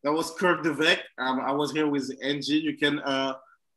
that 0.04 0.14
was 0.14 0.32
Kirk 0.32 0.64
Devec. 0.64 1.00
Um, 1.18 1.40
I 1.40 1.52
was 1.52 1.72
here 1.72 1.88
with 1.88 2.12
Angie. 2.22 2.60
You 2.60 2.78
can, 2.78 3.00
uh, 3.00 3.34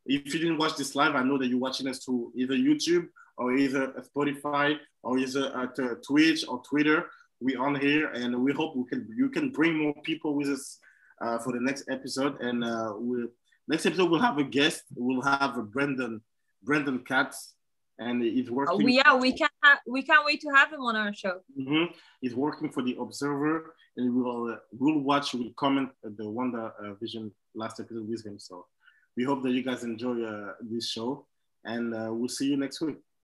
if 0.08 0.32
you 0.32 0.40
didn't 0.40 0.58
watch 0.58 0.76
this 0.76 0.94
live, 0.94 1.14
I 1.14 1.22
know 1.22 1.38
that 1.38 1.48
you're 1.48 1.58
watching 1.58 1.86
us 1.86 2.02
through 2.04 2.32
either 2.34 2.54
YouTube 2.54 3.08
or 3.36 3.54
either 3.56 3.92
Spotify 4.08 4.76
or 5.02 5.18
either 5.18 5.56
at 5.56 5.78
uh, 5.78 5.94
Twitch 6.06 6.44
or 6.48 6.62
Twitter. 6.62 7.06
We're 7.40 7.60
on 7.60 7.78
here, 7.78 8.08
and 8.08 8.42
we 8.42 8.52
hope 8.52 8.74
we 8.74 8.84
can 8.86 9.06
you 9.16 9.28
can 9.28 9.50
bring 9.50 9.76
more 9.78 9.94
people 10.02 10.34
with 10.34 10.48
us 10.48 10.78
uh, 11.20 11.38
for 11.38 11.52
the 11.52 11.60
next 11.60 11.84
episode. 11.88 12.40
And 12.40 12.64
uh, 12.64 12.94
we'll, 12.96 13.28
next 13.68 13.86
episode 13.86 14.10
we'll 14.10 14.20
have 14.20 14.38
a 14.38 14.44
guest. 14.44 14.82
We'll 14.96 15.22
have 15.22 15.56
a 15.56 15.62
Brandon 15.62 16.20
Brandon 16.64 17.04
Katz, 17.06 17.54
and 17.98 18.22
he's 18.22 18.50
working. 18.50 18.82
Oh, 18.82 18.88
yeah, 18.88 19.14
we 19.14 19.36
can 19.36 19.48
ha- 19.62 19.80
we 19.86 20.02
can't 20.02 20.24
wait 20.24 20.40
to 20.40 20.48
have 20.54 20.72
him 20.72 20.80
on 20.80 20.96
our 20.96 21.14
show. 21.14 21.40
Mm-hmm. 21.56 21.92
He's 22.20 22.34
working 22.34 22.70
for 22.70 22.82
the 22.82 22.96
Observer, 22.98 23.74
and 23.96 24.14
we'll 24.14 24.52
uh, 24.52 24.56
we'll 24.72 24.98
watch, 25.00 25.34
we'll 25.34 25.52
comment 25.56 25.90
the 26.02 26.28
Wonder 26.28 26.72
uh, 26.82 26.94
Vision 26.94 27.30
last 27.54 27.78
episode 27.78 28.08
with 28.08 28.26
him. 28.26 28.38
So 28.38 28.66
we 29.18 29.24
hope 29.24 29.42
that 29.42 29.50
you 29.50 29.64
guys 29.64 29.82
enjoy 29.82 30.22
uh, 30.22 30.52
this 30.60 30.88
show, 30.88 31.26
and 31.64 31.92
uh, 31.92 32.08
we'll 32.12 32.28
see 32.28 32.46
you 32.46 32.56
next 32.56 32.80
week. 32.80 32.98